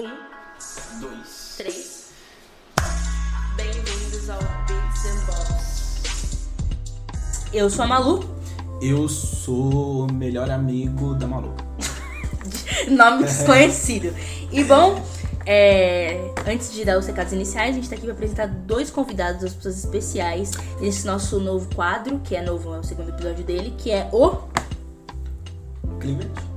[0.00, 0.10] Um,
[1.00, 1.54] Dois.
[1.56, 2.06] três.
[3.54, 6.48] Bem-vindos ao Bits and Bobs.
[7.52, 8.24] Eu sou a Malu.
[8.82, 11.54] Eu sou o melhor amigo da Malu.
[12.90, 14.12] Nome desconhecido.
[14.50, 15.00] E bom,
[15.46, 19.42] é, antes de dar os recados iniciais, a gente tá aqui pra apresentar dois convidados,
[19.42, 23.72] duas pessoas especiais nesse nosso novo quadro, que é novo, é o segundo episódio dele,
[23.78, 24.38] que é o.
[26.00, 26.53] Clivert.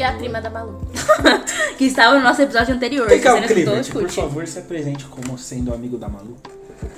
[0.00, 0.80] E a prima da Malu.
[1.76, 3.06] que estava no nosso episódio anterior.
[3.06, 3.84] Que é o?
[3.92, 6.38] Por favor, se apresente como sendo amigo da Malu.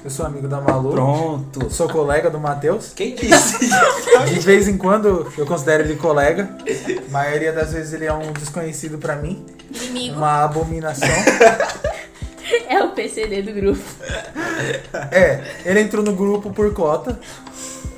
[0.05, 0.93] Eu sou amigo da Malu.
[0.93, 1.69] Pronto.
[1.69, 2.93] Sou colega do Matheus.
[2.95, 3.59] Quem disse?
[4.33, 6.57] De vez em quando eu considero ele colega.
[7.09, 9.45] A maioria das vezes ele é um desconhecido pra mim.
[9.75, 10.19] Inimigo.
[10.19, 11.09] Uma abominação.
[12.69, 13.83] É o PCD do grupo.
[15.11, 17.19] É, ele entrou no grupo por cota.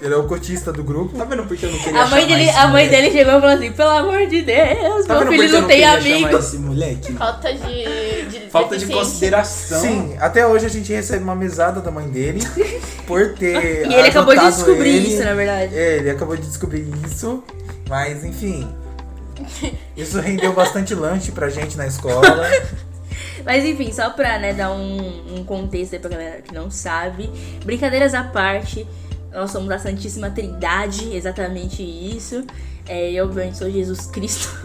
[0.05, 1.17] Ele é o cotista do grupo.
[1.17, 3.39] tá vendo porque eu não queria A mãe, chamar dele, esse a mãe dele chegou
[3.39, 6.37] e falou assim: pelo amor de Deus, Tá meu filho não não tem amigo.
[6.37, 7.13] esse moleque?
[7.15, 9.81] Falta de, de Falta de consideração.
[9.81, 12.41] Sim, até hoje a gente recebe uma mesada da mãe dele
[13.07, 13.87] por ter.
[13.87, 15.09] E ele acabou de descobrir ele.
[15.09, 15.75] isso, na verdade.
[15.75, 17.43] É, ele acabou de descobrir isso.
[17.89, 18.69] Mas enfim.
[19.97, 22.21] Isso rendeu bastante lanche pra gente na escola.
[23.45, 27.31] Mas enfim, só pra né, dar um, um contexto aí pra galera que não sabe.
[27.65, 28.87] Brincadeiras à parte,
[29.35, 32.43] nós somos a Santíssima Trindade, exatamente isso.
[32.87, 34.49] É, eu, obviamente, sou Jesus Cristo.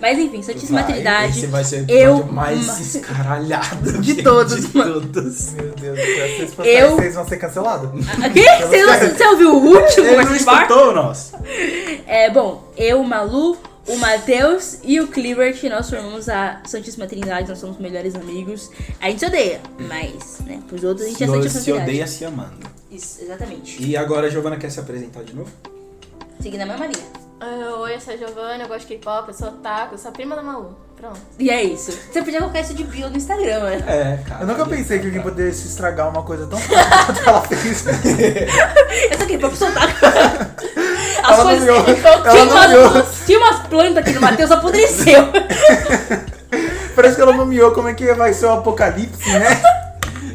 [0.00, 1.38] Mas enfim, Santíssima Vai, Trindade.
[1.38, 5.00] Esse vai ser o eu- mais ma- escaralhado De gente, todos, De mano.
[5.02, 5.52] todos.
[5.52, 7.90] Meu Deus do céu, se vocês Eu- vocês vão ser cancelados.
[8.24, 8.42] Aqui?
[8.42, 10.06] Você, não- você ouviu o último?
[10.06, 11.32] Ele não escutou o nosso.
[12.06, 13.56] É, bom, eu, Malu,
[13.86, 18.70] o Matheus e o Clivert, nós formamos a Santíssima Trindade, nós somos melhores amigos.
[19.00, 21.90] A gente se odeia, mas, né, pros outros a gente é Se, Santíssima se Trindade.
[21.90, 22.70] odeia se amando.
[22.90, 23.82] Isso, exatamente.
[23.82, 25.50] E agora a Giovana quer se apresentar de novo?
[26.40, 27.04] Seguindo a mesma linha.
[27.40, 30.10] Ah, Oi, eu sou a Giovana, eu gosto de K-pop, eu sou otaku, eu sou
[30.10, 30.76] a prima da Malu.
[30.96, 31.18] Pronto.
[31.38, 31.92] E é isso.
[31.92, 33.76] Você podia colocar isso de bio no Instagram, né?
[33.86, 34.42] É, cara.
[34.42, 37.84] Eu nunca pensei que alguém pudesse estragar uma coisa tão fácil quanto ela fez.
[39.10, 40.56] Eu sou aqui, pra soltar.
[41.22, 41.66] As Ela coisas.
[41.66, 41.84] nomeou.
[41.84, 45.28] Tinha, Ela umas, tinha umas plantas aqui no Matheus, apodreceu.
[46.94, 49.62] Parece que ela nomeou como é que vai ser o apocalipse, né?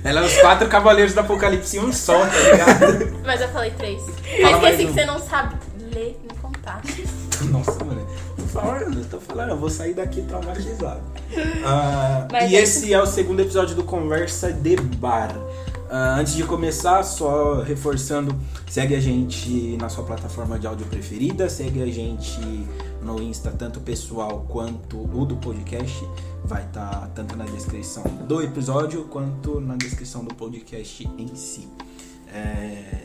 [0.03, 3.19] Ela é os quatro cavaleiros do apocalipse em um só, tá ligado?
[3.25, 4.01] Mas eu falei três.
[4.41, 4.87] Fala eu mais esqueci um.
[4.87, 5.55] que você não sabe
[5.93, 6.81] ler nem contar.
[7.51, 8.05] Nossa, mano.
[8.35, 11.01] Por favor, eu tô falando, eu vou sair daqui traumatizado.
[12.31, 15.29] Mas e é- esse é o segundo episódio do Conversa de Bar.
[15.97, 21.49] Ah, antes de começar, só reforçando, segue a gente na sua plataforma de áudio preferida,
[21.49, 22.37] segue a gente
[23.01, 26.05] no Insta, tanto pessoal quanto o do podcast.
[26.43, 31.65] Vai estar tanto na descrição do episódio quanto na descrição do podcast em si.
[32.27, 33.04] É,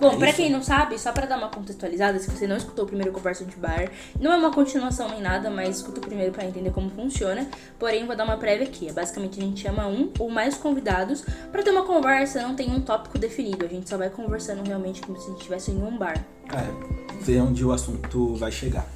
[0.00, 0.36] Bom, É pra isso?
[0.36, 3.44] quem não sabe, só pra dar uma contextualizada, se você não escutou o primeiro Conversa
[3.44, 6.88] de Bar, não é uma continuação nem nada, mas escuta o primeiro pra entender como
[6.90, 7.46] funciona.
[7.78, 8.88] Porém, vou dar uma prévia aqui.
[8.88, 12.70] É basicamente a gente chama um ou mais convidados pra ter uma conversa, não tem
[12.70, 13.64] um tópico definido.
[13.64, 16.24] A gente só vai conversando realmente como se a gente estivesse em um bar.
[16.52, 18.86] É, ver onde o assunto vai chegar.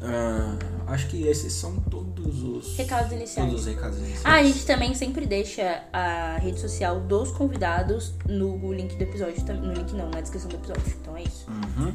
[0.00, 0.56] Ah,
[0.88, 3.50] acho que esses são todos os Recados iniciais.
[3.50, 4.24] Todos os recados iniciais.
[4.24, 9.34] Ah, a gente também sempre deixa a rede social dos convidados no link do episódio.
[9.54, 10.82] No link não, na descrição do episódio.
[11.00, 11.46] Então é isso.
[11.48, 11.92] Uhum.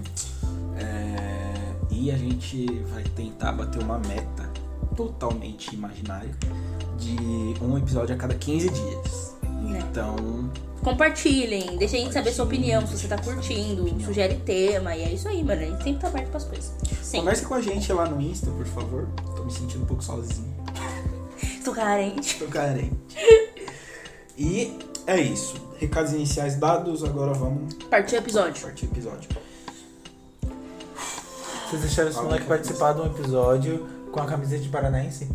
[0.78, 1.54] É,
[1.92, 4.52] e a gente vai tentar bater uma meta
[4.96, 6.32] totalmente imaginária
[6.98, 7.16] de
[7.64, 9.33] um episódio a cada 15 dias.
[9.72, 9.80] É.
[9.80, 10.52] Então,
[10.84, 14.06] Compartilhem, deixa a gente saber sua opinião, se você tá curtindo, opinião.
[14.06, 15.62] sugere tema, e é isso aí, mano.
[15.62, 16.74] A gente sempre tá aberto pras coisas.
[17.02, 17.20] Sim.
[17.20, 19.08] converse com a gente lá no Insta, por favor.
[19.36, 20.54] Tô me sentindo um pouco sozinho.
[21.64, 22.38] Tô carente.
[22.38, 22.94] Tô carente.
[24.38, 25.56] E é isso.
[25.78, 28.62] Recados iniciais dados, agora vamos Partiu o episódio.
[28.62, 29.30] partir episódio.
[31.70, 35.30] Vocês deixaram esse moleque participar de um episódio com a camiseta de Paranaense?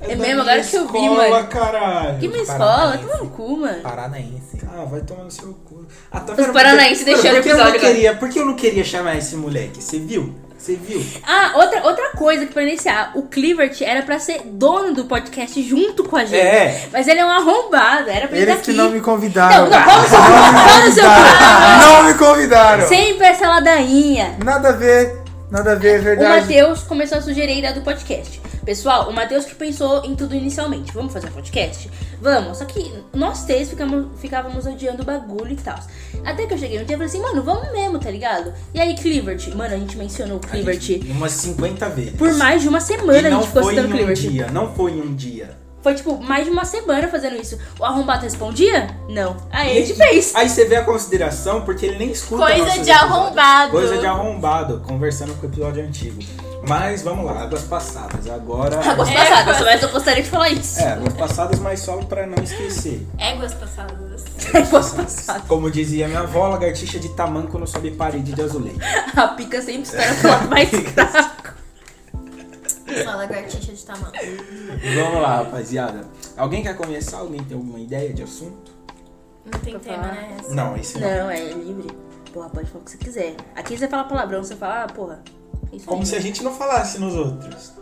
[0.00, 1.46] É da mesmo, agora que eu vi, escola, mano.
[1.48, 2.18] caralho.
[2.18, 3.82] Que minha escola, toma no cu, mano.
[3.82, 4.58] Paranaense.
[4.72, 5.84] Ah, vai tomar no seu cu.
[6.12, 7.78] Ah, tá Os paranaenses deixaram o eu não episódio agora.
[7.94, 9.82] queria, Por que eu não queria chamar esse moleque?
[9.82, 10.34] Você viu?
[10.58, 11.04] Você viu?
[11.26, 15.60] Ah, outra, outra coisa que pra iniciar, o Clivert era pra ser dono do podcast
[15.62, 16.36] junto com a gente.
[16.40, 16.88] É.
[16.92, 18.78] Mas ele é um arrombado, era pra ele Eles estar que aqui.
[18.80, 19.68] não me convidaram.
[19.68, 21.80] Não, não, vamos seu vamos seu cu.
[21.80, 22.88] Não me convidaram.
[22.88, 24.36] Sempre essa ladainha.
[24.42, 25.22] Nada a ver.
[25.50, 26.40] Nada a ver, é O verdade.
[26.40, 28.40] Matheus começou a sugerir a ideia do podcast.
[28.64, 30.90] Pessoal, o Matheus que pensou em tudo inicialmente.
[30.92, 31.90] Vamos fazer um podcast?
[32.20, 32.58] Vamos.
[32.58, 35.78] Só que nós três ficamos, ficávamos odiando o bagulho e tal.
[36.24, 38.54] Até que eu cheguei um dia e falei assim, mano, vamos mesmo, tá ligado?
[38.72, 42.14] E aí, Clivert, mano, a gente mencionou o Clivert gente- Umas 50 vezes.
[42.16, 43.98] por mais de uma semana e a não gente ficou foi em citando o um
[43.98, 44.20] Clivert.
[44.30, 44.46] dia.
[44.50, 45.64] Não foi em um dia.
[45.82, 47.58] Foi, tipo, mais de uma semana fazendo isso.
[47.78, 48.96] O arrombado respondia?
[49.06, 49.36] Não.
[49.52, 50.34] Aí a gente fez.
[50.34, 52.96] Aí você vê a consideração, porque ele nem escuta Coisa de episódios.
[53.02, 53.70] arrombado.
[53.70, 56.22] Coisa de arrombado, conversando com o episódio antigo.
[56.68, 58.28] Mas vamos lá, águas passadas.
[58.28, 58.78] Agora.
[58.80, 60.80] Águas É, passadas, mas eu gostaria de falar isso.
[60.80, 63.06] É, águas passadas, mas só pra não esquecer.
[63.18, 64.24] Éguas passadas.
[64.54, 65.42] Águas passadas.
[65.46, 68.78] Como dizia minha avó, lagartixa de tamanco não sobe parede de azulejo.
[69.16, 71.54] A pica sempre espera pro lado mais fraco.
[73.04, 74.12] Só lagartixa de tamanho.
[74.94, 76.04] Vamos lá, rapaziada.
[76.36, 77.18] Alguém quer começar?
[77.18, 78.72] Alguém tem alguma ideia de assunto?
[79.44, 80.14] Não tem Pra tema, falar?
[80.14, 80.36] né?
[80.50, 81.08] Não, esse não.
[81.08, 81.88] Não, é livre.
[82.32, 83.34] Porra, pode falar o que você quiser.
[83.54, 85.22] Aqui você fala palavrão, você fala, ah, porra.
[85.76, 86.06] Isso Como aí.
[86.06, 87.72] se a gente não falasse nos outros.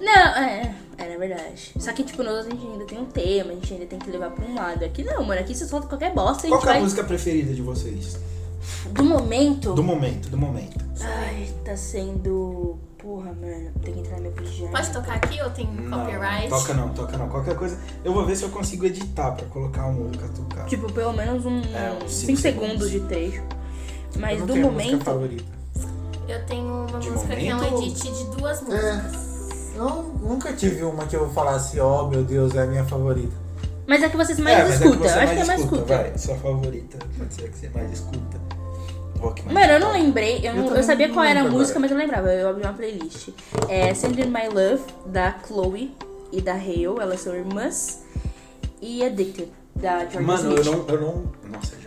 [0.00, 1.72] Não, é, é, na verdade.
[1.78, 4.10] Só que, tipo, nós a gente ainda tem um tema, a gente ainda tem que
[4.10, 4.84] levar pra um lado.
[4.84, 6.82] Aqui não, mano, aqui você solta qualquer bosta e a Qual é a vai.
[6.82, 8.18] música preferida de vocês?
[8.90, 9.72] Do momento.
[9.74, 10.84] Do momento, do momento.
[11.00, 12.78] Ai, tá sendo.
[12.98, 14.70] Porra, mano, tem que entrar no meu pijama.
[14.72, 16.48] Pode tocar aqui ou tem Não, copyright?
[16.48, 17.28] toca não, toca não.
[17.28, 17.78] Qualquer coisa.
[18.04, 20.64] Eu vou ver se eu consigo editar pra colocar a música tocar.
[20.66, 22.68] Tipo, pelo menos um É, uns 5 cinco segundos.
[22.88, 22.90] segundos.
[22.90, 23.42] de trecho.
[24.14, 25.04] Eu Mas não do tenho música momento.
[25.04, 25.44] favorita.
[26.28, 27.82] Eu tenho uma De música que é um momento?
[27.82, 29.72] edit de duas músicas.
[29.76, 33.32] Eu nunca tive uma que eu falasse, ó meu Deus, é a minha favorita.
[33.86, 35.04] Mas é que vocês mais é, mas escutam.
[35.04, 35.76] é você eu acho que é mais escuta.
[35.82, 35.96] escuta.
[36.02, 36.98] Vai, sua favorita.
[37.18, 38.46] Pode ser que você mais escuta.
[39.20, 41.80] Mais Mano, eu não lembrei, eu, Eu não- eu sabia qual era a música, agora.
[41.80, 43.28] mas eu lembrava, eu abri uma playlist.
[43.68, 45.94] É Send In My Love, da Chloe
[46.32, 48.02] e da Hale, elas são irmãs.
[48.80, 50.76] E Addicted, da Georgia Mano, eu Smith.
[50.86, 51.22] não, eu não.
[51.50, 51.85] Nossa.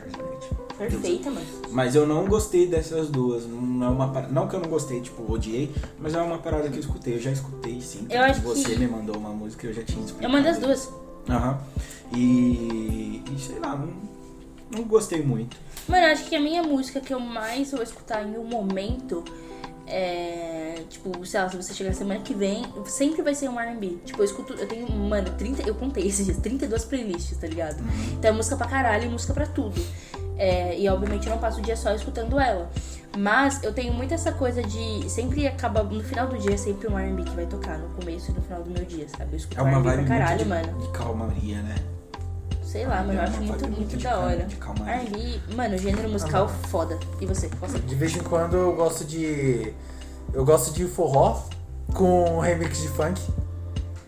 [0.79, 1.45] Perfeita, mano.
[1.71, 3.45] Mas eu não gostei dessas duas.
[3.45, 6.67] Não é uma par- Não que eu não gostei, tipo, odiei, mas é uma parada
[6.69, 7.15] que eu escutei.
[7.15, 8.07] Eu já escutei sim.
[8.09, 10.23] Eu acho você que- me mandou uma música eu já tinha escutado.
[10.23, 10.89] Eu mandei as duas.
[11.29, 11.59] Aham.
[12.15, 13.21] E.
[13.31, 13.89] E sei lá, não,
[14.71, 15.55] não gostei muito.
[15.87, 19.23] Mano, eu acho que a minha música que eu mais vou escutar em um momento
[19.87, 20.83] é.
[20.89, 23.99] Tipo, sei lá, se você chegar semana que vem, sempre vai ser um RB.
[24.05, 24.53] Tipo, eu escuto.
[24.53, 25.67] Eu tenho, mano, 30.
[25.67, 27.77] Eu contei esses dias, 32 playlists, tá ligado?
[28.13, 29.79] Então é música pra caralho e música pra tudo.
[30.39, 32.69] É, e obviamente eu não passo o dia só escutando ela.
[33.17, 35.09] Mas eu tenho muito essa coisa de.
[35.09, 35.83] Sempre acaba.
[35.83, 37.77] No final do dia é sempre um RB que vai tocar.
[37.77, 39.33] No começo e no final do meu dia, sabe?
[39.33, 40.81] Eu escuto É uma R&B vibe pra caralho, muito de, mano.
[40.87, 41.75] de calmaria, né?
[42.63, 44.47] Sei lá, mano, eu É acho muito, muito, da calma- hora.
[44.93, 46.97] R&B, mano, gênero musical foda.
[47.19, 47.47] E você?
[47.47, 47.79] Você?
[47.79, 49.73] De vez em quando eu gosto de.
[50.31, 51.41] Eu gosto de forró
[51.93, 53.19] com remix de funk.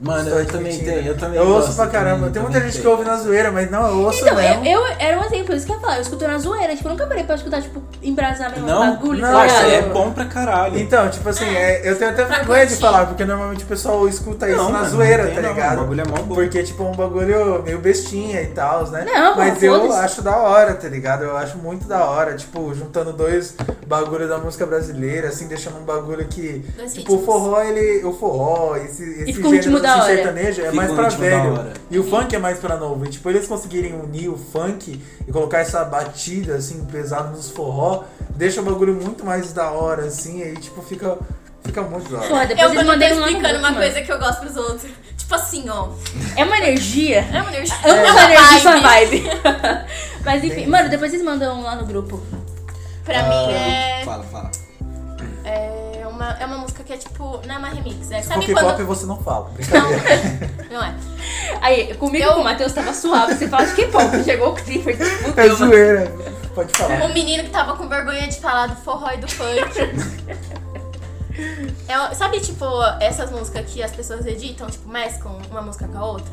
[0.01, 1.07] Mano, eu também tenho.
[1.07, 2.15] Eu também Eu ouço gosto, pra caramba.
[2.15, 2.91] também- Tem muita também gente que tenho.
[2.97, 4.65] ouve na zoeira, mas não, eu ouço Então, mesmo.
[4.65, 5.95] eu, eu era um exemplo, isso que eu ia falar.
[5.97, 6.75] Eu escuto na zoeira.
[6.75, 9.65] Tipo, eu nunca parei pra escutar, tipo, embrasar mesmo Não, bagulho, não, tá ligado?
[9.69, 10.79] é bom pra caralho.
[10.79, 12.81] Então, tipo assim, é, eu tenho até Pra vergonha de curtir.
[12.81, 15.77] falar, porque normalmente o pessoal escuta isso Não, na mano, zoeira, tem tá não, ligado?
[15.77, 16.33] o bagulho é mó bom.
[16.35, 19.05] Porque, tipo, é um bagulho meio bestinha e tal, né?
[19.05, 19.99] Não, Mas pô, eu foda-se.
[19.99, 21.23] acho da hora, tá ligado?
[21.25, 23.53] Eu acho muito da hora, tipo, juntando dois
[23.85, 26.65] bagulhos da música brasileira, assim, deixando um bagulho que.
[26.75, 27.25] Dois tipo, o ritmos.
[27.25, 28.03] forró, ele.
[28.03, 30.15] O forró, esse, esse fica um ritmo gênero da assim, hora.
[30.15, 31.71] sertanejo é Fica mais um pra velho.
[31.89, 33.05] E o funk é mais pra novo.
[33.05, 38.03] E tipo, eles conseguirem unir o funk e colocar essa batida, assim, pesada nos forró,
[38.35, 41.17] deixa o bagulho muito mais da hora, assim, e aí, tipo, fica,
[41.63, 42.27] fica muito da hora.
[42.27, 43.75] Porra, Eu depois quando eles tô mandei um explicando grupo, uma mano.
[43.81, 44.91] coisa que eu gosto pros outros.
[45.21, 45.87] Tipo assim, ó.
[46.35, 47.19] É uma energia.
[47.31, 47.75] É uma energia.
[47.85, 49.17] Amo É uma energia, essa vibe.
[49.21, 49.29] vibe.
[50.25, 52.21] Mas enfim, Bem mano, depois vocês mandam um lá no grupo.
[53.05, 54.51] Pra Ah, mim é, Fala, fala.
[56.31, 57.39] É, uma, é uma música que é tipo.
[57.45, 58.09] Não é uma remix.
[58.11, 58.85] É, Se sabe K-pop quando.
[58.87, 59.49] você não fala.
[59.55, 60.49] Brincadeira.
[60.71, 60.95] Não é.
[61.61, 63.35] Aí, comigo Eu- com o Matheus tava suave.
[63.35, 64.23] Você fala de que pop?
[64.23, 64.97] Chegou o Clifford.
[65.03, 65.55] É fudeu, mano.
[65.55, 66.11] zoeira.
[66.55, 67.05] Pode falar.
[67.05, 69.61] O menino que tava com vergonha de falar do forró e do funk.
[71.87, 72.65] É, sabe, tipo,
[72.99, 76.31] essas músicas que as pessoas editam, tipo, mesclam uma música com a outra?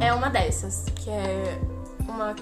[0.00, 1.58] É uma dessas, que é
[2.00, 2.34] uma,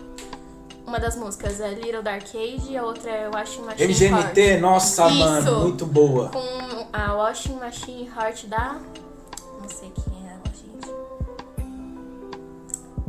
[0.89, 4.61] uma das músicas é Little Dark Age e a outra é Washing Machine MGMT, Heart.
[4.61, 5.19] nossa, Isso.
[5.19, 6.29] mano, muito boa.
[6.31, 8.77] Com a Washing Machine Heart da...
[9.61, 10.89] Não sei quem é ela, gente.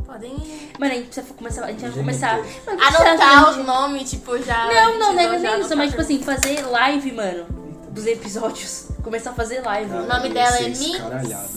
[0.06, 0.36] Podem
[0.78, 1.64] Mano, a gente precisa começar.
[1.64, 2.36] A gente vai começar.
[2.38, 3.60] Mano, anotar gente?
[3.60, 4.66] os nomes, tipo, já...
[4.66, 7.46] Não, não, não é nem isso, mas tipo assim, fazer live, mano,
[7.90, 8.88] dos episódios.
[9.02, 9.90] Começar a fazer live.
[9.90, 11.48] O nome dela é Ia ser Mi- escaralhado.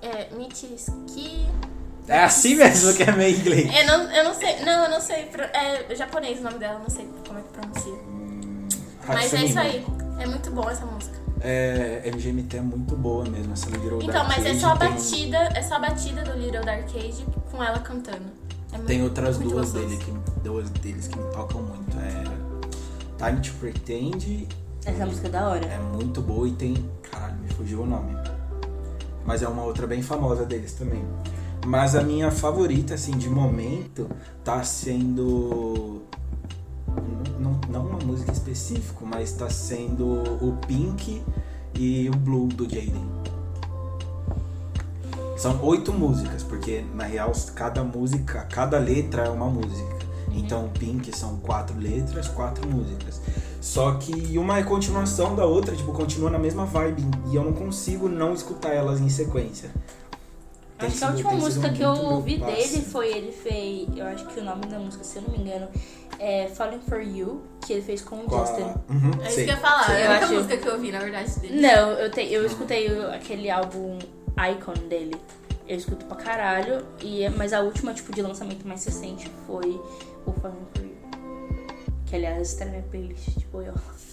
[0.00, 1.44] É, Michiski...
[2.08, 3.70] É assim mesmo que é meio inglês.
[3.74, 5.28] Eu não, eu não sei, não, eu não sei.
[5.52, 7.92] É japonês o nome dela, não sei como é que pronuncia.
[9.06, 9.86] Mas é isso aí.
[10.18, 11.16] É muito bom essa música.
[11.40, 14.76] É, MGMT é muito boa mesmo, essa Little Então, Dark mas é Age só a
[14.76, 18.24] tem- batida, é só a batida do Little Dark Age com ela cantando.
[18.72, 19.86] É muito- Tem outras muito duas, gostoso.
[19.96, 21.96] dele que, duas deles que me tocam muito.
[21.98, 24.48] É Time to Pretend
[24.84, 25.64] Essa música é da hora.
[25.66, 26.90] é muito boa e tem.
[27.10, 28.16] Caralho, me fugiu o nome.
[29.24, 31.04] Mas é uma outra bem famosa deles também.
[31.66, 34.08] Mas a minha favorita, assim, de momento,
[34.44, 36.02] tá sendo.
[37.38, 41.22] Não, não, uma música específica, mas tá sendo o Pink
[41.74, 43.06] e o Blue do Jaden.
[45.36, 49.98] São oito músicas, porque na real cada música, cada letra é uma música.
[50.32, 53.20] Então Pink são quatro letras, quatro músicas.
[53.60, 57.04] Só que uma é continuação da outra, tipo, continua na mesma vibe.
[57.30, 59.70] E eu não consigo não escutar elas em sequência.
[60.78, 63.88] Tem Acho que a última música que eu ouvi dele foi ele fez.
[63.96, 65.68] Eu acho que o nome da música, se eu não me engano,
[66.20, 68.62] é Falling for You, que ele fez com o Com a- Justin.
[68.88, 69.44] Uhum, É isso sei.
[69.46, 69.86] que eu ia falar.
[69.86, 71.60] Sim, é a única acho- música que eu ouvi, na verdade, dele.
[71.60, 73.98] Não, eu, te, eu escutei aquele álbum
[74.52, 75.16] Icon dele.
[75.66, 76.86] Eu escuto pra caralho.
[77.00, 79.80] E, mas a última, tipo, de lançamento mais recente foi
[80.26, 80.96] o Falling for You.
[82.06, 83.74] Que aliás está na minha playlist, tipo, eu.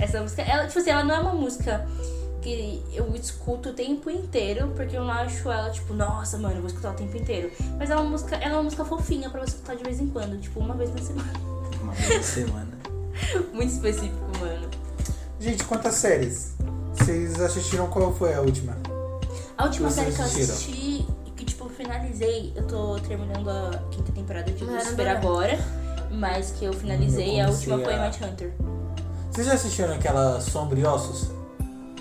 [0.00, 1.86] Essa música, ela, tipo assim, ela não é uma música
[2.40, 6.60] que eu escuto o tempo inteiro, porque eu não acho ela, tipo, nossa, mano, eu
[6.60, 7.50] vou escutar o tempo inteiro.
[7.78, 10.00] Mas ela é uma música, ela é uma música fofinha pra você escutar de vez
[10.00, 11.32] em quando, tipo, uma vez na semana.
[11.82, 12.78] Uma vez na semana.
[13.52, 14.68] Muito específico, mano.
[15.38, 16.54] Gente, quantas séries?
[16.94, 18.76] Vocês assistiram qual foi a última?
[19.56, 23.70] A última Vocês série que eu assisti e que, tipo, finalizei, eu tô terminando a
[23.90, 25.58] quinta temporada de Lucifer agora,
[26.10, 28.52] mas que eu finalizei, Eu a última comecei foi a- Night Hunter.
[29.30, 31.30] Vocês já assistiram aquela e Ossos?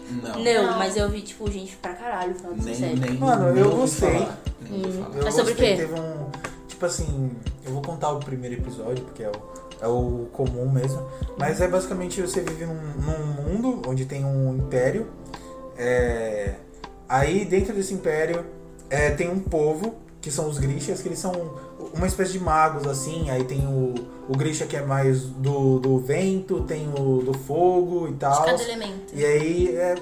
[0.10, 0.44] Não.
[0.44, 3.10] Não, mas eu vi, tipo, gente pra caralho falando dessa Nem, série.
[3.12, 4.10] nem, Mano, nem eu gostei.
[4.70, 5.06] Hum.
[5.16, 5.82] Eu Mas sobre o gostei, quê?
[5.82, 6.30] Teve um.
[6.68, 7.32] Tipo assim,
[7.66, 9.32] eu vou contar o primeiro episódio, porque é o,
[9.82, 11.06] é o comum mesmo.
[11.38, 15.08] Mas é basicamente você vive num, num mundo onde tem um império.
[15.78, 16.56] é,
[17.08, 18.46] aí dentro desse império
[18.90, 21.32] é, tem um povo, que são os Grishas, que eles são
[21.94, 23.30] uma espécie de magos, assim.
[23.30, 23.94] Aí tem o,
[24.28, 28.44] o Grisha que é mais do, do vento, tem o do fogo e De tal.
[28.46, 29.14] cada elemento.
[29.14, 29.96] E aí é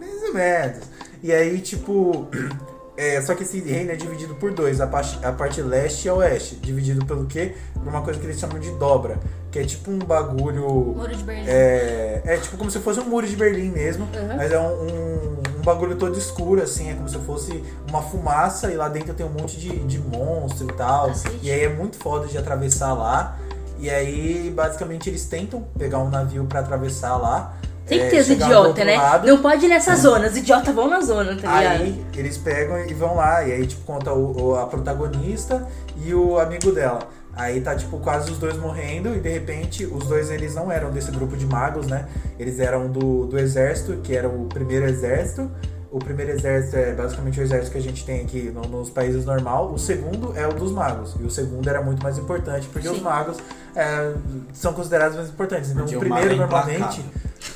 [0.00, 0.84] mais ou menos.
[1.22, 2.26] E aí, tipo.
[2.96, 6.08] É, só que esse reino é dividido por dois, a parte, a parte leste e
[6.08, 6.56] a oeste.
[6.56, 7.54] Dividido pelo quê?
[7.74, 9.18] Por uma coisa que eles chamam de dobra.
[9.50, 10.66] Que é tipo um bagulho.
[10.66, 11.44] Muro de Berlim.
[11.46, 14.04] É, é tipo como se fosse um muro de Berlim mesmo.
[14.04, 14.36] Uhum.
[14.36, 16.90] Mas é um, um, um bagulho todo escuro, assim.
[16.90, 20.66] É como se fosse uma fumaça e lá dentro tem um monte de, de monstro
[20.66, 21.08] e tal.
[21.08, 21.38] Cacete.
[21.42, 23.38] E aí é muito foda de atravessar lá.
[23.78, 27.54] E aí, basicamente, eles tentam pegar um navio pra atravessar lá.
[27.86, 28.96] Tem que é, ter os chegar do idiotas, né?
[28.96, 29.26] lado.
[29.28, 31.82] Não pode ir nessa zona, os idiotas vão na zona, tá ligado?
[31.82, 35.66] Aí eles pegam e vão lá, e aí tipo conta o, o- a protagonista
[36.04, 37.00] e o amigo dela.
[37.34, 40.90] Aí tá tipo quase os dois morrendo e de repente os dois eles não eram
[40.90, 42.06] desse grupo de magos, né?
[42.38, 45.50] Eles eram do, do exército, que era o primeiro exército.
[45.96, 49.24] O primeiro exército é basicamente o exército que a gente tem aqui no- nos países
[49.24, 49.72] normal.
[49.72, 51.14] O segundo é o dos magos.
[51.18, 53.02] E o segundo era muito mais importante, porque os Sim.
[53.02, 53.38] magos
[53.74, 54.12] é,
[54.52, 55.70] são considerados mais importantes.
[55.70, 57.02] Então Porque o primeiro é normalmente.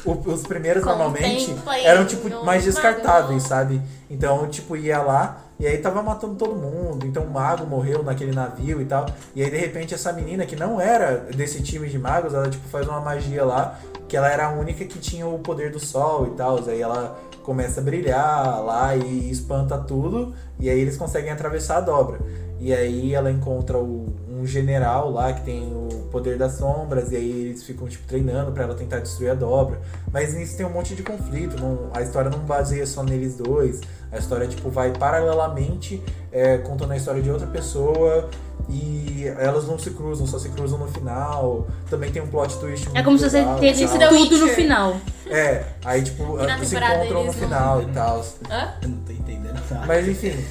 [0.06, 3.82] o- os primeiros normalmente Contemplem eram tipo mais descartáveis, sabe?
[4.08, 7.06] Então, tipo, ia lá e aí tava matando todo mundo.
[7.06, 9.06] Então o mago morreu naquele navio e tal.
[9.34, 12.66] E aí, de repente, essa menina que não era desse time de magos, ela tipo
[12.68, 16.26] faz uma magia lá, que ela era a única que tinha o poder do sol
[16.26, 16.58] e tal.
[16.66, 20.34] Aí ela começa a brilhar lá e espanta tudo.
[20.58, 22.18] E aí eles conseguem atravessar a dobra.
[22.58, 27.16] E aí ela encontra o- um general lá que tem o poder das sombras, e
[27.16, 29.80] aí eles ficam tipo treinando pra ela tentar destruir a dobra.
[30.12, 33.80] Mas nisso tem um monte de conflito, não- a história não baseia só neles dois.
[34.12, 36.02] A história tipo vai paralelamente
[36.32, 38.28] é, contando a história de outra pessoa
[38.68, 41.66] e elas não se cruzam, só se cruzam no final.
[41.88, 44.08] Também tem um plot twist muito É como se você legal e entendesse tal.
[44.10, 44.96] The tudo no final.
[45.28, 48.24] É, aí tipo E se encontram no eles não- final e tal.
[48.50, 48.68] Hã?
[48.82, 49.86] Eu não tô entendendo nada.
[49.86, 50.44] Mas enfim,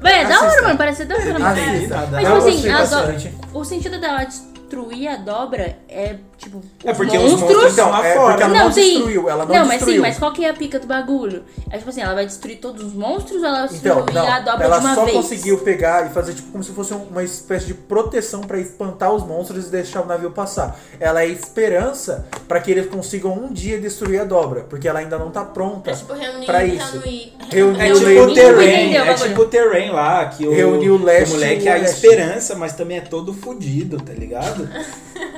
[0.00, 1.24] Véi, é da hora, mano, parece ser da hora.
[1.24, 1.86] Né?
[1.88, 2.06] nada.
[2.12, 3.34] Mas, tipo assim, gostei a do- bastante.
[3.52, 4.24] O sentido dela
[4.68, 7.64] destruir a dobra é, tipo, É porque os monstros...
[7.70, 8.28] estão lá é fora.
[8.28, 8.82] porque ela Não, não, sim.
[8.82, 9.96] destruiu, ela não, Não, mas destruiu.
[9.96, 11.44] sim, mas qual que é a pica do bagulho?
[11.70, 14.28] É tipo assim, ela vai destruir todos os monstros ou ela vai destruir Então, não,
[14.30, 15.16] a dobra ela de uma só vez?
[15.16, 19.26] conseguiu pegar e fazer tipo como se fosse uma espécie de proteção pra espantar os
[19.26, 20.78] monstros e deixar o navio passar.
[21.00, 25.18] Ela é esperança pra que eles consigam um dia destruir a dobra, porque ela ainda
[25.18, 25.90] não tá pronta.
[25.90, 26.98] É tipo reunir, Pra isso.
[27.00, 27.32] reunir.
[27.50, 30.98] Reunir É o tipo o Terrain, é tipo o Terrain lá, que o, o o
[30.98, 31.32] moleque
[31.64, 34.57] o é a esperança, mas também é todo fudido, tá ligado?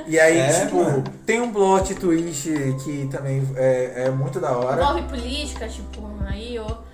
[0.07, 1.03] E aí, É, tipo, mano.
[1.25, 2.49] tem um plot twist
[2.83, 4.81] que também é, é muito da hora.
[4.81, 6.91] Envolve política, tipo, aí, ó.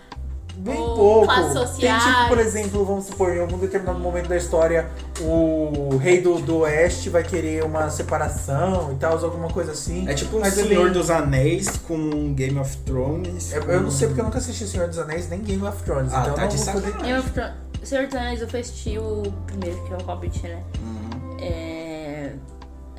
[0.60, 1.34] Bem ou pouco.
[1.80, 4.90] Tem tipo, por exemplo, vamos supor, em algum determinado momento da história,
[5.22, 10.08] o rei do, do oeste vai querer uma separação e tal, alguma coisa assim.
[10.10, 13.54] É tipo um Mas é Senhor bem- dos Anéis com Game of Thrones.
[13.54, 16.12] É, Eu não sei porque eu nunca assisti Senhor dos Anéis nem Game of Thrones.
[16.12, 16.88] Ah, então tá eu não de vou poder...
[16.92, 17.16] sacanagem.
[17.16, 20.64] Eu, pro- Senhor dos Anéis, eu fui assistir o primeiro, que é o Hobbit, né?
[20.82, 21.38] Uhum.
[21.40, 21.77] É...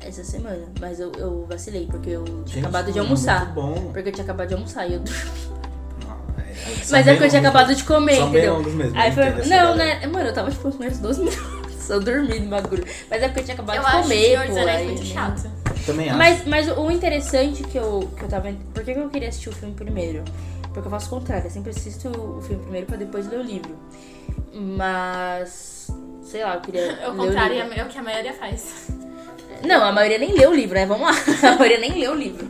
[0.09, 0.65] Essa semana.
[0.79, 3.45] Mas eu, eu vacilei, porque eu tinha Gente, acabado de almoçar.
[3.45, 3.91] Muito bom.
[3.93, 5.21] Porque eu tinha acabado de almoçar e eu dormi.
[6.05, 6.53] Não, é-
[6.89, 8.59] Mas é porque eu tinha acabado de comer, São entendeu?
[8.63, 8.97] mesmo.
[8.99, 9.25] Aí foi.
[9.25, 9.75] Não, galera.
[9.99, 10.07] né?
[10.07, 11.89] Mano, eu tava tipo uns primeiros 12 minutos.
[11.89, 12.85] Eu dormi no bagulho.
[13.09, 14.51] Mas é porque eu tinha acabado Eu de comer, pô.
[14.51, 15.51] Anéis aí- muito chato.
[15.85, 16.17] Também acho.
[16.17, 18.51] Mas, mas o interessante que eu, que eu tava.
[18.73, 20.23] Por que que eu queria assistir o filme primeiro?
[20.73, 23.43] Porque eu faço o contrário, eu sempre assisto o filme primeiro pra depois ler o
[23.43, 23.75] livro.
[24.53, 25.87] Mas.
[26.23, 26.91] Sei lá, eu queria.
[27.01, 28.89] É o contrário é o que a maioria faz.
[29.65, 30.85] Não, a maioria nem leu o livro, né?
[30.85, 31.13] Vamos lá.
[31.49, 32.47] A maioria nem leu o livro.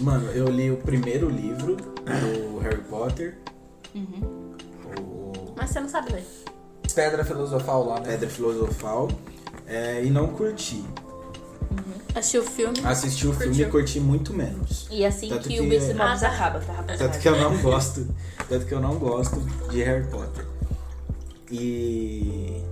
[0.00, 3.38] Mano, eu li o primeiro livro do Harry Potter.
[3.94, 6.24] O Mas você não sabe ler.
[6.94, 8.08] Pedra filosofal lá, né?
[8.10, 9.08] Pedra Filosofal.
[9.66, 10.82] é, e não curti.
[12.14, 12.78] Assistiu o filme.
[12.84, 14.86] Assisti o filme e curti muito menos.
[14.90, 16.34] E assim Tanto que, que- o BC Mobs Ah, tá.
[16.34, 16.82] acaba, tá?
[16.98, 18.06] Tanto que eu não gosto.
[18.48, 20.44] Tanto que eu não gosto de Harry Potter.
[21.50, 22.62] E.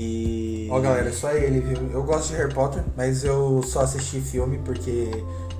[0.00, 0.68] E.
[0.70, 1.90] Ó, galera, só ele, viu?
[1.92, 5.10] Eu gosto de Harry Potter, mas eu só assisti filme porque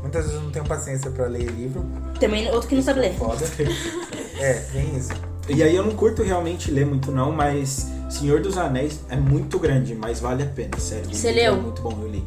[0.00, 1.84] muitas vezes eu não tenho paciência pra ler livro.
[2.20, 3.14] Também outro que não sabe ler.
[3.14, 3.44] Foda.
[4.40, 5.10] É, tem isso.
[5.48, 9.58] E aí eu não curto realmente ler muito não, mas Senhor dos Anéis é muito
[9.58, 11.12] grande, mas vale a pena, sério.
[11.12, 11.54] Você leu?
[11.54, 12.24] É muito bom, eu li.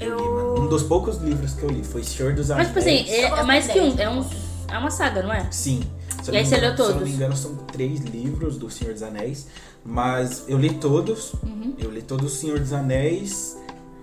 [0.00, 0.60] Eu, Eu- li, mano.
[0.62, 2.68] Um dos poucos livros que eu li foi Senhor dos Mas, Anéis.
[2.68, 3.96] tipo assim, é, é mais que um.
[3.96, 4.26] É, um,
[4.66, 5.46] é uma saga, não é?
[5.52, 5.84] Sim.
[6.24, 7.08] Se E aí você leu engano- Se eu não todos?
[7.08, 9.46] me engano, são três livros do Senhor dos Anéis.
[9.84, 11.34] Mas eu li todos.
[11.42, 11.74] Uhum.
[11.78, 13.56] Eu li todos o Senhor dos Anéis.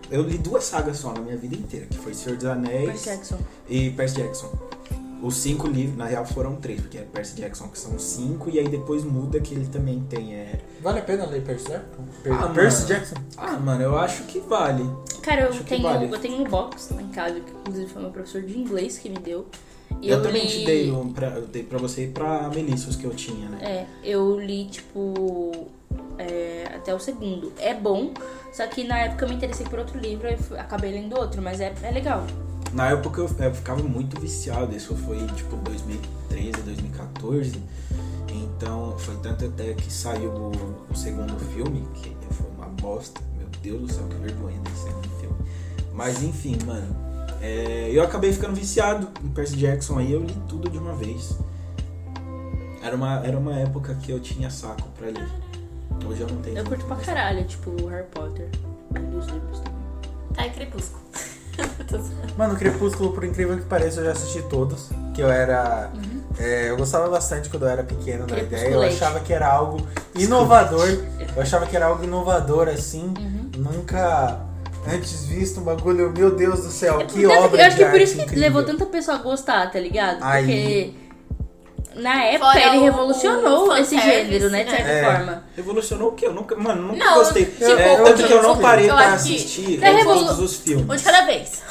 [0.10, 3.06] Eu li duas sagas só na minha vida inteira, que foi Senhor dos Anéis Percy
[3.06, 3.38] Jackson.
[3.70, 4.52] e Percy Jackson.
[5.24, 8.58] Os cinco livros, na real, foram três, porque é Percy Jackson que são cinco, e
[8.60, 10.34] aí depois muda que ele também tem.
[10.34, 10.60] É...
[10.82, 12.04] Vale a pena ler Percy Jackson?
[12.24, 12.86] Per- Ah, Percy.
[12.88, 13.16] Jackson?
[13.38, 14.84] Ah, mano, eu acho que vale.
[15.22, 16.12] Cara, eu Acho que tenho, vale.
[16.12, 19.08] eu tenho um box lá em casa, que inclusive foi meu professor de inglês que
[19.10, 19.46] me deu.
[20.02, 22.90] E Eu, também li- te dei, um pra, eu dei pra você e pra Melissa
[22.90, 23.60] os que eu tinha, né?
[23.62, 25.68] É, eu li, tipo,
[26.18, 27.52] é, até o segundo.
[27.60, 28.12] É bom,
[28.52, 31.60] só que na época eu me interessei por outro livro e acabei lendo outro, mas
[31.62, 32.26] é, é legal.
[32.74, 37.62] Na época eu, eu ficava muito viciado, isso foi tipo 2013, 2014.
[38.34, 40.52] Então foi tanto até que saiu o,
[40.90, 43.22] o segundo filme, que foi uma bosta.
[43.38, 45.36] Meu Deus do céu, que vergonha desse segundo filme.
[45.94, 47.11] Mas enfim, mano.
[47.42, 51.36] É, eu acabei ficando viciado em Percy Jackson aí, eu li tudo de uma vez.
[52.84, 55.28] Era uma, era uma época que eu tinha saco pra ler.
[56.08, 56.58] Hoje eu não tenho.
[56.58, 58.48] Eu curto pra caralho, tipo, Harry Potter.
[58.98, 59.82] Um dos livros também.
[60.36, 61.02] Tá em Crepúsculo.
[62.38, 64.90] Mano, Crepúsculo, por incrível que pareça, eu já assisti todos.
[65.14, 65.92] Que eu era.
[66.40, 68.70] é, eu gostava bastante quando eu era pequeno da ideia.
[68.70, 70.88] Eu achava que era algo inovador.
[71.36, 73.14] Eu achava que era algo inovador, assim.
[73.58, 74.40] Nunca
[74.88, 77.90] antes visto um bagulho, meu Deus do céu, que Tanto obra eu acho de que
[77.90, 78.42] por arte isso que incrível.
[78.44, 80.18] levou tanta pessoa a gostar, tá ligado?
[80.22, 80.94] Aí- Porque
[82.02, 84.64] na época Fora ele o- revolucionou o esse fanservice, gênero, né?
[84.64, 84.78] De né?
[84.78, 85.04] certa É.
[85.04, 85.44] forma.
[85.56, 86.26] Revolucionou o quê?
[86.28, 87.46] Eu nunca, mano, nunca Não, gostei.
[87.46, 89.98] tipo, É, o tanto que eu não que- parei eu pra que- assistir É todos
[90.16, 90.90] revolu- os filmes.
[90.90, 91.62] Um de cada vez.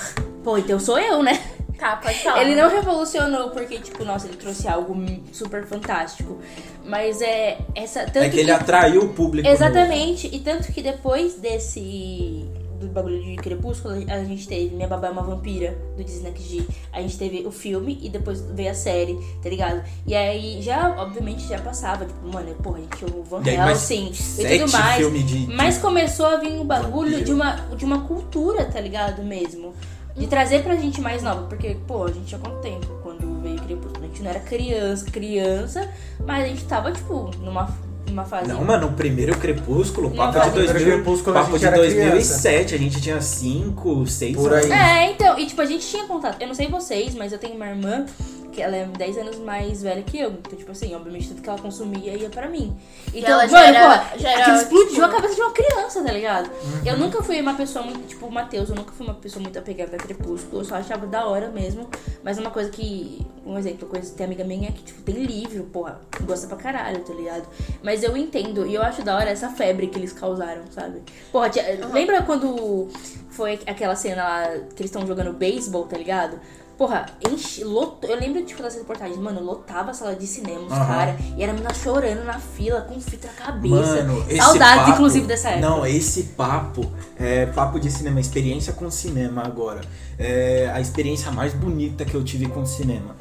[0.44, 1.38] Pô, então sou eu, né?
[1.79, 2.42] Tá, pode falar.
[2.42, 4.94] Ele não revolucionou porque, tipo, nossa, ele trouxe algo
[5.33, 6.38] super fantástico.
[6.85, 8.01] Mas é essa.
[8.05, 9.49] Tanto É que ele atraiu o público.
[9.49, 10.29] Exatamente.
[10.31, 12.39] E tanto que depois desse.
[12.80, 16.62] Do bagulho de Crepúsculo, a gente teve Minha Babá é uma Vampira, do Disney XD.
[16.92, 19.82] A gente teve o filme e depois veio a série, tá ligado?
[20.06, 23.56] E aí já, obviamente, já passava, tipo, mano, porra, a gente o Van E aí,
[23.70, 25.12] Helsing e sete tudo mais.
[25.12, 27.24] de- de- Mas começou a vir um bagulho Vampiro.
[27.24, 29.22] de uma, de uma cultura, tá ligado?
[29.22, 29.74] Mesmo.
[30.16, 31.42] De trazer pra gente mais nova.
[31.48, 34.04] Porque, pô, a gente tinha quanto tempo quando veio Crepúsculo?
[34.04, 35.88] A gente não era criança, criança,
[36.26, 37.68] mas a gente tava, tipo, numa,
[38.11, 38.49] numa fase.
[38.49, 41.66] Não, mano, o primeiro Crepúsculo, Não, papo de, o 2000, primeiro Crepúsculo a papo de
[41.66, 44.70] era 2007, a gente tinha 5, 6 Por anos.
[44.70, 44.73] aí.
[44.73, 46.40] É, então, e tipo, a gente tinha contato.
[46.40, 48.07] Eu não sei vocês, mas eu tenho uma irmã
[48.50, 50.30] que ela é 10 anos mais velha que eu.
[50.30, 52.76] Então, tipo assim, obviamente tudo que ela consumia ia pra mim.
[53.14, 55.52] Então, ela mano, já era- pô, já era, aquilo explodiu tipo- a cabeça de uma
[55.52, 56.50] criança, tá ligado?
[56.84, 59.58] Eu nunca fui uma pessoa muito, tipo, o Matheus, eu nunca fui uma pessoa muito
[59.58, 60.62] apegada a Crepúsculo.
[60.62, 61.88] Eu só achava da hora mesmo.
[62.22, 65.64] Mas uma coisa que, um exemplo, coisa que tem amiga minha que, tipo, tem livro,
[65.64, 67.44] porra, gosta pra caralho, tá ligado?
[67.82, 71.02] Mas eu entendo, e eu acho da hora essa febre que eles causaram, sabe?
[71.32, 72.88] Porra, tinha- lembra quando
[73.30, 74.42] foi aquela cena lá
[74.74, 76.38] que eles estão jogando beisebol, tá ligado?
[76.80, 80.72] Porra, enche, lotou, eu lembro tipo, dessas reportagens, mano, lotava a sala de cinema, os
[80.72, 80.86] Aham.
[80.86, 83.74] caras, e era a menina chorando na fila, com fita na cabeça.
[84.02, 85.68] Mano, esse Saudades, papo- inclusive, dessa época.
[85.68, 89.82] Não, esse papo é papo de cinema, experiência com cinema agora.
[90.18, 93.14] É, a experiência mais bonita que eu tive com cinema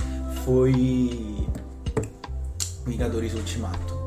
[0.46, 1.46] foi
[2.88, 3.99] Vingadores Ultimato.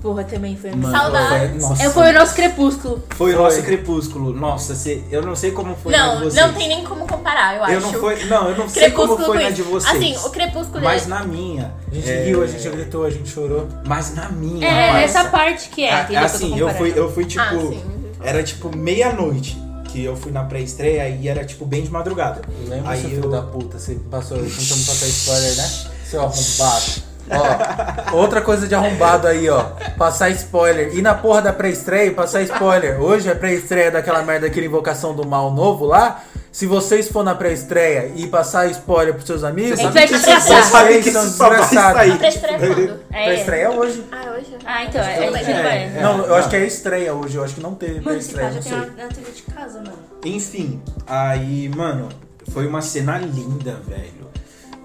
[0.00, 1.50] Porra, também foi Mano, Saudades.
[1.50, 3.02] Foi, nossa, É, foi o nosso crepúsculo.
[3.16, 4.32] foi o nosso crepúsculo.
[4.32, 6.46] Nossa, cê- eu não sei como foi na Não, de vocês.
[6.46, 7.72] não tem nem como comparar, eu acho.
[7.72, 9.94] Eu não, foi, não, eu não sei como foi na de vocês.
[9.96, 11.74] Assim, o Crepúsculo Mas é- na minha.
[11.90, 13.66] A gente é, riu, a gente gritou, a gente chorou.
[13.86, 14.66] Mas na minha.
[14.66, 16.20] É, parça, nessa parte que é, a- entendeu?
[16.20, 17.42] que assim, eu fui, eu fui tipo.
[17.42, 17.98] Ah.
[18.28, 22.42] Era tipo meia-noite que eu fui na pré-estreia e era tipo bem de madrugada.
[22.68, 23.78] Lembra, Aí seu eu- filho da puta?
[23.78, 25.70] Você passou tentando passar spoiler, né?
[26.04, 27.07] Seu arrombado.
[27.30, 29.62] Ó, outra coisa de arrombado aí, ó.
[29.96, 30.94] Passar spoiler.
[30.96, 33.00] E na porra da pré-estreia, passar spoiler.
[33.00, 36.22] Hoje é pré-estreia daquela merda, daquela invocação do mal novo lá.
[36.50, 40.24] Se vocês for na pré-estreia e passar spoiler pros seus amigos, gente Sabe que isso-
[40.26, 40.40] cá.
[40.40, 41.98] sabe vocês que são isso só vai desgraçados.
[42.00, 42.12] sair.
[42.12, 43.00] A pré-estreia é quando?
[43.12, 43.24] É.
[43.24, 44.04] Pré-estreia é hoje.
[44.10, 44.56] Ah, hoje?
[44.64, 45.78] Ah, então, gente É, vai.
[45.84, 46.00] é.
[46.02, 48.62] Não, eu acho que é estreia hoje, eu acho que não teve Mano, esse pré-estreia,
[48.78, 49.92] cara já tem na TV de casa, mano.
[50.24, 52.08] Enfim, aí, mano,
[52.50, 54.28] foi uma cena linda, velho.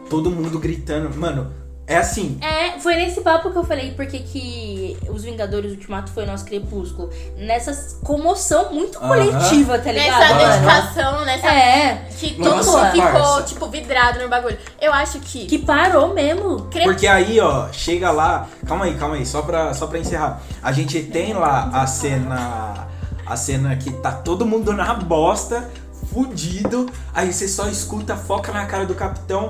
[0.09, 1.09] Todo mundo gritando.
[1.17, 1.51] Mano,
[1.85, 2.37] é assim.
[2.41, 6.45] É, foi nesse papo que eu falei porque que os Vingadores Ultimato foi o nosso
[6.45, 7.09] crepúsculo.
[7.37, 9.07] Nessa comoção muito Aham.
[9.09, 10.19] coletiva, tá ligado?
[10.19, 11.47] Nessa dedicação, nessa.
[11.47, 13.43] É, Que todo mundo ficou, parça.
[13.43, 14.57] tipo, vidrado no bagulho.
[14.79, 15.45] Eu acho que.
[15.45, 16.61] que parou mesmo.
[16.71, 18.47] Cre- Porque aí, ó, chega lá.
[18.65, 20.41] Calma aí, calma aí, só pra, só pra encerrar.
[20.61, 22.87] A gente tem lá a cena.
[23.25, 25.69] A cena que tá todo mundo na bosta,
[26.13, 26.89] fudido.
[27.13, 29.49] Aí você só escuta, foca na cara do capitão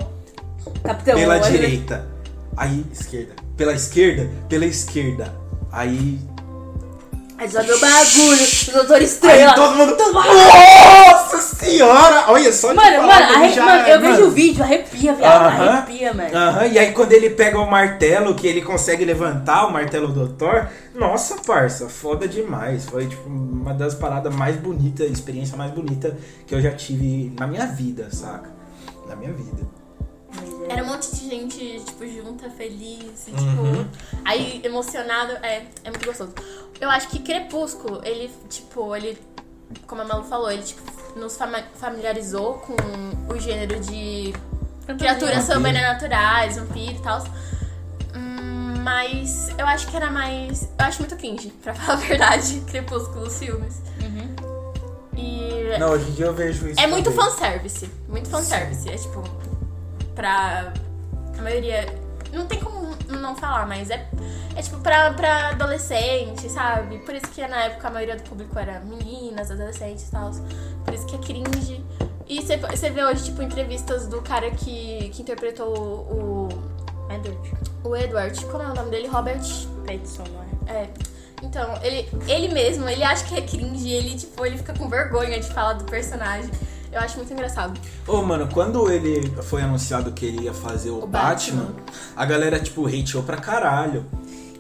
[0.84, 2.08] Capitão, pela olha- direita.
[2.58, 3.34] Aí, esquerda.
[3.58, 4.30] Pela esquerda?
[4.48, 5.34] Pela esquerda.
[5.72, 6.20] Aí.
[7.38, 9.54] Aí só deu bagulho, o Doutor Aí Estranho lá.
[9.56, 9.98] todo mundo.
[10.14, 12.26] Nossa senhora!
[12.28, 14.28] Olha só Mano, falar mano, arre- já- mano, eu vejo mano.
[14.28, 15.42] o vídeo, arrepia, viado.
[15.48, 15.70] Aham.
[15.70, 16.38] Arrepia, mano.
[16.38, 20.30] Aham, e aí quando ele pega o martelo, que ele consegue levantar o martelo do
[20.30, 22.86] Thor, nossa, parça, foda demais.
[22.86, 27.48] Foi tipo uma das paradas mais bonitas, experiência mais bonita que eu já tive na
[27.48, 28.50] minha vida, saca?
[29.10, 29.68] Na minha vida.
[30.70, 33.84] Era um monte de gente, tipo, junta, feliz, e, Uhum.
[33.84, 34.20] tipo.
[34.26, 35.34] Aí, emocionado.
[35.44, 36.34] É, é muito gostoso.
[36.80, 39.18] Eu acho que Crepúsculo, ele, tipo, ele.
[39.88, 40.82] Como a Malu falou, ele, tipo,
[41.18, 41.38] nos
[41.76, 42.76] familiarizou com
[43.34, 44.34] o gênero de
[44.98, 47.24] criaturas sobrenaturais, vampiro e tal.
[48.16, 50.64] Hum, mas eu acho que era mais.
[50.64, 53.76] Eu acho muito cringe, pra falar a verdade, Crepúsculo, os filmes.
[55.16, 55.78] E.
[55.80, 56.80] Não, hoje em dia eu vejo isso.
[56.80, 57.90] É muito fanservice.
[58.08, 58.90] Muito fanservice.
[58.90, 59.24] É tipo.
[60.16, 60.74] Pra.
[61.38, 61.86] A maioria.
[62.32, 64.08] Não tem como não falar, mas é.
[64.56, 67.00] É tipo pra, pra adolescente, sabe?
[67.00, 70.32] Por isso que na época a maioria do público era meninas, adolescentes e tal.
[70.86, 71.84] Por isso que é cringe.
[72.28, 76.50] E você- vê hoje, tipo, entrevistas do cara que, que interpretou o,
[77.14, 78.46] Edward o Edward.
[78.46, 79.08] Como é o nome dele?
[79.08, 79.42] Robert
[79.86, 80.84] Pattinson, não é?
[80.84, 80.90] é.
[81.42, 85.40] Então, ele, ele mesmo, ele acha que é cringe, ele, tipo, ele fica com vergonha
[85.40, 86.50] de falar do personagem.
[86.94, 87.80] Eu acho muito engraçado.
[88.08, 91.76] Ô, mano, quando ele foi anunciado que ele ia fazer o, O Batman, Batman.
[92.16, 94.06] a galera, tipo, hateou pra caralho.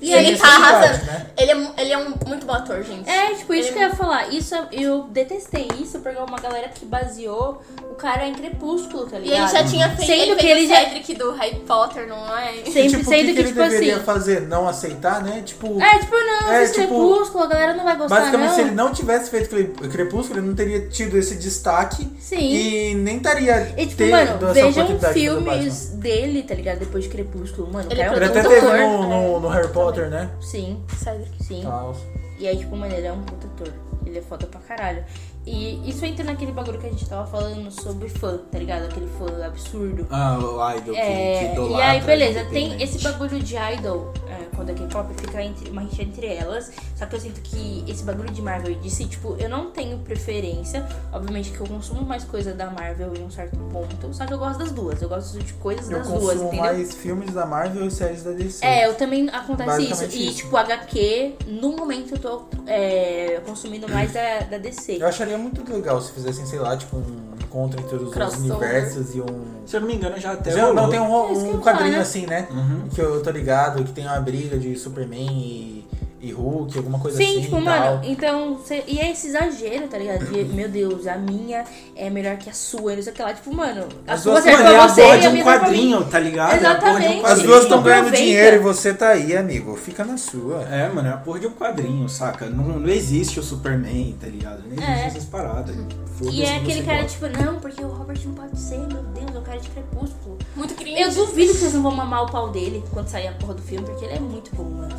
[0.03, 1.05] E Sem ele tá necessidade, arrasando.
[1.05, 1.25] né?
[1.37, 3.09] Ele, é, ele é um muito bom ator, gente.
[3.09, 4.27] É, tipo, isso Ele- que eu ia falar.
[4.33, 9.17] Isso eu detestei isso, porque é uma galera que baseou o cara em Crepúsculo, tá
[9.17, 9.39] E ligado?
[9.39, 10.05] ele já tinha feito.
[10.05, 12.51] Sendo ele que ele o já- Cedric do Harry Potter, não é?
[12.65, 14.03] Sempre tipo, sendo que, que, ele tipo deveria assim.
[14.05, 14.41] fazer?
[14.41, 15.41] Não aceitar, né?
[15.45, 18.55] Tipo, É, tipo, não, É, esse tipo, Crepúsculo, a galera não vai gostar, basicamente, não.
[18.55, 22.37] se ele não tivesse feito Cre- Crepúsculo, ele não teria tido esse destaque Sim.
[22.39, 26.79] e nem estaria E tipo, mano, vejam filmes dele, tá ligado?
[26.79, 27.87] Depois de Crepúsculo, mano.
[27.91, 30.31] Ele é Ele um até teve no, no, no Harry Potter, né?
[30.41, 31.43] Sim, Cedric.
[31.43, 31.61] sim.
[31.63, 31.95] Tal.
[32.39, 33.73] E aí, tipo, mano, ele é um puta ator.
[34.05, 35.03] Ele é foda pra caralho.
[35.45, 38.85] E isso entra naquele bagulho que a gente tava falando sobre fã, tá ligado?
[38.85, 40.07] Aquele fã absurdo.
[40.09, 44.13] Ah, o idol que, É, que e idolatra, aí, beleza, tem esse bagulho de idol,
[44.29, 46.71] é, quando é K-pop, fica entre, uma rixa entre elas.
[46.95, 49.97] Só que eu sinto que esse bagulho de Marvel e DC, tipo, eu não tenho
[49.99, 50.87] preferência.
[51.11, 54.13] Obviamente que eu consumo mais coisa da Marvel em um certo ponto.
[54.13, 55.01] Só que eu gosto das duas.
[55.01, 56.63] Eu gosto de coisas Eu das duas, consumo entendeu?
[56.65, 58.65] mais filmes da Marvel e séries da DC.
[58.65, 59.89] É, eu também acontece isso.
[59.89, 60.37] Basicamente E, isso.
[60.37, 64.97] tipo, HQ, no momento eu tô é, consumindo mais da, da DC.
[65.01, 68.51] Eu acharia muito legal se fizessem, sei lá, tipo, um encontro entre os dois Crossover.
[68.51, 69.25] universos e um.
[69.65, 71.53] Se eu não me engano, já até Já, não, tem um, É isso que um
[71.53, 71.99] eu quadrinho falo, né?
[71.99, 72.47] assim, né?
[72.51, 72.89] Uhum.
[72.89, 75.82] Que eu tô ligado, que tem uma briga de Superman e,
[76.23, 77.41] e Hulk, alguma coisa Sim, assim.
[77.41, 78.01] tipo, e mano, tal.
[78.05, 78.59] então.
[78.65, 80.25] cê- e é esse exagero, tá ligado?
[80.25, 83.33] De, meu Deus, a minha é melhor que a sua, não sei o que lá.
[83.33, 85.43] Tipo, mano, a As sua duas- serve Mano, é pra a você de a um
[85.43, 86.53] quadrinho, tá ligado?
[86.53, 87.25] É porra de um Exatamente.
[87.25, 89.75] As duas estão ganhando dinheiro e você tá aí, amigo.
[89.75, 90.63] Fica na sua.
[90.71, 92.45] É, mano, é a porra de um quadrinho, saca?
[92.45, 94.63] Não, não existe o Superman, tá ligado?
[94.65, 95.05] Não existe É.
[95.07, 95.75] essas paradas.
[96.17, 97.27] Foda-se E é aquele cara, gosta.
[97.27, 100.37] tipo, não, porque o Robert não pode ser, meu Deus, é o cara de crepúsculo.
[100.55, 101.01] Muito cringe.
[101.01, 103.61] Eu duvido que vocês não vão mamar o pau dele quando sair a porra do
[103.61, 104.95] filme, porque ele é muito bom, mano.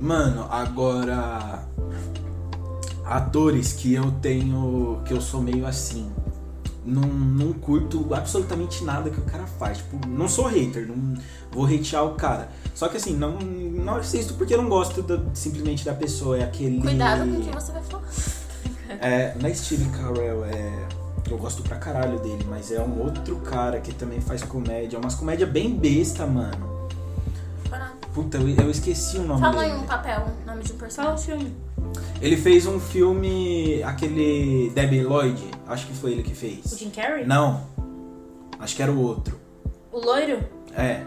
[0.00, 1.62] Mano, agora.
[3.04, 5.00] Atores que eu tenho.
[5.04, 6.10] que eu sou meio assim.
[6.84, 9.78] Não, não curto absolutamente nada que o cara faz.
[9.78, 11.14] Tipo, não sou hater, não
[11.50, 12.48] vou hatear o cara.
[12.74, 16.38] Só que assim, não, não assisto porque eu não gosto da- simplesmente da pessoa.
[16.38, 16.80] É aquele.
[16.80, 18.04] Cuidado com o que você vai falar.
[19.00, 20.88] É, não é Steve Carell, é.
[21.30, 24.96] Eu gosto pra caralho dele, mas é um outro cara que também faz comédia.
[24.96, 26.77] É umas comédia bem besta, mano.
[28.22, 29.74] Puta, eu, eu esqueci o nome Fala dele.
[29.74, 31.24] em um papel, nome de um Fala o personagem.
[31.24, 31.56] filme.
[32.20, 36.76] Ele fez um filme, aquele Debbie Lloyd, acho que foi ele que O fez.
[36.76, 37.24] Jim Carrey?
[37.24, 37.62] Não,
[38.58, 39.38] acho que era o outro.
[39.92, 40.40] O loiro?
[40.76, 41.02] É,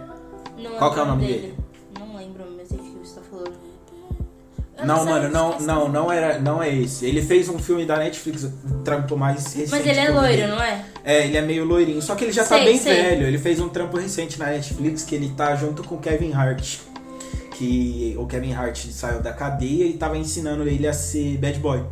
[0.57, 1.53] Não Qual que é o nome dele?
[1.99, 3.51] Não lembro, mas é que você tá falando.
[4.77, 7.05] Eu Não, sei, mano, não, não, não era, não é esse.
[7.05, 9.69] Ele fez um filme da Netflix, um trampo mais recente.
[9.69, 10.47] Mas ele é loiro, dele.
[10.47, 10.85] não é?
[11.03, 12.01] É, ele é meio loirinho.
[12.01, 12.95] Só que ele já tá Sei, bem sei.
[12.95, 13.27] velho.
[13.27, 16.77] Ele fez um trampo recente na Netflix que ele tá junto com o Kevin Hart.
[17.61, 21.85] Que o Kevin Hart saiu da cadeia e tava ensinando ele a ser bad boy.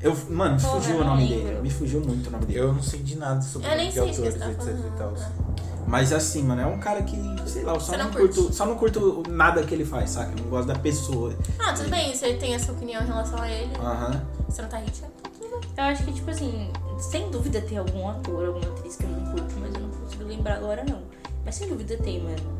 [0.00, 1.44] Eu, mano, me Porra, fugiu o nome lembro.
[1.44, 1.60] dele.
[1.62, 2.58] Me fugiu muito o nome dele.
[2.58, 5.14] Eu não sei de nada sobre Eu nem sei autores, tá etc e tal.
[5.14, 5.86] falando.
[5.86, 8.52] Mas assim, mano, é um cara que, sei lá, eu só Você não, não curto,
[8.52, 10.32] só não curto nada que ele faz, saca?
[10.36, 11.34] Eu não gosto da pessoa.
[11.60, 13.70] Ah, tudo bem, você tem a sua opinião em relação a ele.
[13.76, 14.20] Aham.
[14.48, 15.12] Você não tá hateando.
[15.76, 19.24] Eu acho que, tipo assim, sem dúvida tem algum ator, alguma atriz que eu não
[19.30, 21.00] curto, mas eu não consigo lembrar agora, não.
[21.44, 22.59] Mas sem dúvida tem, mano.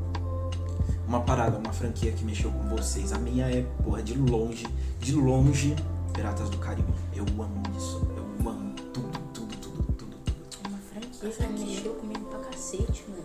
[1.10, 3.12] Uma parada, uma franquia que mexeu com vocês.
[3.12, 4.64] A minha é, porra, de longe,
[5.00, 5.74] de longe,
[6.14, 6.86] Piratas do Caribe.
[7.12, 8.00] Eu amo isso.
[8.16, 10.68] Eu amo tudo, tudo, tudo, tudo, tudo.
[10.68, 11.66] Uma franquia que franquia.
[11.66, 13.24] mexeu comigo pra cacete, mano.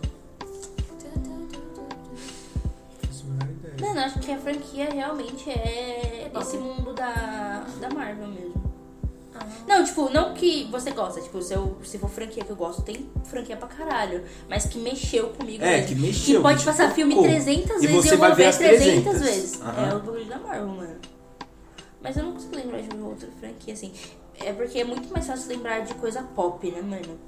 [3.78, 3.86] A.
[3.86, 8.65] Mano, acho que a franquia realmente é É esse mundo da, da Marvel mesmo.
[9.66, 12.82] Não, tipo, não que você gosta, tipo, se, eu, se for franquia que eu gosto,
[12.82, 14.24] tem franquia pra caralho.
[14.48, 15.88] Mas que mexeu comigo É, mesmo.
[15.88, 16.36] que mexeu.
[16.36, 17.28] Que pode que passar filme tocou.
[17.28, 19.60] 300 E vezes você e eu vai vou ver ver as 300, 300 vezes.
[19.62, 19.88] Aham.
[19.90, 20.96] É o bagulho da Marvel, mano.
[22.02, 23.92] Mas eu não consigo lembrar de uma outra franquia, assim.
[24.38, 27.18] É porque é muito mais fácil lembrar de coisa pop, né, mano?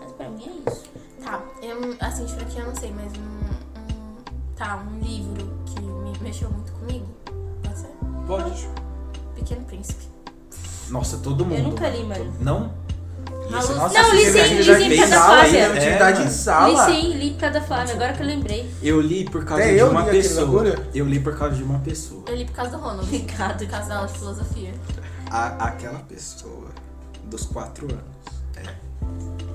[0.00, 0.82] Mas pra mim é isso.
[1.22, 4.22] Tá, eu, assim, de franquia eu não sei, mas um, um-
[4.56, 7.06] Tá, um livro que me mexeu muito comigo.
[7.62, 7.88] Pode ser?
[8.26, 8.68] Pode.
[9.34, 10.04] Pequeno Príncipe.
[10.90, 11.62] Nossa, todo mundo.
[11.70, 12.32] nunca li, mano.
[12.40, 12.82] Não?
[13.58, 14.54] Isso- nossa, Não, li teve sim,
[14.88, 15.56] li sim, cada sala fase.
[15.58, 15.74] ainda?
[15.78, 16.68] Atividade É, em sala.
[16.88, 18.70] Li sim, li por causa da Flávia, agora que eu lembrei.
[18.82, 20.74] Eu li por causa Até de eu uma pessoa.
[20.94, 22.24] Eu li por causa de uma pessoa.
[22.28, 23.02] Eu li por causa do Ronald.
[23.04, 23.58] Obrigado.
[23.58, 24.74] Por causa da aula de filosofia.
[25.30, 26.68] A- aquela pessoa
[27.24, 28.02] dos quatro anos.
[28.56, 28.74] É.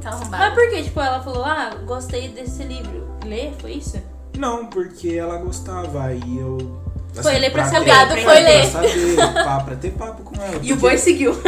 [0.04, 0.54] Mas arrombada.
[0.56, 0.84] por que?
[0.84, 3.08] Tipo, ela falou, ah, gostei desse livro.
[3.26, 4.00] Lê, foi isso?
[4.38, 6.80] Não, porque ela gostava, aí eu.
[7.24, 8.62] Foi ler pra ter- saber, Gado pra foi ler.
[8.62, 10.54] Pra saber, pá, pra ter papo com ela.
[10.56, 11.38] E o porque- boi seguiu.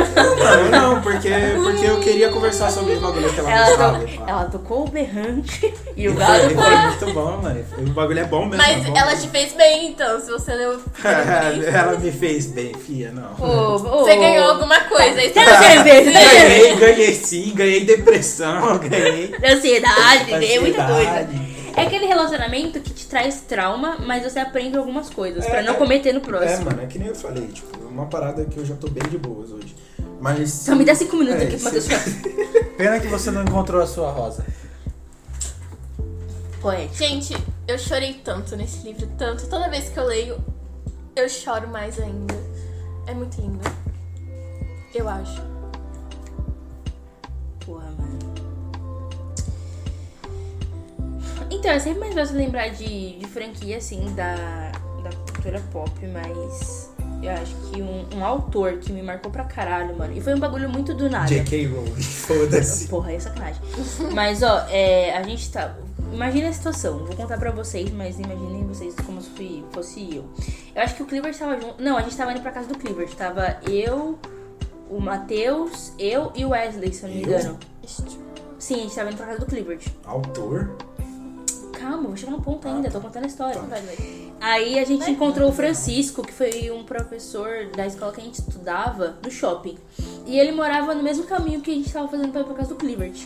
[0.70, 1.30] Não, não, porque,
[1.64, 4.00] porque eu queria conversar sobre os bagulho que ela, Ela, gostava.
[4.00, 4.24] to- pá.
[4.28, 6.76] ela tocou o berrante e o gado foi foi.
[6.78, 7.66] muito bom, mano.
[7.78, 8.58] O bagulho é bom mesmo.
[8.58, 8.98] Mas é bom.
[8.98, 13.34] ela te fez bem, então, se você leu ela me fez bem, fia, não.
[13.40, 14.04] Ô, ô.
[14.04, 15.14] Você ganhou alguma coisa.
[15.16, 15.32] Ver.
[16.12, 19.34] Ganhei, ganhei sim, ganhei depressão, ganhei.
[19.44, 21.28] Ansiedade, ganhei muita coisa.
[21.80, 25.74] É aquele relacionamento que te traz trauma, mas você aprende algumas coisas pra É, não
[25.74, 26.66] é- cometer no É, próximo.
[26.66, 29.04] mano, é que nem eu falei, tipo, é uma parada que eu já tô bem
[29.10, 29.76] de boas hoje.
[30.20, 30.52] Mas.
[30.52, 32.20] Só me dá cinco minutos É, aqui pra se-
[32.78, 34.46] Pena que você não encontrou a sua rosa.
[36.62, 36.96] Poético.
[36.96, 37.38] Gente,
[37.68, 39.48] eu chorei tanto nesse livro, tanto.
[39.48, 40.38] Toda vez que eu leio,
[41.16, 42.36] eu choro mais ainda.
[43.08, 43.60] É muito lindo.
[44.94, 45.42] Eu acho.
[51.52, 54.36] Então, é sempre mais fácil lembrar de, de franquia, assim, da,
[55.04, 56.90] da cultura pop, mas
[57.22, 60.14] eu acho que um, um autor que me marcou pra caralho, mano.
[60.16, 61.28] E foi um bagulho muito do nada.
[61.28, 61.68] J.K.
[61.68, 62.88] Rowling, foda-se.
[62.88, 63.62] Porra, é sacanagem.
[64.14, 65.76] Mas, ó, é, a gente tá.
[66.12, 70.26] Imagina a situação, vou contar pra vocês, mas imaginem vocês como se fui- fosse eu.
[70.74, 71.82] Eu acho que o Clivert tava junto.
[71.84, 73.14] Não, a gente tava indo pra casa do Clivert.
[73.16, 74.18] Tava eu,
[74.90, 77.28] o Matheus, eu e o Wesley, se eu não me Eu?
[77.40, 77.60] engano.
[78.58, 79.86] Sim, a gente tava indo pra casa do Clivert.
[80.06, 80.76] Autor?
[81.80, 83.62] Calma, vou chegar no ponto ainda, tô contando a história.
[83.62, 84.32] Vai, vai.
[84.42, 88.40] Aí a gente encontrou o Francisco, que foi um professor da escola que a gente
[88.40, 89.78] estudava, no shopping.
[90.26, 92.70] E ele morava no mesmo caminho que a gente tava fazendo pra ir pra casa
[92.70, 93.26] do Clivert.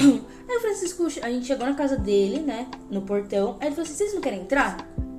[0.00, 3.56] Aí o Francisco, a gente chegou na casa dele, né, no portão.
[3.60, 4.76] Aí ele falou assim: vocês não querem entrar?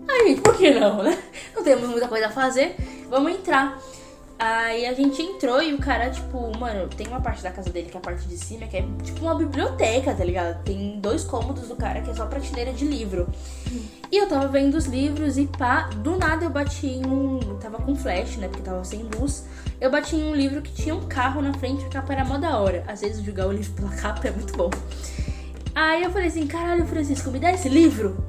[0.07, 1.17] Aí, gente, por que não, né?
[1.55, 2.75] Não temos muita coisa a fazer,
[3.09, 3.79] vamos entrar.
[4.39, 7.89] Aí a gente entrou e o cara, tipo, mano, tem uma parte da casa dele
[7.89, 10.63] que é a parte de cima, que é tipo uma biblioteca, tá ligado?
[10.63, 13.27] Tem dois cômodos do cara que é só prateleira de livro.
[14.09, 17.57] E eu tava vendo os livros e pá, do nada eu bati em um.
[17.59, 18.47] Tava com flash, né?
[18.47, 19.45] Porque tava sem luz.
[19.81, 22.37] Eu bati em um livro que tinha um carro na frente, a capa era mó
[22.37, 22.85] da hora.
[22.87, 24.69] Às vezes julgar o livro pela capa é muito bom.
[25.75, 28.23] Aí eu falei assim, caralho, Francisco, me dá esse livro?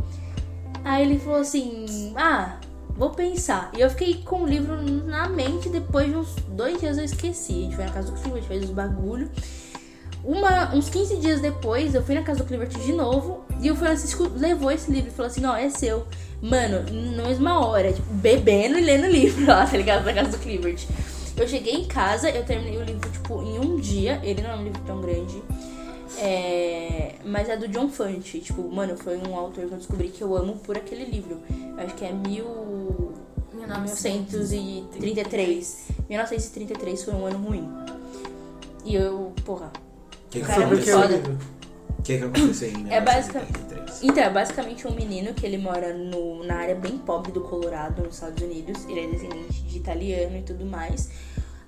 [0.82, 2.58] Aí ele falou assim, ah,
[3.00, 3.70] vou pensar.
[3.74, 7.52] E eu fiquei com o livro na mente, depois de uns dois dias eu esqueci.
[7.52, 9.30] A gente foi na casa do Clivert, fez os bagulho.
[10.22, 13.74] Uma, uns 15 dias depois, eu fui na casa do Clivert de novo e o
[13.74, 16.06] Francisco levou esse livro e falou assim: Ó, é seu.
[16.42, 16.84] Mano,
[17.16, 20.04] na mesma hora, tipo, bebendo e lendo livro lá, tá ligado?
[20.04, 20.86] Na casa do Clivert.
[21.38, 24.20] Eu cheguei em casa, eu terminei o livro, tipo, em um dia.
[24.22, 25.42] Ele não é um livro tão grande.
[26.20, 28.40] É, mas é do John Fante.
[28.40, 31.38] Tipo, mano, foi um autor que eu descobri que eu amo por aquele livro.
[31.50, 33.10] Eu acho que é mil.
[33.54, 35.88] 1933.
[36.08, 37.68] 1933 foi um ano ruim.
[38.84, 39.70] E eu, porra, O
[40.30, 41.20] que, que Cara, é foda.
[41.98, 43.90] O que, que aconteceu em É basica- 1983?
[43.90, 44.06] isso.
[44.06, 48.02] Então, é basicamente um menino que ele mora no, na área bem pobre do Colorado,
[48.02, 48.84] nos Estados Unidos.
[48.88, 51.10] Ele é descendente de italiano e tudo mais.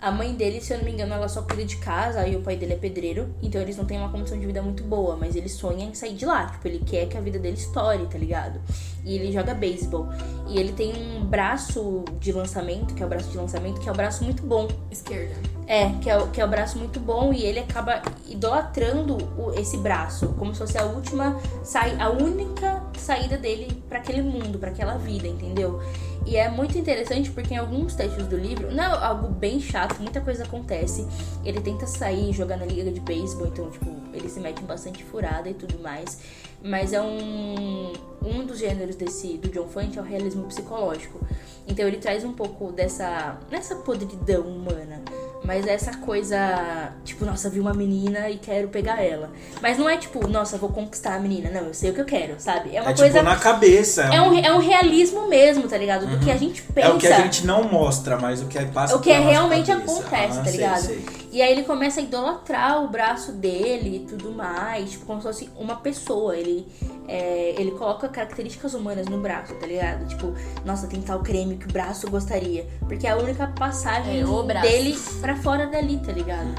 [0.03, 2.41] A mãe dele, se eu não me engano, ela só cuida de casa, e o
[2.41, 5.37] pai dele é pedreiro, então eles não têm uma condição de vida muito boa, mas
[5.37, 6.47] ele sonha em sair de lá.
[6.47, 8.61] Tipo, ele quer que a vida dele estoure, tá ligado?
[9.05, 10.09] E ele joga beisebol.
[10.49, 13.93] E ele tem um braço de lançamento, que é o braço de lançamento, que é
[13.93, 14.67] o braço muito bom.
[14.91, 15.37] Esquerda.
[15.69, 19.53] É, que é, o, que é o braço muito bom e ele acaba idolatrando o-
[19.59, 24.59] esse braço, como se fosse a última, sai, a única saída dele pra aquele mundo,
[24.59, 25.81] pra aquela vida, entendeu?
[26.25, 30.01] E é muito interessante porque em alguns textos do livro, não é algo bem chato,
[30.01, 31.07] muita coisa acontece.
[31.45, 35.03] Ele tenta sair, jogar na liga de beisebol, então, tipo, ele se mete em bastante
[35.05, 36.21] furada e tudo mais.
[36.63, 37.93] Mas é um.
[38.25, 41.19] Um dos gêneros desse, do John Fante é o realismo psicológico.
[41.67, 43.39] Então ele traz um pouco dessa.
[43.51, 45.03] nessa podridão humana.
[45.45, 49.29] Mas é essa coisa, tipo, nossa, vi uma menina e quero pegar ela.
[49.61, 51.51] Mas não é tipo, nossa, vou conquistar a menina.
[51.51, 52.77] Não, eu sei o que eu quero, sabe?
[52.77, 53.19] É uma É coisa.
[53.19, 54.03] tipo na cabeça.
[54.05, 56.07] é, um, é um realismo mesmo, tá ligado?
[56.07, 56.89] Do que a gente pensa.
[56.89, 59.67] É o que a gente não mostra, mas o que passa O que é realmente
[59.67, 59.93] cabeça.
[60.01, 60.81] acontece, Ah, tá sei, ligado?
[60.81, 61.05] sei.
[61.33, 65.27] E aí ele começa a idolatrar o braço dele e tudo mais, tipo, como se
[65.27, 66.37] fosse uma pessoa.
[66.37, 66.67] Ele,
[67.09, 70.07] é, ele coloca características humanas no braço, tá ligado?
[70.07, 72.67] Tipo, nossa, tem tal creme que o braço gostaria.
[72.81, 74.25] Porque é a única passagem É,
[74.61, 76.55] dele pra fora dali, tá ligado?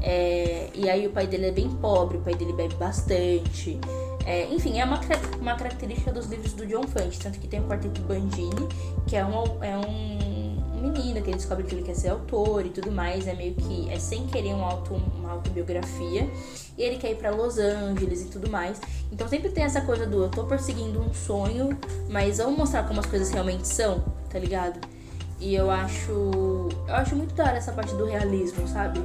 [0.00, 3.78] É, e aí o pai dele é bem pobre, o pai dele bebe bastante.
[4.24, 5.00] É, enfim, é uma,
[5.38, 8.68] uma característica dos livros do John Fante, tanto que tem o Quarteto Bandini,
[9.06, 10.37] que é um, é um,
[10.78, 13.90] menino que ele descobre que ele quer ser autor e tudo mais, é meio que
[13.90, 16.28] é sem querer um auto, uma autobiografia.
[16.76, 18.80] E ele quer ir pra Los Angeles e tudo mais.
[19.10, 21.76] Então sempre tem essa coisa do eu tô perseguindo um sonho,
[22.08, 24.80] mas vamos mostrar como as coisas realmente são, tá ligado?
[25.40, 26.10] E eu acho.
[26.86, 29.00] Eu acho muito da hora essa parte do realismo, sabe?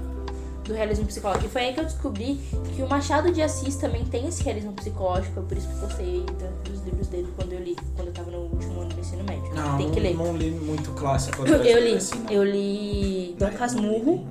[0.64, 1.46] Do realismo psicológico.
[1.46, 2.40] E foi aí que eu descobri
[2.76, 6.26] que o Machado de Assis também tem esse realismo psicológico, por isso que eu gostei
[6.40, 9.24] tanto dos livros dele quando eu li, quando eu tava no último ano do ensino
[9.24, 9.54] médio.
[9.54, 10.16] Não, tem que ler.
[10.16, 11.46] não li muito clássico.
[11.46, 12.32] Eu, atrás li, assim, não.
[12.32, 14.28] eu li Dom Casmurro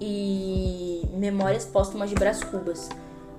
[0.00, 2.88] e Memórias Póstumas de Brás Cubas.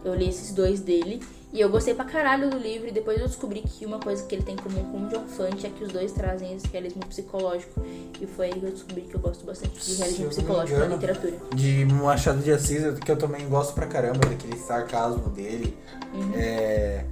[0.04, 1.22] Eu li esses dois dele
[1.58, 2.88] e eu gostei pra caralho do livro.
[2.88, 5.26] E depois eu descobri que uma coisa que ele tem em comum com o John
[5.28, 7.82] Fante é que os dois trazem esse realismo psicológico.
[8.22, 11.02] E foi aí que eu descobri que eu gosto bastante de realismo psicológico na engano,
[11.02, 11.34] literatura.
[11.56, 15.76] De Machado de Assis, que eu também gosto pra caramba, daquele sarcasmo dele.
[16.14, 16.32] Uhum.
[16.36, 17.04] É,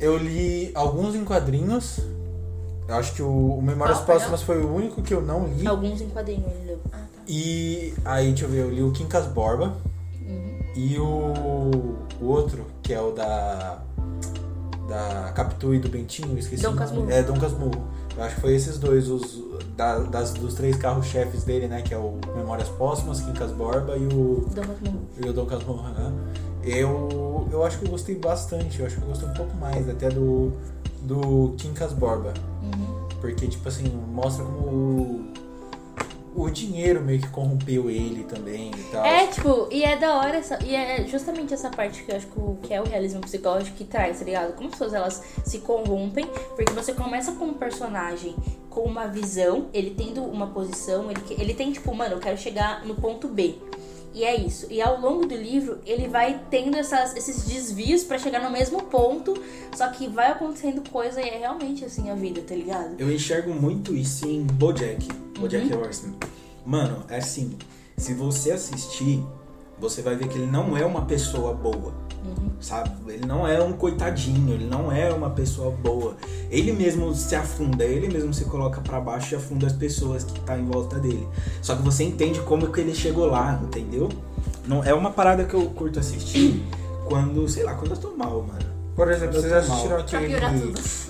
[0.00, 2.00] eu li alguns em quadrinhos.
[2.88, 5.64] Eu acho que o, o Memórias Qual, Póstumas foi o único que eu não li.
[5.68, 6.80] Alguns em quadrinhos ele leu.
[6.86, 7.20] Ah, tá.
[7.28, 9.76] E aí, deixa eu ver, eu li o Quincas Borba.
[10.26, 10.58] Uhum.
[10.74, 13.78] E o, o outro, que é o da.
[14.88, 16.62] Da Capitu e do Bentinho, esqueci.
[16.62, 16.74] Dom.
[16.74, 17.10] Casmurro.
[17.10, 17.82] É, Dom Casmurro.
[18.16, 19.38] Eu acho que foi esses dois, os
[19.76, 21.82] da- das, dos três carros-chefes dele, né?
[21.82, 25.00] Que é o Memórias Póstumas, Quincas Borba e o, Dom Casmurro.
[25.22, 25.88] e o Dom Casmurro.
[25.90, 26.12] né?
[26.64, 29.88] Eu, eu acho que eu gostei bastante, eu acho que eu gostei um pouco mais
[29.90, 30.52] até do,
[31.02, 32.32] do Quincas Borba.
[32.62, 33.08] Uhum.
[33.20, 35.17] Porque, tipo assim, mostra como
[36.42, 39.04] o, dinheiro meio que corrompeu ele também e tal.
[39.04, 40.58] É, tipo, e é da hora essa.
[40.64, 42.26] E é justamente essa parte que eu acho
[42.62, 44.54] que, é o realismo psicológico que traz, tá ligado?
[44.54, 48.34] Como as pessoas elas se corrompem, porque você começa com um personagem
[48.70, 52.84] com uma visão, ele tendo uma posição, ele, ele tem, tipo, mano, eu quero chegar
[52.84, 53.56] no ponto B.
[54.18, 54.66] E é isso.
[54.68, 58.82] E ao longo do livro, ele vai tendo essas, esses desvios pra chegar no mesmo
[58.82, 59.40] ponto,
[59.76, 62.96] só que vai acontecendo coisa e é realmente assim a vida, tá ligado?
[62.98, 65.06] Eu enxergo muito isso em Bojack.
[65.38, 65.80] Bojack Uhum.
[65.80, 66.14] Horseman.
[66.66, 67.56] Mano, é assim.
[67.96, 69.22] Se você assistir,
[69.78, 71.94] você vai ver que ele não é uma pessoa boa.
[72.24, 72.50] Uhum.
[72.60, 72.90] Sabe?
[73.08, 76.16] Ele não é um coitadinho, ele não é uma pessoa boa.
[76.50, 80.40] Ele mesmo se afunda, ele mesmo se coloca pra baixo e afunda as pessoas que
[80.40, 81.26] tá em volta dele.
[81.62, 84.08] Só que você entende como que ele chegou lá, entendeu?
[84.66, 86.62] Não é uma parada que eu curto assistir
[87.06, 88.68] quando, sei lá, quando eu tô mal, mano.
[88.94, 90.34] Por exemplo, Eu vocês assistiram aquele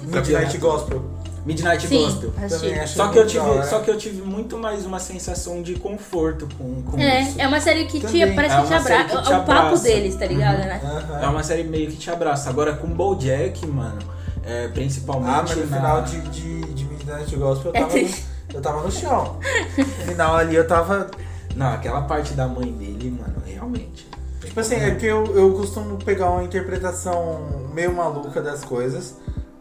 [0.05, 0.59] Midnight.
[0.59, 1.03] Gospel?
[1.49, 2.31] Midnight Sim, Gospel.
[2.49, 5.75] Também achei Só que, eu tive, só que eu tive muito mais uma sensação de
[5.77, 7.41] conforto com, com É, isso.
[7.41, 8.35] é uma série que te, Também.
[8.35, 9.05] parece É que te abraça.
[9.05, 9.83] que te É o papo abraça.
[9.83, 10.81] deles, tá ligado, né?
[10.85, 11.21] Aham.
[11.23, 12.51] É uma série meio que te abraça.
[12.51, 13.99] Agora com Bojack, mano,
[14.45, 17.87] é, principalmente Ah, mas no na- final de, de, de Midnight Gospel eu É tava,
[17.87, 18.25] no, triste.
[18.55, 19.41] eu tava no chão.
[19.79, 21.11] No final ali eu tava.
[21.57, 24.07] Não, aquela parte da mãe dele, mano, realmente.
[24.45, 29.15] Tipo assim, é que eu, eu costumo pegar uma interpretação meio maluca das coisas.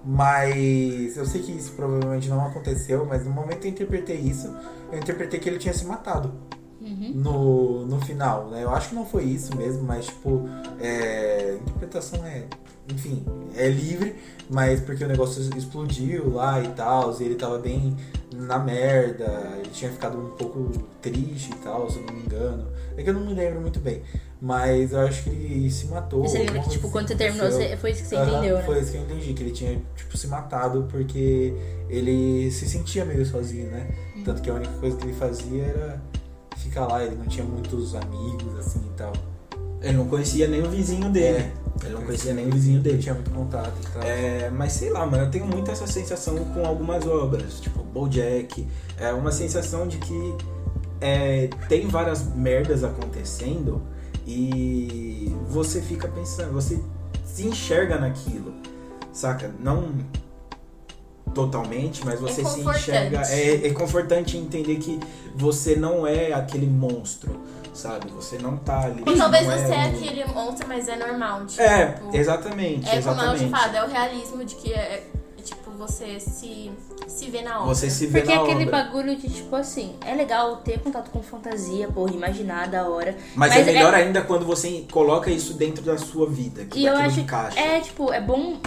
[0.07, 4.55] Mas eu sei que isso provavelmente não aconteceu, mas no momento que eu interpretei isso,
[4.89, 6.31] eu interpretei que ele tinha se matado.
[6.79, 7.11] Uhum.
[7.13, 8.63] No, no final, né?
[8.63, 10.47] Eu acho que não foi isso mesmo, mas tipo,
[10.79, 12.45] é, interpretação é,
[12.89, 14.15] enfim, é livre,
[14.49, 17.97] mas porque o negócio explodiu lá e tal, e ele tava bem
[18.33, 22.67] na merda, ele tinha ficado um pouco triste e tal, se eu não me engano.
[22.95, 24.01] É que eu não me lembro muito bem.
[24.39, 26.21] Mas eu acho que ele se matou.
[26.21, 28.31] Você lembra que, tipo, coisa quando você assim terminou, você- foi isso que você Aham,
[28.37, 28.63] entendeu, né?
[28.63, 31.53] Foi isso que eu entendi, que ele tinha, tipo, se matado porque
[31.89, 33.87] ele se sentia meio sozinho, né?
[34.15, 34.23] Uhum.
[34.23, 36.01] Tanto que a única coisa que ele fazia era
[36.57, 39.13] ficar lá, ele não tinha muitos amigos, assim, e tal.
[39.81, 41.37] Ele não conhecia nem o vizinho dele.
[41.37, 41.51] É.
[41.85, 42.97] Ele não conhecia nem o vizinho dele.
[42.97, 44.01] tinha muito contato e tal.
[44.03, 48.67] É, mas sei lá, mano, eu tenho muito essa sensação com algumas obras, tipo BoJack.
[48.99, 50.35] É uma sensação de que
[50.99, 53.81] é, tem várias merdas acontecendo
[54.27, 56.79] e você fica pensando, você
[57.25, 58.53] se enxerga naquilo,
[59.13, 59.51] saca?
[59.59, 59.93] Não
[61.33, 63.21] totalmente, mas você É se enxerga.
[63.29, 64.99] É, é confortante entender que
[65.35, 67.39] você não é aquele monstro,
[67.73, 68.07] sabe?
[68.11, 69.03] Você não tá ali.
[69.05, 71.45] Ou talvez não você é um- aquele monstro, mas é normal.
[71.45, 73.43] Tipo, É, exatamente, É como exatamente.
[73.45, 75.07] te fala, é o realismo de que é, é,
[75.77, 76.71] você se,
[77.07, 77.73] se vê na obra.
[77.75, 78.83] Você se vê Porque na aquele obra.
[78.83, 83.15] bagulho de, tipo assim, é legal ter contato com fantasia, porra, imaginar da hora.
[83.35, 86.65] Mas, Mas é melhor é- ainda quando você coloca isso dentro da sua vida.
[86.65, 87.59] Que E eu acho encaixa.
[87.59, 88.57] é tipo, é bom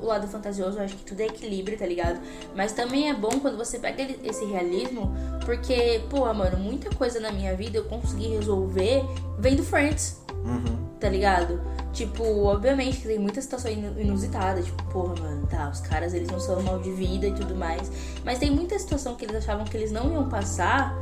[0.00, 2.20] o lado fantasioso, eu acho que tudo é equilíbrio, tá ligado?
[2.54, 5.14] Mas também é bom quando você pega esse realismo,
[5.46, 9.02] porque, pô, mano, muita coisa na minha vida eu consegui resolver
[9.38, 10.76] vendo Friends, Uhum.
[11.00, 11.58] tá ligado?
[11.94, 16.28] Tipo, obviamente que tem muita situação inu- inusitada, tipo, porra, mano, tá, os caras eles
[16.28, 17.88] não são mal de vida e tudo mais.
[18.24, 20.92] Mas tem muita situação que eles achavam que eles não iam passar,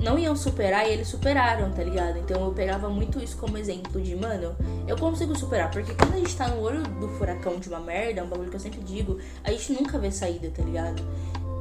[0.00, 2.18] não iam superar e eles superaram, tá ligado?
[2.18, 4.56] Então eu pegava muito isso como exemplo de, mano,
[4.88, 5.70] eu consigo superar.
[5.70, 8.56] Porque quando a gente tá no olho do furacão de uma merda, um bagulho que
[8.56, 11.00] eu sempre digo, a gente nunca vê saída, tá ligado?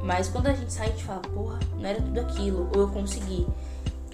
[0.03, 2.87] Mas quando a gente sai, a gente fala, porra, não era tudo aquilo, ou eu
[2.87, 3.45] consegui.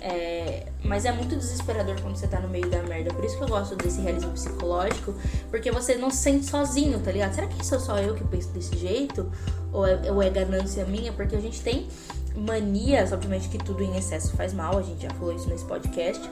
[0.02, 3.14] É, mas é muito desesperador quando você tá no meio da merda.
[3.14, 5.16] Por isso que eu gosto desse realismo psicológico,
[5.50, 7.34] porque você não se sente sozinho, tá ligado?
[7.34, 9.32] Será que sou só eu que penso desse jeito?
[9.74, 11.12] Ou é, ou é ganância minha?
[11.12, 11.88] Porque a gente tem
[12.36, 16.30] manias, obviamente que tudo em excesso faz mal, a gente já falou isso nesse podcast.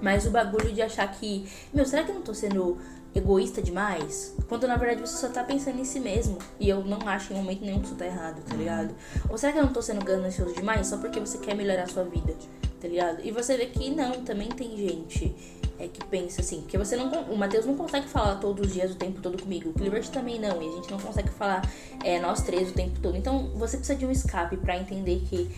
[0.00, 2.78] Mas o bagulho de achar que, meu, será que eu não tô sendo
[3.18, 4.34] egoísta demais?
[4.48, 6.38] Quando na verdade você só tá pensando em si mesmo.
[6.60, 8.94] E eu não acho em momento nenhum que isso tá errado, tá ligado?
[9.28, 11.88] Ou será que eu não tô sendo ganancioso demais só porque você quer melhorar a
[11.88, 12.34] sua vida,
[12.80, 13.24] tá ligado?
[13.24, 15.34] E você vê que não, também tem gente
[15.78, 16.62] é, que pensa assim.
[16.62, 17.08] Porque você não.
[17.24, 19.70] O Matheus não consegue falar todos os dias o tempo todo comigo.
[19.70, 20.62] O Clivert também não.
[20.62, 21.62] E a gente não consegue falar
[22.04, 23.16] é, nós três o tempo todo.
[23.16, 25.50] Então você precisa de um escape pra entender que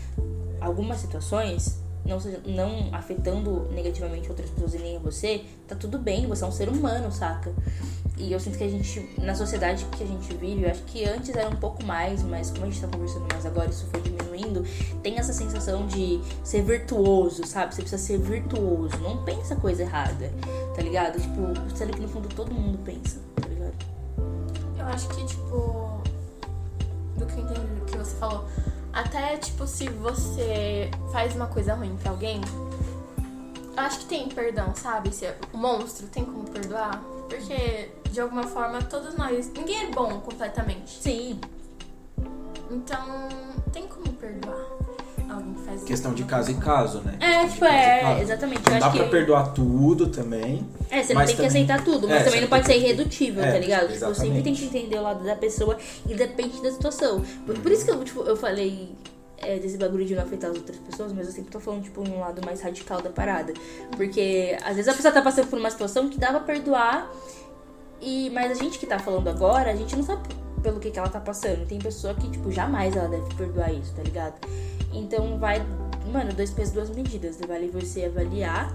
[0.60, 6.26] algumas situações, não, seja- não afetando negativamente outras pessoas e nem você, tá tudo bem,
[6.26, 7.52] você é um ser humano, saca?
[8.16, 11.04] E eu sinto que a gente, na sociedade que a gente vive, eu acho que
[11.04, 14.00] antes era um pouco mais, mas como a gente tá conversando mais agora, isso foi
[14.00, 14.64] diminuindo,
[15.02, 17.74] tem essa sensação de ser virtuoso, sabe?
[17.74, 20.32] Você precisa ser virtuoso, não pensa coisa errada,
[20.74, 21.20] tá ligado?
[21.20, 23.74] Tipo, sendo que no fundo todo mundo pensa, tá ligado?
[24.78, 26.00] Eu acho que, tipo.
[27.16, 28.44] Do que eu entendi do que você falou.
[28.98, 32.40] Até, tipo, se você faz uma coisa ruim pra alguém.
[33.76, 35.14] Eu acho que tem perdão, sabe?
[35.14, 37.00] Se é- o monstro tem como perdoar.
[37.28, 39.52] Porque, de alguma forma, todos nós.
[39.52, 40.90] Ninguém é bom completamente.
[41.00, 41.40] Sim,
[42.70, 43.28] Então,
[43.72, 44.66] tem como perdoar
[45.34, 46.66] alguém que faz Questão de caso em coisa.
[46.70, 47.16] caso, né?
[47.20, 48.62] é, tipo, é, exatamente.
[48.66, 49.10] Eu Não dá acho pra que.
[49.10, 50.66] perdoar tudo também.
[50.90, 52.72] É, você não tem que também- aceitar tudo, mas É, também você não pode ser
[52.72, 53.92] que- irredutível, É, tá ligado?
[53.92, 55.76] Tipo, sempre tem que entender o lado da pessoa,
[56.08, 57.22] independente da situação.
[57.46, 58.90] Por, por isso que eu, tipo, eu falei
[59.40, 62.00] é, desse bagulho de não afetar as outras pessoas, mas eu sempre tô falando, tipo,
[62.02, 63.52] um lado mais radical da parada.
[63.96, 67.08] Porque às vezes a pessoa tá passando por uma situação que dá pra perdoar,
[68.00, 70.22] e, mas a gente que tá falando agora, a gente não sabe
[70.60, 71.66] pelo que, que ela tá passando.
[71.66, 74.34] Tem pessoa que, tipo, jamais ela deve perdoar isso, tá ligado?
[74.92, 75.64] Então vai,
[76.12, 77.38] mano, dois pesos, duas medidas.
[77.46, 78.72] Vale você avaliar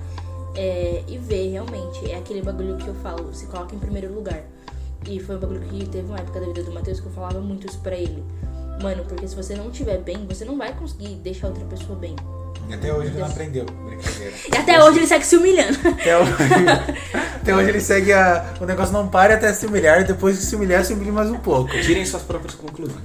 [0.56, 2.10] é, e ver realmente.
[2.10, 4.44] É aquele bagulho que eu falo, se coloca em primeiro lugar.
[5.08, 7.40] E foi um bagulho que teve uma época da vida do Matheus que eu falava
[7.42, 8.24] muito isso pra ele.
[8.84, 12.16] Mano, porque se você não estiver bem, você não vai conseguir deixar outra pessoa bem.
[12.72, 13.66] Até hoje ele não aprendeu.
[13.66, 14.34] Brincadeira.
[14.54, 15.78] E até hoje ele segue se humilhando.
[15.90, 16.32] Até hoje,
[17.42, 18.54] até hoje ele segue a.
[18.62, 21.30] O negócio não para até se humilhar, e depois que se humilhar, se humilha mais
[21.30, 21.72] um pouco.
[21.82, 23.04] Tirem suas próprias conclusões.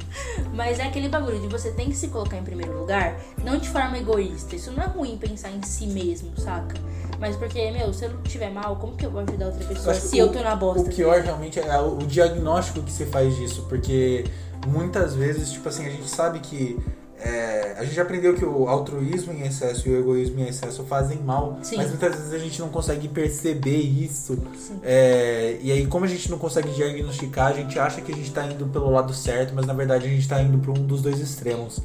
[0.55, 3.69] Mas é aquele bagulho de você tem que se colocar em primeiro lugar, não de
[3.69, 4.55] forma egoísta.
[4.55, 6.77] Isso não é ruim pensar em si mesmo, saca?
[7.19, 9.93] Mas porque, meu, se eu não estiver mal, como que eu vou ajudar outra pessoa
[9.95, 10.83] que se o- eu tô na bosta?
[10.89, 14.25] O pior realmente é o diagnóstico que você faz disso, porque
[14.67, 16.79] muitas vezes, tipo assim, a gente sabe que.
[17.21, 21.19] é, a gente aprendeu que o altruísmo em excesso e o egoísmo em excesso fazem
[21.19, 21.77] mal, Sim.
[21.77, 24.39] mas muitas vezes a gente não consegue perceber isso.
[24.83, 28.33] É, e aí, como a gente não consegue diagnosticar, a gente acha que a gente
[28.33, 31.03] tá indo pelo lado certo, mas na verdade a gente tá indo pra um dos
[31.03, 31.81] dois extremos.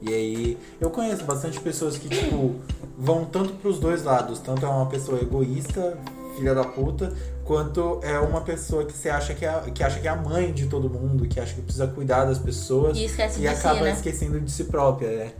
[0.00, 2.56] E aí, eu conheço bastante pessoas que, tipo,
[2.98, 4.40] vão tanto pros dois lados.
[4.40, 5.96] Tanto é uma pessoa egoísta,
[6.36, 7.12] filha da puta,
[7.44, 10.52] quanto é uma pessoa que você acha que é, que acha que é a mãe
[10.52, 13.78] de todo mundo, que acha que precisa cuidar das pessoas E esquece e de acaba
[13.78, 13.92] si, né?
[13.92, 15.34] esquecendo de si própria, é.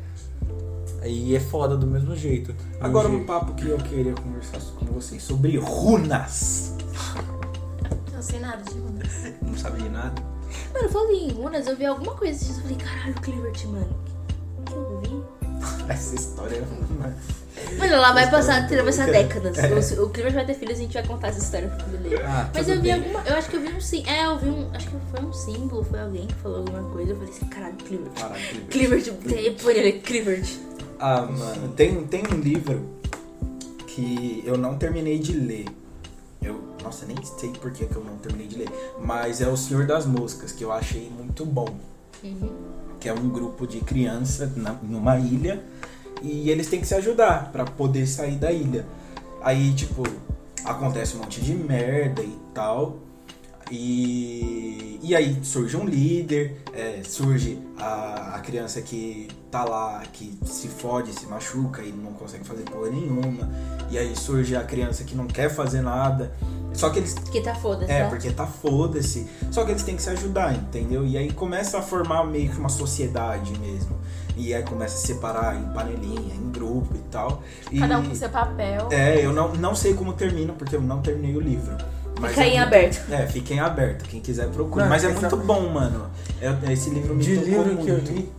[1.00, 2.54] Aí é foda do mesmo jeito.
[2.80, 6.74] Agora um Hoje- papo que eu queria conversar com vocês sobre runas.
[8.12, 9.08] Não sei nada de runas.
[9.42, 10.22] Não sabia nada?
[10.72, 13.96] Mano, falando em runas, eu vi alguma coisa dias, eu falei, caralho, Clivert, mano.
[14.58, 15.22] O que eu vi?
[15.92, 16.62] Essa história é
[16.92, 17.12] uma...
[17.78, 19.56] Mano, ela vai passar, é atravessar décadas.
[19.92, 21.98] O, o Clivert vai ter filhos e a gente vai contar essa história pro filho
[21.98, 22.16] dele.
[22.24, 22.92] Ah, Mas eu vi bem.
[22.94, 23.20] alguma.
[23.26, 24.04] Eu acho que eu vi um sim.
[24.06, 24.70] É, eu vi um.
[24.74, 27.12] Acho que foi um símbolo, foi alguém que falou alguma coisa.
[27.12, 28.12] Eu falei assim, caralho, Clivert.
[28.14, 30.48] Caralho, que Clivert, Clivert.
[30.98, 32.88] Ah, mano, tem, tem um livro
[33.86, 35.66] que eu não terminei de ler.
[36.40, 38.68] Eu, nossa, nem sei por que, que eu não terminei de ler.
[39.00, 41.68] Mas é O Senhor das Moscas, que eu achei muito bom.
[43.00, 44.50] Que é um grupo de crianças
[44.82, 45.60] numa ilha
[46.22, 48.86] e eles têm que se ajudar pra poder sair da ilha.
[49.42, 50.02] Aí, tipo,
[50.64, 52.98] acontece um monte de merda e tal.
[53.70, 60.38] E, e aí surge um líder, é, surge a, a criança que tá lá, que
[60.44, 63.50] se fode, se machuca e não consegue fazer porra nenhuma.
[63.90, 66.32] E aí surge a criança que não quer fazer nada.
[66.74, 68.08] Só que eles Que tá foda-se, é, tá?
[68.08, 69.26] porque tá foda-se.
[69.50, 71.04] Só que eles têm que se ajudar, entendeu?
[71.06, 73.96] E aí começa a formar meio que uma sociedade mesmo.
[74.36, 77.42] E aí começa a separar em panelinha, em grupo e tal.
[77.70, 78.88] E, Cada um com seu papel.
[78.90, 81.76] É, eu não, não sei como termina, porque eu não terminei o livro.
[82.18, 83.12] Mas Fica é em muito- aberto.
[83.12, 84.04] É, fiquem aberto.
[84.08, 84.82] Quem quiser procure.
[84.84, 86.06] Não, Mas é muito bom, mano.
[86.40, 87.84] É- esse livro me De livro muito.
[87.84, 88.32] que eu li,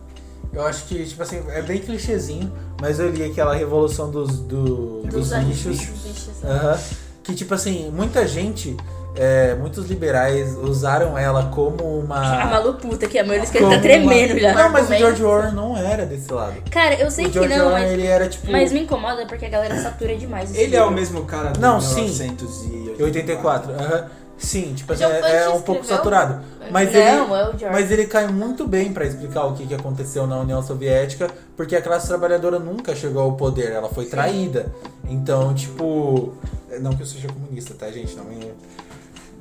[0.52, 5.02] eu acho que, tipo assim, é bem clichêzinho, mas eu li aquela Revolução dos, do-
[5.02, 5.78] dos, Dos bichos.
[5.78, 6.00] bichos.
[6.02, 6.44] bichos.
[6.44, 6.78] Aham.
[7.24, 8.76] Que, tipo assim, muita gente,
[9.16, 12.20] é, muitos liberais usaram ela como uma.
[12.42, 14.52] A Malu puta que a maioria que ele como tá tremendo uma- já.
[14.52, 14.94] Não, mas o.
[14.94, 16.54] George Orwell não era desse lado.
[16.70, 18.50] Cara, eu sei o que George não, Orwell, mas, ele era tipo.
[18.52, 20.54] mas me incomoda porque a galera satura demais.
[20.54, 20.94] Ele é o livro.
[20.96, 22.02] mesmo cara do Não, sim.
[22.04, 23.04] 1984.
[23.04, 23.72] 84.
[23.72, 24.06] aham.
[24.36, 26.42] Sim, tipo assim, John é, é um pouco saturado.
[26.70, 27.70] Mas Não, ele, é.
[27.70, 31.76] Mas ele cai muito bem pra explicar o que, que aconteceu na União Soviética, porque
[31.76, 34.72] a classe trabalhadora nunca chegou ao poder, ela foi traída.
[35.08, 36.34] Então, tipo.
[36.80, 38.16] Não que eu seja comunista, tá, gente?
[38.16, 38.52] Não me.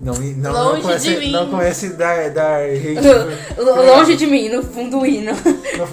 [0.01, 1.31] Não, não, não Longe conhece, de mim.
[1.31, 2.99] Não conhece dar, dar hate.
[3.57, 5.31] Lo- Longe de mim, no fundo do hino.
[5.77, 5.87] Não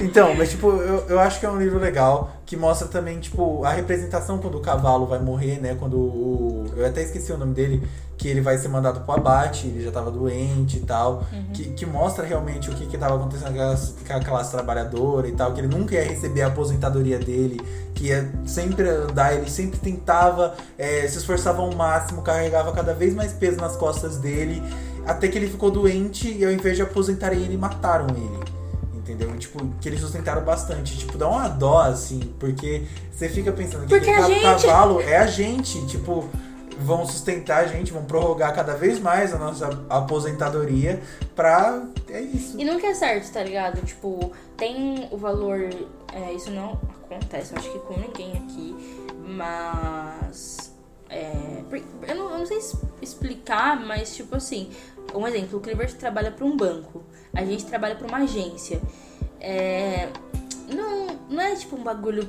[0.04, 3.64] então, mas tipo, eu, eu acho que é um livro legal que mostra também, tipo,
[3.64, 5.76] a representação quando o cavalo vai morrer, né?
[5.78, 6.64] Quando o.
[6.76, 7.86] Eu até esqueci o nome dele,
[8.18, 11.24] que ele vai ser mandado pro abate, ele já tava doente e tal.
[11.52, 15.26] Que, que mostra realmente o que, que tava acontecendo com aquelas- com a classe trabalhadora
[15.26, 17.60] e tal, que ele nunca ia receber a aposentadoria dele,
[17.94, 23.14] que ia sempre andar, ele sempre tentava, é, se esforçava ao máximo, carregava cada vez
[23.14, 24.62] mais peso nas costas dele,
[25.06, 28.53] até que ele ficou doente e ao invés de aposentarem ele, mataram ele.
[29.04, 29.36] Entendeu?
[29.36, 30.96] Tipo, que eles sustentaram bastante.
[30.96, 35.26] Tipo, dá uma dó, assim, porque você fica pensando que aquele gente- cavalo é a
[35.26, 36.26] gente, tipo,
[36.80, 41.02] vão sustentar a gente, vão prorrogar cada vez mais a nossa aposentadoria
[41.36, 41.82] pra.
[42.08, 42.58] É isso.
[42.58, 43.82] E nunca é certo, tá ligado?
[43.84, 45.68] Tipo, tem o valor.
[46.14, 48.74] é, isso não acontece, acho que com ninguém aqui,
[49.26, 50.72] mas.
[51.10, 51.62] é,
[52.08, 52.58] eu, não, eu não sei
[53.02, 54.70] explicar, mas tipo assim,
[55.14, 57.02] um exemplo, o Clivert trabalha para um banco,
[57.34, 58.80] a gente trabalha para uma agência.
[59.40, 60.08] É,
[60.68, 62.28] não, não é tipo um bagulho.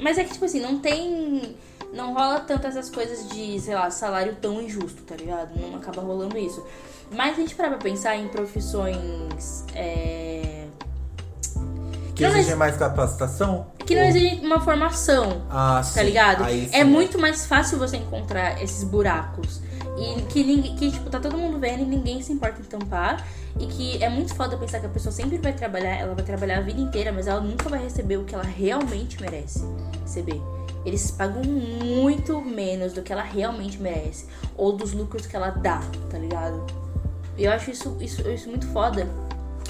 [0.00, 1.56] Mas é que, tipo assim, não tem.
[1.92, 5.58] Não rola tanto essas coisas de, sei lá, salário tão injusto, tá ligado?
[5.58, 6.64] Não acaba rolando isso.
[7.10, 9.64] Mas a gente para pra pensar em profissões.
[9.74, 10.66] é,
[12.14, 13.66] Que Não, mas- exige mais capacitação?
[13.86, 16.02] que não Ou- exigem uma formação, Ah, tá sim.
[16.02, 16.42] ligado?
[16.44, 16.84] Aí É sim.
[16.84, 19.60] muito mais fácil você encontrar esses buracos.
[19.98, 23.26] E que, que, tipo, tá todo mundo vendo e ninguém se importa em tampar.
[23.58, 26.58] E que é muito foda pensar que a pessoa sempre vai trabalhar, ela vai trabalhar
[26.58, 29.64] a vida inteira, mas ela nunca vai receber o que ela realmente merece
[30.02, 30.40] receber.
[30.84, 34.26] Eles pagam muito menos do que ela realmente merece.
[34.56, 36.64] Ou dos lucros que ela dá, tá ligado?
[37.36, 39.08] Eu acho isso, isso, isso muito foda.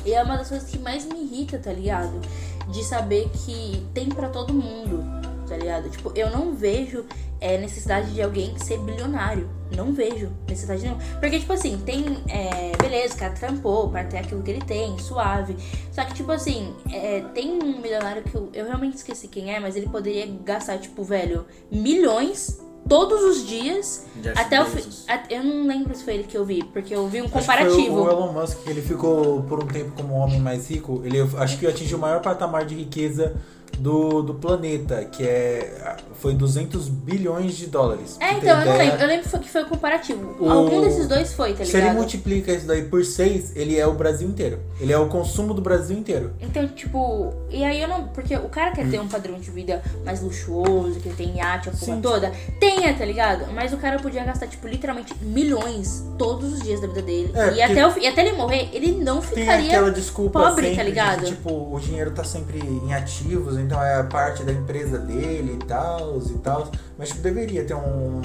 [0.05, 2.21] E é uma das coisas que mais me irrita, tá ligado?
[2.69, 5.03] De saber que tem pra todo mundo,
[5.47, 5.89] tá ligado?
[5.91, 7.05] Tipo, eu não vejo
[7.41, 9.49] é, necessidade de alguém ser bilionário.
[9.77, 11.01] Não vejo necessidade nenhuma.
[11.21, 12.05] Porque, tipo assim, tem.
[12.29, 15.57] É, beleza, o cara trampou para ter aquilo que ele tem, suave.
[15.93, 19.59] Só que, tipo assim, é, tem um milionário que eu, eu realmente esqueci quem é,
[19.59, 25.07] mas ele poderia gastar, tipo, velho, milhões todos os dias Jeff até o fi- Bezos.
[25.29, 27.39] Eu não lembro se foi ele que eu vi, porque eu vi um Acho que
[27.41, 28.05] comparativo.
[28.05, 31.03] Foi o Elon Musk, ele ficou por um tempo como o homem mais rico.
[31.05, 33.35] Ele acho que atingiu o maior patamar de riqueza
[33.79, 38.17] do, do planeta, que é foi 200 bilhões de dólares.
[38.21, 39.01] É, então, eu não lembro.
[39.03, 40.35] Eu lembro que foi o comparativo.
[40.41, 41.97] O- Algum desses dois foi, tá Se ele ligado?
[41.97, 44.59] multiplica isso daí por 6, ele é o Brasil inteiro.
[44.81, 46.33] Ele é o consumo do Brasil inteiro.
[46.41, 48.09] Então, tipo, e aí eu não.
[48.09, 51.69] Porque o cara quer ter um padrão de vida mais luxuoso, que ele tem iate,
[51.69, 52.01] a porra Sim.
[52.01, 52.33] toda.
[52.59, 53.53] Tenha, tá ligado?
[53.53, 57.31] Mas o cara podia gastar, tipo, literalmente milhões todos os dias da vida dele.
[57.35, 59.67] É, e, até o e até ele morrer, ele não Tem ficaria.
[59.69, 61.21] aquela desculpa pobre, tá ligado?
[61.25, 65.67] de tipo, o dinheiro tá sempre em ativos, então é parte da empresa dele e
[65.67, 66.71] tal, e tal.
[66.97, 68.21] Mas, tipo, deveria ter um,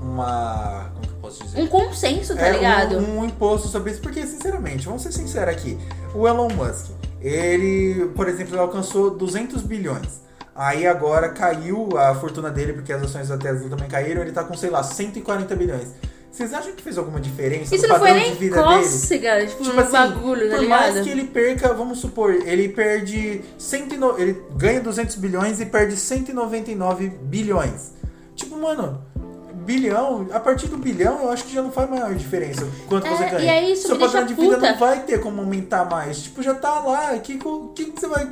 [0.00, 0.90] uma...
[0.94, 1.60] Como que eu posso dizer?
[1.60, 2.96] Um consenso, tá é, ligado?
[2.96, 5.78] Um, um imposto sobre isso, porque, sinceramente, vamos ser sinceros aqui.
[6.14, 6.90] O Elon Musk,
[7.20, 10.24] ele, por exemplo, alcançou 200 bilhões.
[10.54, 14.42] Aí agora caiu a fortuna dele, porque as ações da Tesla também caíram, ele tá
[14.42, 15.88] com, sei lá, 140 bilhões.
[16.30, 18.82] Vocês acham que fez alguma diferença Isso no não foi nem de vida dele?
[18.82, 20.80] cócega, tipo, Tipo um assim, bagulho, tá por ligado?
[20.80, 25.96] mais que ele perca, vamos supor, ele perde 109, ele ganha 200 bilhões e perde
[25.96, 27.92] 199 bilhões.
[28.34, 29.02] Tipo, mano,
[29.64, 33.10] bilhão, a partir do bilhão eu acho que já não faz maior diferença quanto É,
[33.16, 33.40] você ganha.
[33.44, 34.70] e aí isso Seu padrão de vida puta.
[34.72, 36.22] não vai ter como aumentar mais.
[36.22, 37.38] Tipo, já tá lá, o que,
[37.74, 38.28] que, que você vai,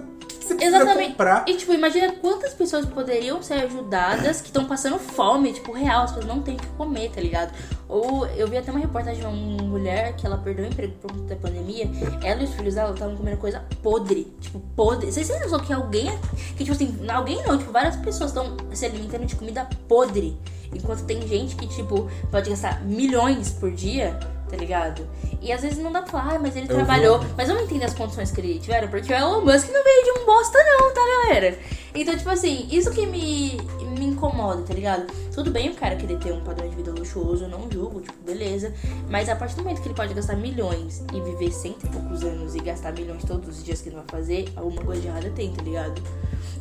[0.48, 1.10] você precisa Exatamente.
[1.10, 1.44] comprar?
[1.48, 6.12] E, tipo, imagina quantas pessoas poderiam ser ajudadas que estão passando fome, tipo, real, as
[6.12, 7.52] pessoas não têm o que comer, tá ligado?
[7.88, 11.12] Ou eu vi até uma reportagem de uma mulher que ela perdeu o emprego por
[11.12, 11.90] conta da pandemia.
[12.22, 14.32] Ela e os filhos dela estavam comendo coisa podre.
[14.40, 15.12] Tipo, podre.
[15.12, 16.10] Vocês noção que alguém.
[16.56, 20.36] Que, tipo assim, alguém não, tipo, várias pessoas estão se alimentando de comida podre.
[20.72, 24.18] Enquanto tem gente que, tipo, pode gastar milhões por dia,
[24.48, 25.06] tá ligado?
[25.40, 27.18] E às vezes não dá pra falar, ah, mas ele Eu trabalhou.
[27.18, 27.26] vi.
[27.36, 30.20] Mas vamos entender as condições que ele tiveram, porque o Elon Musk não veio de
[30.20, 31.58] um bosta, não, tá, galera?
[31.94, 33.56] Então, tipo assim, isso que me,
[33.98, 35.06] me incomoda, tá ligado?
[35.34, 38.16] Tudo bem o cara querer ter um padrão de vida luxuoso, eu não julgo, tipo,
[38.24, 38.72] beleza.
[39.08, 42.22] Mas a partir do momento que ele pode gastar milhões e viver cento e poucos
[42.22, 45.30] anos e gastar milhões todos os dias que ele vai fazer, alguma coisa de errada
[45.30, 46.02] tem, tá ligado?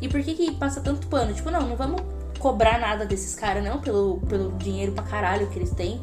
[0.02, 1.34] E por que que passa tanto pano?
[1.34, 2.02] Tipo, não, não vamos
[2.38, 6.02] cobrar nada desses caras, não, pelo, pelo dinheiro pra caralho que eles têm.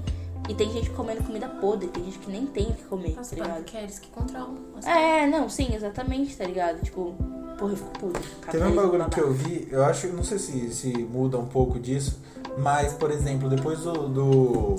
[0.48, 3.36] E tem gente comendo comida podre, tem gente que nem tem o que comer, Nossa,
[3.36, 3.56] tá ligado?
[3.58, 4.56] porque é eles que controlam.
[4.76, 6.82] as É, não, sim, exatamente, tá ligado?
[6.82, 7.14] Tipo,
[7.58, 8.20] porra, eu fico puta.
[8.50, 11.78] Teve um bagulho que eu vi, eu acho, não sei se, se muda um pouco
[11.78, 12.20] disso,
[12.58, 14.74] mas, por exemplo, depois do, do,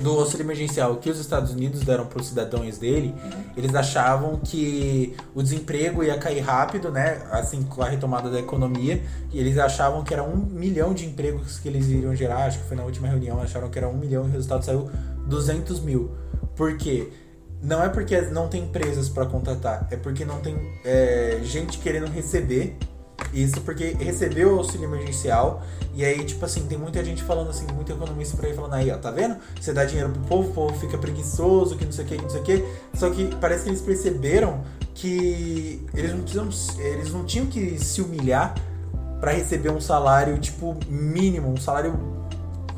[0.00, 3.14] do auxílio emergencial que os Estados Unidos deram para os cidadãos dele,
[3.56, 7.22] eles achavam que o desemprego ia cair rápido, né?
[7.30, 11.58] Assim, com a retomada da economia, e eles achavam que era um milhão de empregos
[11.58, 14.24] que eles iriam gerar, acho que foi na última reunião, acharam que era um milhão
[14.24, 14.90] e o resultado saiu
[15.26, 16.10] 200 mil.
[16.56, 17.10] Por quê?
[17.62, 22.06] Não é porque não tem empresas para contratar, é porque não tem é, gente querendo
[22.06, 22.76] receber.
[23.34, 25.62] Isso porque recebeu o auxílio emergencial
[25.94, 28.90] e aí, tipo assim, tem muita gente falando assim, muito economista por aí falando aí,
[28.90, 29.36] ó, tá vendo?
[29.60, 32.22] Você dá dinheiro pro povo, o povo fica preguiçoso, que não sei o que, que
[32.22, 32.64] não sei o que.
[32.94, 34.62] Só que parece que eles perceberam
[34.94, 38.54] que eles não tinham, eles não tinham que se humilhar
[39.20, 41.94] pra receber um salário, tipo, mínimo, um salário,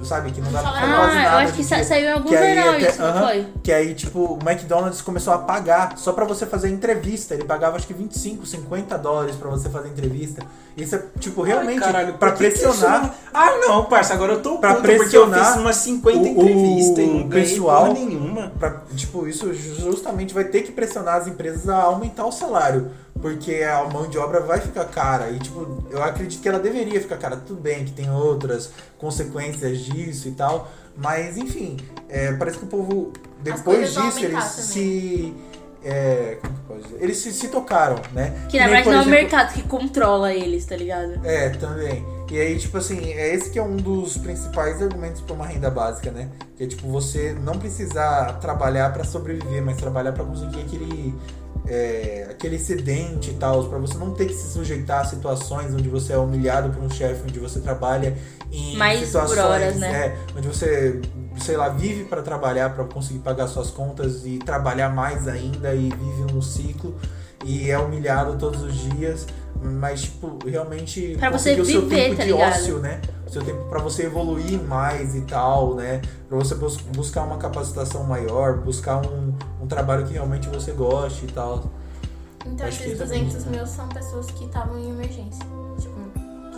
[0.04, 1.28] sabe, que não dá pra fazer quase Ah, nada.
[1.28, 1.84] eu acho que sa- dia.
[1.84, 3.26] saiu em algum Que aí jornal até- isso, não aham.
[3.26, 3.46] foi?
[3.62, 7.34] Que aí, tipo, o McDonald's começou a pagar só pra você fazer entrevista.
[7.34, 10.42] Ele pagava acho que 25, 50 dólares pra você fazer entrevista.
[10.76, 13.02] Isso é, tipo, realmente Ai, caralho, pra pressionar.
[13.02, 16.18] não- Ah, não, parça, agora eu tô Pra puto porque eu pressionar fiz umas 50
[16.18, 18.52] o- o entrevistas e não pessoal- nenhuma.
[18.58, 22.90] Pra, tipo, isso justamente vai ter que pressionar as empresas a aumentar o salário.
[23.20, 25.30] Porque a mão de obra vai ficar cara.
[25.30, 27.36] E, tipo, eu acredito que ela deveria ficar cara.
[27.36, 30.70] Tudo bem que tem outras consequências disso e tal.
[30.96, 31.76] Mas, enfim,
[32.08, 35.34] é, parece que o povo, depois disso, eles se.
[35.84, 37.02] é, como que posso dizer?
[37.02, 38.46] Eles se, se tocaram, né?
[38.48, 41.20] Que na nem, verdade não é o mercado que controla eles, tá ligado?
[41.24, 42.15] é, também.
[42.30, 45.70] E aí, tipo assim, é esse que é um dos principais argumentos para uma renda
[45.70, 46.28] básica, né?
[46.56, 51.14] Que é tipo você não precisar trabalhar para sobreviver, mas trabalhar para conseguir aquele
[51.68, 55.88] é, aquele excedente e tal, para você não ter que se sujeitar a situações onde
[55.88, 58.16] você é humilhado por um chefe, onde você trabalha
[58.52, 60.06] em Mais por situações, horas, né?
[60.06, 61.00] é, onde você,
[61.38, 65.90] sei lá, vive para trabalhar, para conseguir pagar suas contas e trabalhar mais ainda e
[65.90, 66.94] vive um ciclo
[67.44, 69.26] e é humilhado todos os dias,
[69.62, 72.52] mas tipo, realmente Pra você conseguir o seu viver, tempo tá de ligado?
[72.52, 73.00] ócio, né?
[73.26, 76.00] O seu tempo para você evoluir mais e tal, né?
[76.28, 81.24] Para você bus- buscar uma capacitação maior, buscar um, um trabalho que realmente você goste
[81.24, 81.64] e tal.
[82.46, 85.44] Então Acho esses isso é 200 mil são pessoas que estavam em emergência.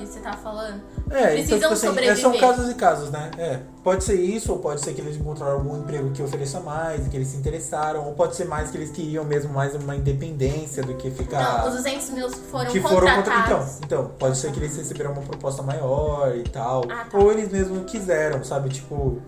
[0.08, 0.80] Que você tá falando.
[1.10, 2.16] É, Precisam então, tipo assim, é, sobreviver.
[2.16, 3.30] são casos e casos, né?
[3.36, 7.06] É, pode ser isso, ou pode ser que eles encontraram algum emprego que ofereça mais,
[7.08, 10.82] que eles se interessaram, ou pode ser mais que eles queriam mesmo mais uma independência
[10.82, 11.60] do que ficar.
[11.60, 13.18] Não, os 200 mil foram que foram contra...
[13.18, 13.78] então, contratados.
[13.84, 16.84] então, pode ser que eles receberam uma proposta maior e tal.
[16.90, 17.18] Ah, tá.
[17.18, 18.70] Ou eles mesmos quiseram, sabe?
[18.70, 19.20] Tipo,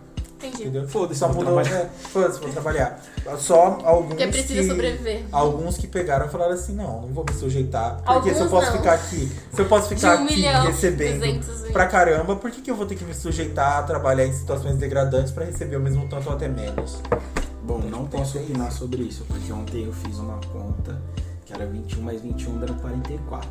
[0.43, 0.63] Entendi.
[0.63, 0.89] Entendeu?
[0.89, 1.63] Foda-se, Só vou mudou.
[1.63, 1.81] trabalhar.
[1.85, 3.03] É, Foda-se, vou trabalhar.
[3.39, 4.09] Só alguns.
[4.09, 5.25] Porque precisa que, sobreviver.
[5.31, 8.01] Alguns que pegaram e falaram assim: não, não vou me sujeitar.
[8.05, 8.79] Porque se eu Alguns posso não.
[8.79, 11.73] ficar aqui, se eu posso ficar um aqui milhão, recebendo 220.
[11.73, 14.77] pra caramba, por que, que eu vou ter que me sujeitar a trabalhar em situações
[14.79, 16.99] degradantes pra receber o mesmo tanto ou até menos?
[17.63, 21.01] Bom, não posso opinar sobre isso, porque ontem eu fiz uma conta
[21.45, 23.49] que era 21 mais 21 dando 44.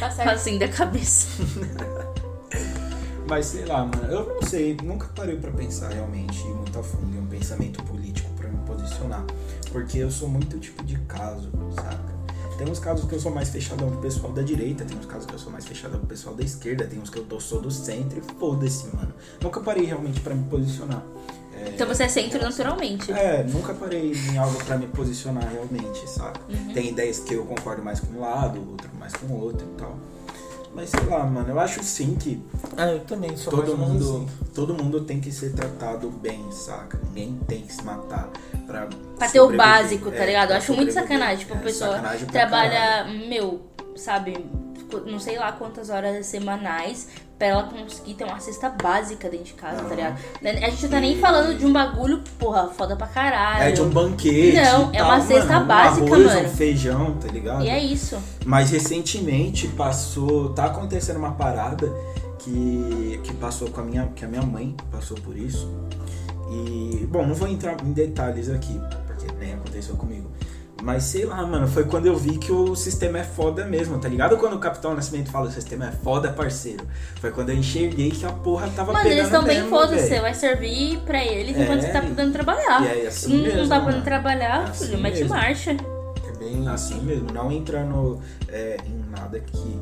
[0.00, 0.28] Tá certo.
[0.30, 1.28] Assim da cabeça.
[3.28, 7.16] Mas sei lá, mano, eu não sei, nunca parei pra pensar realmente muito a fundo
[7.16, 9.24] em um pensamento político pra me posicionar.
[9.72, 12.14] Porque eu sou muito tipo de caso, saca?
[12.58, 15.26] Tem uns casos que eu sou mais fechadão pro pessoal da direita, tem uns casos
[15.26, 17.60] que eu sou mais fechadão pro pessoal da esquerda, tem uns que eu tô, sou
[17.60, 19.12] do centro e foda-se, mano.
[19.42, 21.02] Nunca parei realmente pra me posicionar.
[21.52, 23.10] É, Então você é centro naturalmente.
[23.10, 26.40] É, nunca parei em algo pra me posicionar realmente, saca?
[26.48, 26.72] Uhum.
[26.72, 29.76] Tem ideias que eu concordo mais com um lado, outro mais com o outro e
[29.76, 29.96] tal.
[30.74, 32.42] Mas sei lá, mano, eu acho sim que
[32.76, 34.48] Ah, eu também sou mais todo menos mundo, assim.
[34.54, 36.98] todo mundo tem que ser tratado bem, saca?
[37.14, 38.28] Ninguém tem que se matar
[38.66, 38.88] pra.
[39.16, 40.50] Pra ter o básico, tá É, ligado?
[40.50, 41.38] Eu acho muito sacanagem.
[41.38, 42.70] Tipo, a É, pessoa sacanagem pra caralho.
[42.72, 43.62] trabalha, meu,
[43.94, 44.44] sabe,
[45.06, 47.08] não sei lá quantas horas semanais
[47.38, 50.18] pra ela conseguir ter uma cesta básica dentro de casa, tá ligado?
[50.42, 53.62] A gente não tá nem falando de um bagulho, porra, foda pra caralho.
[53.64, 54.56] É de um banquete.
[54.56, 56.48] Não, é tal, uma cesta mano, básica, um arroz, mano.
[56.48, 57.64] Um feijão, tá ligado?
[57.64, 58.18] E é isso.
[58.44, 61.92] Mas recentemente passou, tá acontecendo uma parada
[62.38, 65.68] que, que passou com a minha, que a minha mãe passou por isso.
[66.50, 70.30] E, bom, não vou entrar em detalhes aqui, porque nem aconteceu comigo.
[70.84, 74.06] Mas sei lá, mano, foi quando eu vi que o sistema é foda mesmo, tá
[74.06, 74.36] ligado?
[74.36, 76.86] Quando o Capitão Nascimento fala o sistema é foda, parceiro.
[77.22, 80.08] Foi quando eu enxerguei que a porra tava Mano, pegando eles estão bem foda-se.
[80.08, 82.82] Você vai servir pra eles enquanto É, você tá podendo trabalhar.
[82.82, 83.86] E é assim não, mesmo, não tá mano.
[83.86, 85.70] podendo trabalhar, É assim filho, mete marcha.
[85.70, 89.80] É bem Assim mesmo, não entrando é, em nada que.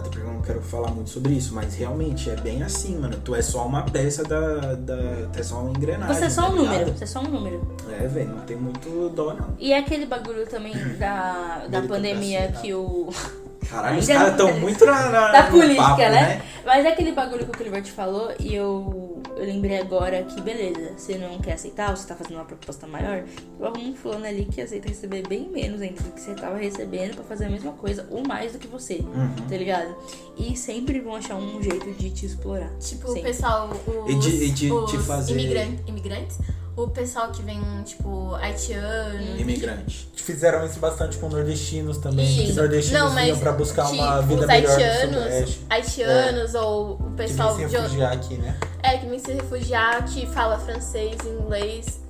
[0.00, 3.18] Até porque eu não quero falar muito sobre isso, mas realmente é bem assim, mano.
[3.22, 4.74] Tu é só uma peça da.
[4.74, 6.14] da tu é só uma engrenagem.
[6.14, 6.92] Você é só tá um número.
[6.92, 7.76] Você é só um número.
[7.90, 9.54] É, velho, não tem muito dó, não.
[9.58, 13.10] E é aquele bagulho também da, da pandemia Meritocracia, que o.
[13.70, 16.42] Caralho, os Ainda caras estão muito na, na- da política, papo, né?
[16.66, 20.92] Mas é aquele bagulho que o Clivert falou e eu, eu lembrei agora que, beleza,
[20.96, 23.22] você não quer aceitar, você tá fazendo uma proposta maior.
[23.58, 26.58] Eu arrumo um fulano ali que aceita receber bem menos ainda do que você tava
[26.58, 29.30] recebendo pra fazer a mesma coisa, ou mais do que você, Uhum.
[29.48, 29.94] tá ligado?
[30.36, 32.70] E sempre vão achar um jeito de te explorar.
[32.80, 33.22] Tipo, o Sempre.
[33.22, 36.38] pessoal, os, E de- e de os te fazer- imigran- imigrantes,
[36.84, 39.38] o pessoal que vem, tipo, haitiano.
[39.38, 40.08] Imigrante.
[40.14, 42.26] Fizeram isso bastante com nordestinos também.
[42.26, 42.46] Sim.
[42.46, 46.54] Que nordestinos Não, mas, vinham pra buscar uma tipo, vida os melhor no haitianos, haitianos
[46.54, 48.56] ou o Que vem pessoal se de refugiar aqui, né?
[48.82, 52.00] é que vem se refugiar, que fala francês, inglês.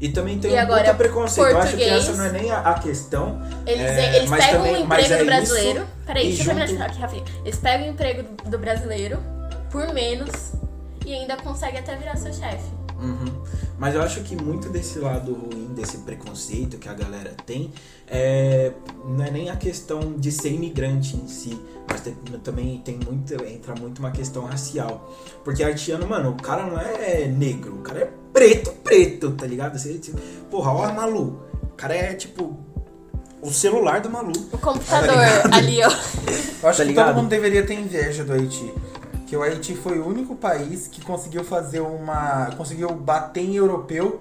[0.00, 1.48] E também tem E um agora, preconceito.
[1.50, 2.08] Eu acho que português.
[2.08, 3.40] essa não é nem a, a questão.
[3.66, 5.78] Eles, É, eles mas pegam também- o emprego é do brasileiro.
[5.80, 7.38] isso, Peraí, deixa eu terminar de junto- falar aqui rapidinho.
[7.44, 9.18] Eles pegam o emprego do, do brasileiro
[9.70, 10.52] por menos
[11.06, 12.64] e ainda conseguem até virar seu chefe.
[13.04, 13.42] Uhum.
[13.78, 17.72] Mas eu acho que muito desse lado ruim, desse preconceito que a galera tem,
[18.08, 18.72] é,
[19.04, 23.34] não é nem a questão de ser imigrante em si, mas tem- também tem muito,
[23.44, 25.12] entra muito uma questão racial.
[25.44, 29.78] Porque haitiano, mano, o cara não é negro, o cara é preto, preto, tá ligado?
[29.78, 30.18] Você, tipo,
[30.50, 31.40] porra, ó a Malu.
[31.62, 32.56] O cara é tipo
[33.42, 34.32] o celular do Malu.
[34.52, 35.54] O computador ligado?
[35.54, 35.90] ali, ó.
[36.62, 38.72] Eu acho Tá que todo mundo deveria ter inveja do Haiti.
[39.26, 42.50] Que o Haiti foi o único país que conseguiu fazer uma.
[42.56, 44.20] conseguiu bater em europeu.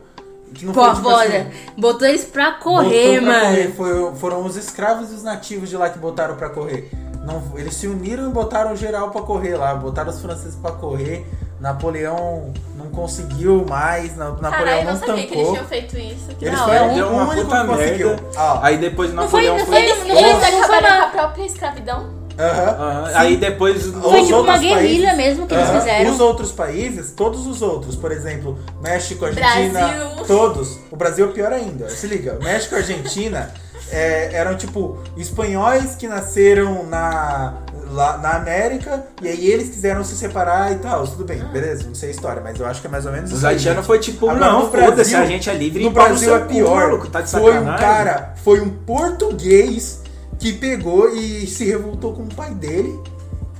[0.54, 1.24] Que não Pô, foi tipo foda.
[1.24, 3.46] assim, Botou eles pra correr, pra mano.
[3.48, 3.68] correr.
[3.76, 6.92] Foi- foram os escravos e os nativos de lá que botaram pra correr.
[7.26, 9.74] Não, eles se uniram e botaram geral pra correr lá.
[9.74, 11.26] Botaram os franceses pra correr.
[11.60, 14.16] Napoleão não conseguiu mais.
[14.16, 16.28] Na- Napoleão eu não sabia que eles tinham feito isso.
[16.40, 18.16] Eles foram o único que conseguiu.
[18.38, 19.76] Ó, Aí depois Não foi- Napoleão não foi.
[19.76, 22.23] foi- Eles, eles foi acabaram uma- com a própria escravidão.
[22.40, 22.76] Aham.
[22.80, 23.14] Ah, Sim.
[23.18, 23.86] aí depois.
[23.88, 25.80] Os Foi tipo uma outros guerrilha países- mesmo que eles Aham.
[25.80, 26.12] fizeram.
[26.12, 30.26] Os outros países, todos os outros, por exemplo, México, Argentina, Brasil.
[30.28, 30.80] todos.
[30.92, 31.90] O Brasil é pior ainda.
[31.90, 33.52] Se liga, México e Argentina
[33.92, 37.54] é, eram tipo espanhóis que nasceram na,
[37.92, 41.06] lá, na América e aí eles quiseram se separar e tal.
[41.08, 43.32] Tudo bem, beleza, não sei a história, mas eu acho que é mais ou menos
[43.32, 46.40] Os haitianos foi tipo, Agora, não, foda-se, a gente é livre No e Brasil é
[46.40, 46.84] pior.
[46.86, 50.02] cu, louco, tá de foi um cara, foi um português
[50.44, 53.00] que pegou e se revoltou com o pai dele.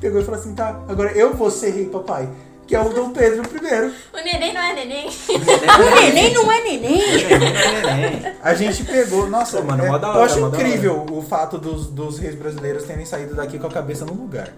[0.02, 2.28] Pegou e falou assim: tá, agora eu vou ser rei, papai.
[2.68, 3.94] Que é o Dom Pedro I.
[4.14, 5.08] O neném não é neném.
[5.08, 7.02] O neném não é neném.
[8.42, 11.88] A gente pegou, nossa, Pô, mano, é, da eu hora, acho incrível o fato dos,
[11.88, 14.50] dos reis brasileiros terem saído daqui com a cabeça no lugar.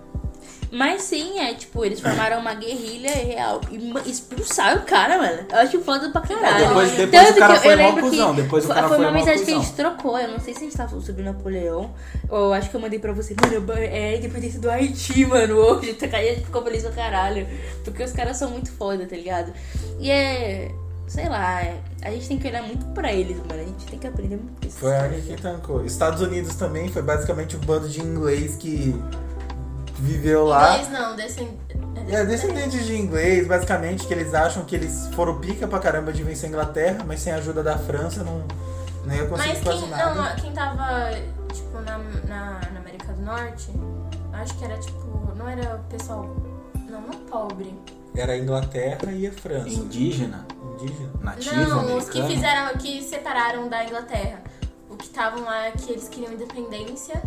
[0.71, 5.45] Mas sim, é tipo, eles formaram uma guerrilha real e expulsaram o cara, mano.
[5.51, 6.67] Eu acho foda pra caralho.
[6.67, 8.67] Depois- depois Tanto o cara que eu- foi eu mó lembro cuzão, que depois o
[8.67, 10.19] foi- cara foi foi uma mensagem que a gente trocou.
[10.19, 11.93] Eu não sei se a gente tava falando sobre Napoleão.
[12.29, 15.93] Ou acho que eu mandei pra você, mano, é independência do Haiti, mano, hoje.
[15.93, 17.47] Tá caindo, a gente ficou feliz pra caralho.
[17.83, 19.53] Porque os caras são muito foda, tá ligado?
[19.99, 20.71] E é.
[21.07, 23.61] Sei lá, é- a gente tem que olhar muito pra eles, mano.
[23.61, 25.85] A gente tem que aprender muito com esses Foi a que tancou.
[25.85, 28.99] Estados Unidos também foi basicamente um bando de inglês que
[29.97, 30.77] viveu lá.
[30.77, 31.49] Inglês não, descend...
[32.07, 36.23] É, descendentes de inglês, basicamente, que eles acham que eles foram pica pra caramba de
[36.23, 38.43] vencer a Inglaterra, mas sem a ajuda da França não,
[39.05, 40.13] não ia conseguir Mas quem, nada.
[40.13, 41.09] não, quem tava,
[41.51, 43.71] tipo, na, na, na América do Norte,
[44.33, 46.35] acho que era, tipo, não era o pessoal,
[46.87, 47.73] não, não pobre.
[48.15, 49.67] Era a Inglaterra e a França.
[49.69, 51.09] Indígena, Indígena.
[51.21, 54.41] nativo, não, os que fizeram, que separaram da Inglaterra.
[54.89, 57.21] O que estavam lá, que eles queriam independência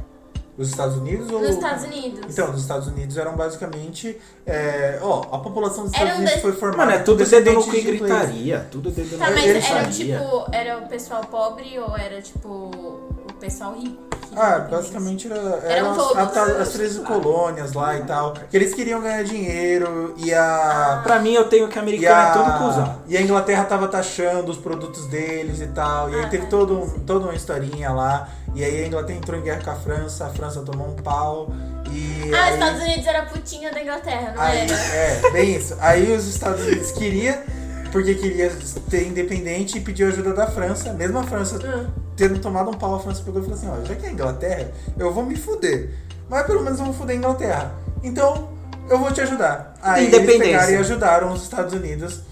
[0.58, 1.40] Os Estados Unidos ou.
[1.40, 2.20] nos Estados Unidos.
[2.28, 4.18] Então, os Estados Unidos eram basicamente.
[4.44, 6.84] é, Ó, a população dos Estados Eram Unidos de- foi formada.
[6.86, 8.66] Mano, é tudo e de gritaria.
[8.70, 12.48] Tudo dedo no Tá, mas eles era tipo, era o pessoal pobre ou era tipo
[12.48, 14.08] o pessoal rico?
[14.36, 18.34] Ah, basicamente era, eram, Eram as, as 13 colônias lá e tal.
[18.50, 21.00] Que eles queriam ganhar dinheiro e a.
[21.02, 22.98] Pra mim, eu tenho que americano a, é tudo cuzão.
[23.06, 26.10] e a Inglaterra tava taxando os produtos deles e tal.
[26.10, 26.50] E aí Ah, teve tá.
[26.50, 28.28] todo, um- toda uma historinha lá.
[28.58, 31.48] E aí a Inglaterra entrou em guerra com a França, a França tomou um pau.
[31.92, 34.74] E Ah, aí, os Estados Unidos era putinha da Inglaterra, não aí- era?
[34.74, 35.76] É, bem isso.
[35.78, 37.44] Aí os Estados Unidos queria,
[37.92, 38.50] porque queria
[38.90, 40.92] ter independente e pediu ajuda da França.
[40.92, 41.86] Mesmo a França Hum.
[42.16, 44.12] tendo tomado um pau, a França pegou e falou assim, ó, já que é a
[44.12, 45.90] Inglaterra, eu vou me fuder.
[46.28, 47.72] Mas pelo menos eu vou fuder a Inglaterra.
[48.02, 48.48] Então,
[48.90, 49.74] eu vou te ajudar.
[49.80, 50.44] Aí eles Independência.
[50.46, 52.22] pegaram e ajudaram os Estados Unidos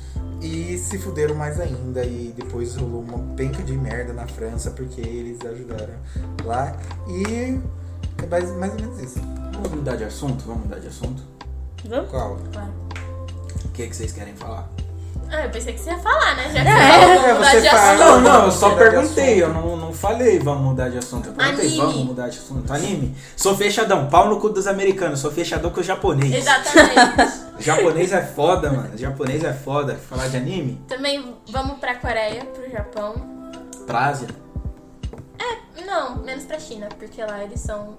[0.41, 2.05] e se fuderam mais ainda.
[2.05, 5.95] E depois rolou uma penca de merda na França porque eles ajudaram
[6.45, 6.77] lá.
[7.09, 7.61] E
[8.23, 9.21] é mais, mais ou menos isso.
[9.53, 10.45] Vamos mudar de assunto?
[10.45, 11.23] Vamos mudar de assunto?
[11.89, 12.11] Vamos?
[12.11, 12.39] Qual?
[12.53, 12.73] Claro.
[13.65, 14.71] O que, que vocês querem falar?
[15.31, 16.45] Ah, eu pensei que você ia falar, né?
[16.53, 17.83] Já que É, você falou, é, vamos mudar você de fala.
[17.93, 17.99] assunto.
[18.05, 21.29] Não, não, eu só perguntei, eu não, não falei vamos mudar de assunto.
[21.29, 21.81] Eu perguntei, Anime.
[21.81, 22.73] vamos mudar de assunto.
[22.73, 23.17] Anime.
[23.37, 26.35] Sou fechadão, pau no cu dos americanos, sou fechadão com o japonês.
[26.35, 27.47] Exatamente.
[27.59, 28.91] Japonês é foda, mano.
[28.99, 29.95] Japonês é foda.
[30.11, 30.79] Falar de anime?
[30.87, 33.15] Também vamos pra Coreia, pro Japão.
[33.87, 34.29] Pra Ásia.
[35.87, 37.97] Não, menos pra China, porque lá eles são.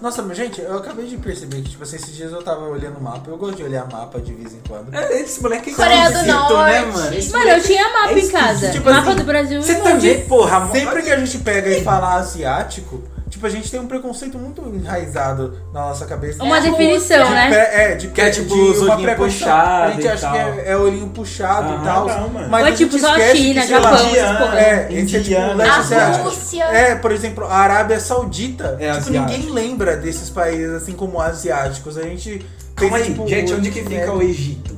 [0.00, 2.98] Nossa, mas gente, eu acabei de perceber que, tipo assim, esses dias eu tava olhando
[2.98, 3.28] o mapa.
[3.28, 4.94] Eu gosto de olhar mapa de vez em quando.
[4.94, 6.96] É, Esse moleque é Coreia do né, Norte.
[6.96, 7.14] mano?
[7.16, 8.70] Esse Mano, eu tinha mapa é em casa.
[8.70, 12.14] tipo mapa assim, do Brasil Você também, porra, Sempre que a gente pega e fala
[12.14, 13.02] asiático,
[13.38, 16.42] tipo, a gente tem um preconceito muito enraizado na nossa cabeça.
[16.42, 17.48] Uma É, definição, de né?
[17.50, 19.38] pé- é, de Que é tipo de uma olhinhos preconceito.
[19.40, 20.48] puxados A gente e acha que tal.
[20.58, 22.06] é, é olhinho puxado Ah, e tal.
[22.08, 22.48] não, mano.
[22.50, 24.60] Mas Ou a gente tipo, só que, China, lá, Japão, porra.
[24.60, 26.22] É, esse é tipo A.
[26.22, 26.64] Rússia.
[26.64, 28.76] É, por exemplo, a Arábia Saudita.
[28.80, 29.38] É tipo, asiático.
[29.38, 31.96] ninguém lembra desses países assim como asiáticos.
[31.96, 34.22] A gente Calma aí, tipo, gente, onde que Oriente fica o.
[34.22, 34.76] Egito?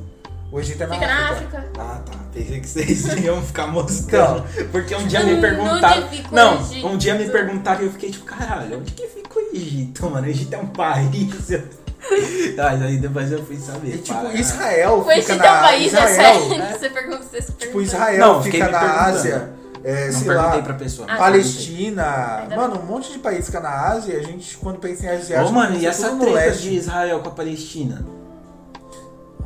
[0.52, 1.58] O Egito é na Fica na África.
[1.58, 1.70] África.
[1.78, 2.19] Ah, tá.
[2.32, 4.44] Pensei que vocês iam ficar mostrando.
[4.70, 6.08] Porque um dia me perguntaram.
[6.30, 10.08] Não, um dia me perguntaram e eu fiquei tipo, caralho, onde que fica o Egito,
[10.08, 10.26] mano?
[10.26, 11.50] O Egito é um país.
[12.58, 13.96] Aí, aí depois eu fui saber.
[13.96, 14.32] E tipo, para.
[14.34, 16.64] Israel O fica Egito na é um país, é Israel, sério.
[16.78, 17.80] Você pergunta, você se Tipo.
[17.82, 19.04] Israel Não, fica na.
[19.04, 19.50] Ásia.
[19.84, 21.08] É, Não sei perguntei lá, pra pessoa.
[21.10, 22.36] Ah, Palestina.
[22.42, 24.18] Ainda Mano, um monte de país fica na Ásia.
[24.18, 27.32] A gente, quando pensa em asiático, Ô, mano, e essa treta de Israel com a
[27.32, 28.04] Palestina?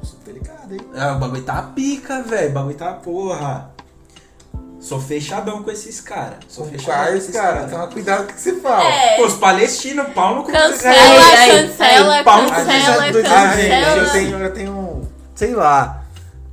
[0.05, 0.81] Nossa, delicado, hein?
[0.95, 2.51] É, o bagulho tá pica, velho.
[2.51, 3.71] O bagulho tá porra.
[4.79, 6.41] Sou fechadão com esses caras.
[6.47, 7.71] Sou Com fechadão com esses cara, caras.
[7.71, 8.85] toma cuidado com o que você fala.
[8.85, 9.17] É.
[9.17, 10.53] Pô, os palestinos, pau no cu.
[10.53, 14.11] Cancela, cancela, Ah, cancela, ah, gente, eu cancela.
[14.13, 16.04] tenho, eu tenho, sei lá.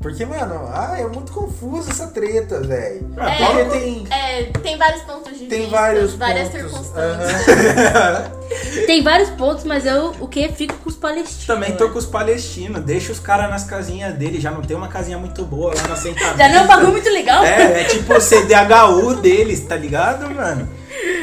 [0.01, 3.13] Porque, mano, ah, é muito confuso essa treta, velho.
[3.17, 6.61] É, Porque tem, É, tem vários pontos de tem vista, vários várias pontos.
[6.71, 7.47] circunstâncias.
[7.47, 8.41] Aham.
[8.85, 11.45] Tem vários pontos, mas eu o que fico com os palestinos.
[11.45, 12.81] Também tô com os palestinos.
[12.83, 14.41] Deixa os caras nas casinhas dele.
[14.41, 16.37] Já não tem uma casinha muito boa lá na sentada.
[16.37, 17.45] Já não é um bagulho muito legal?
[17.45, 20.67] É, é tipo o CDHU deles, tá ligado, mano?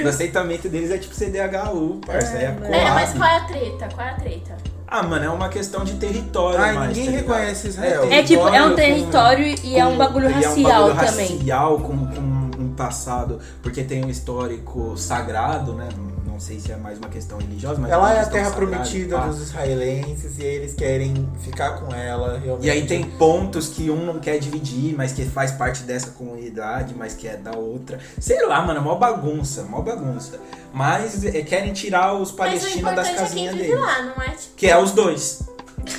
[0.02, 2.38] O aceitamento deles é tipo CDHU, parça.
[2.38, 2.70] É, mano.
[2.70, 3.88] Pera, mas qual é a treta?
[3.94, 4.56] Qual é a treta?
[4.90, 6.58] Ah, mano, é uma questão de território.
[6.58, 8.08] Ai, mais, ninguém tá reconhece Israel.
[8.10, 11.06] É tipo, é um com- território e é um bagulho e é um racial bagulho
[11.06, 11.36] também.
[11.38, 15.88] racial com, com um passado, porque tem um histórico sagrado, né?
[16.38, 18.54] Não sei se é mais uma questão religiosa, mas Ela uma é a terra sagrada,
[18.54, 19.26] prometida pá.
[19.26, 22.64] dos israelenses e eles querem ficar com ela, realmente.
[22.64, 26.94] E aí tem pontos que um não quer dividir, mas que faz parte dessa comunidade,
[26.96, 27.98] mas que é da outra.
[28.20, 30.38] Sei lá, mano, é mó bagunça, mó bagunça.
[30.72, 33.80] Mas é, querem tirar os Mas o palestinos das é quem casinhas vive deles.
[33.80, 34.54] lá, não é tipo.
[34.54, 35.42] Que é os dois.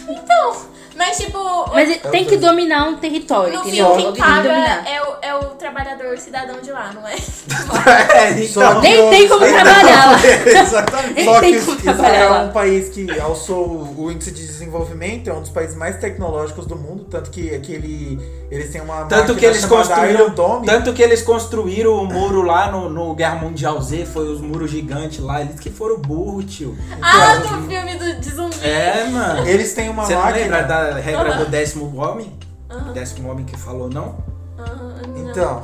[0.08, 0.66] Então,
[1.00, 1.40] Mas, tipo,
[1.74, 3.96] Mas tem que dominar um território, no entendeu?
[3.96, 7.16] fim, quem paga é o, é o trabalhador cidadão de lá, não é?
[8.20, 8.82] É, então.
[8.82, 10.20] Nem o- tem como trabalhar lá.
[10.62, 11.24] Exatamente.
[11.24, 15.50] Só que Israel é um país que alçou o índice de desenvolvimento, é um dos
[15.50, 18.20] países mais tecnológicos do mundo, tanto que, que ele,
[18.52, 20.30] eles têm uma Tanto máquina que eles construíram,
[20.66, 24.70] tanto que eles construíram o muro lá no, no Guerra Mundial Z, foi os muros
[24.70, 26.78] gigantes lá, eles que foram burro, tio.
[27.02, 28.56] Ah, do filme do, de zumbi.
[28.62, 29.48] É, mano.
[29.48, 30.44] Eles têm uma Você não máquina.
[30.44, 31.44] lembra da regra Aham.
[31.46, 32.34] do décimo homem?
[32.94, 34.18] Décimo homem que falou não?
[34.58, 34.74] Ah,
[35.08, 35.30] não.
[35.30, 35.64] Então.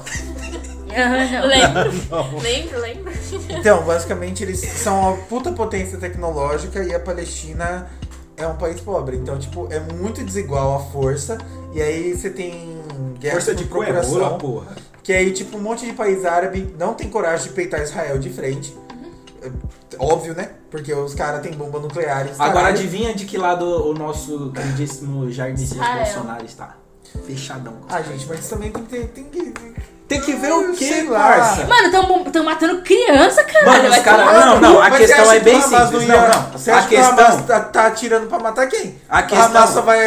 [2.42, 3.14] Lembro, lembro, lembro.
[3.50, 7.88] então, basicamente eles são uma puta potência tecnológica e a Palestina
[8.38, 9.18] é um país pobre.
[9.18, 11.38] Então, tipo, é muito desigual a força.
[11.74, 12.82] E aí você tem
[13.20, 14.12] guerra Força de procuração.
[14.14, 14.76] procuração, porra.
[15.04, 18.30] Que aí, tipo, um monte de país árabe não tem coragem de peitar Israel de
[18.30, 18.76] frente.
[19.46, 20.52] É, Óbvio, né?
[20.70, 22.28] Porque os caras têm bomba nuclear.
[22.34, 22.68] Agora caralho.
[22.78, 26.04] adivinha de que lado o nosso queridíssimo Jair Messias Israel.
[26.04, 26.78] Bolsonaro está?
[27.26, 27.74] Fechadão.
[27.88, 29.08] Ah, gente, mas também tem que ter.
[29.08, 29.24] Tem
[30.26, 30.32] que...
[30.34, 31.20] Tem que ver o lá.
[31.20, 31.66] parça?
[31.66, 33.84] Mano, tão, tão matando criança, caralho.
[33.84, 34.46] Mano, os caras.
[34.46, 36.08] Não, não, a Mas questão é bem simples.
[36.08, 36.42] não Não.
[36.52, 38.96] Você A questão, tá, tá atirando pra matar quem?
[39.10, 40.00] A questão- Hamas só vai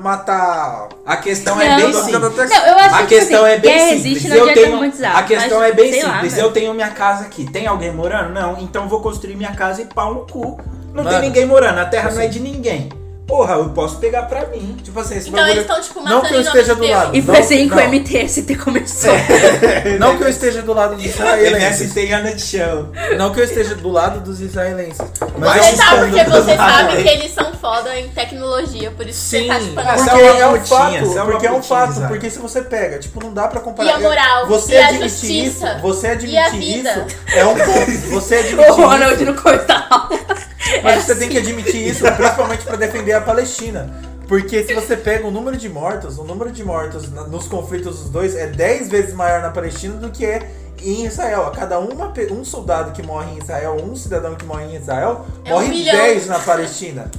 [0.00, 0.88] matar.
[1.04, 2.12] a questão Não, é bem simples.
[2.50, 4.04] Não, eu acho A que questão assim, é bem simples.
[4.06, 4.76] existe, não eu adianta tenho,
[5.16, 6.38] a questão mas, é bem simples.
[6.38, 7.50] eu tenho minha casa aqui.
[7.50, 8.32] Tem alguém morando?
[8.32, 8.56] Não.
[8.58, 10.60] Então vou construir minha casa e pau no cu.
[10.92, 11.78] Não Mano, tem ninguém morando.
[11.78, 12.88] A terra não é de ninguém.
[13.26, 14.76] Porra, eu posso pegar pra mim.
[14.84, 15.58] Tipo assim, esse Então bagulho.
[15.60, 17.16] eles estão, tipo, Não matando que eu esteja do lado.
[17.16, 17.88] E Não, foi assim que o não.
[17.88, 19.10] MTST começou.
[19.98, 21.96] Não que eu esteja do lado dos israelenses.
[21.96, 22.92] MST no chão.
[23.18, 24.98] Não que eu esteja do lado dos israelenses.
[25.38, 29.06] Mas Vai eu Você tá, porque você sabe que eles são foda em tecnologia, por
[29.08, 30.04] isso Sim, você tá, tipo, Ah, não.
[30.06, 33.20] porque é é um fato, é porque é um fato, porque se você pega, tipo,
[33.22, 33.88] não dá pra comparar.
[33.88, 36.12] E a moral, você e a admitir justiça, isso, você e a
[36.46, 37.06] admitir vida.
[37.08, 37.90] isso é um ponto.
[38.10, 39.34] Você o admitir Ronald isso, no
[40.82, 43.92] mas você tem que admitir isso, principalmente pra defender a Palestina.
[44.28, 48.10] Porque se você pega o número de mortos, o número de mortos nos conflitos dos
[48.10, 50.50] dois é 10 vezes maior na Palestina do que é
[50.82, 51.46] em Israel.
[51.46, 55.24] A cada uma, um soldado que morre em Israel, um cidadão que morre em Israel,
[55.44, 55.96] É um morre milhão.
[55.96, 57.10] 10 na Palestina.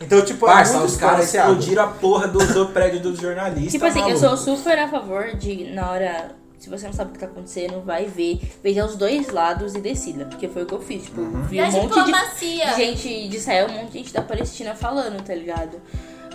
[0.00, 3.72] Então, tipo, é Parça, muito os caras explodiram a porra do, do prédio dos jornalistas.
[3.72, 4.36] Tipo assim, eu maluco.
[4.38, 6.43] sou super a favor de, na hora.
[6.64, 8.40] Se você não sabe o que tá acontecendo, vai ver.
[8.62, 10.24] Veja os dois lados e decida.
[10.24, 11.02] Porque foi o que eu fiz.
[11.02, 14.22] Tipo, vi E a um monte de, gente de Israel, um monte de gente da
[14.22, 15.76] Palestina falando, tá ligado?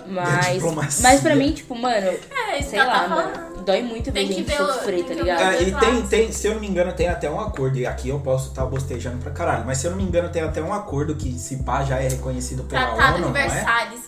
[0.06, 0.54] Mas.
[0.54, 1.02] diplomacia.
[1.02, 2.16] Mas pra mim, tipo, mano,
[2.52, 3.62] É, sei ela lá, tá mano.
[3.64, 5.42] Dói muito ver Tem que gente ver sofrer, tá ligado?
[5.42, 8.08] É, e tem, tem, se eu não me engano, tem até um acordo, e aqui
[8.08, 10.72] eu posso estar bostejando pra caralho, mas se eu não me engano, tem até um
[10.72, 13.48] acordo que se pá já é reconhecido pela Tratado ONU, de não é?
[13.48, 14.00] Versalhes.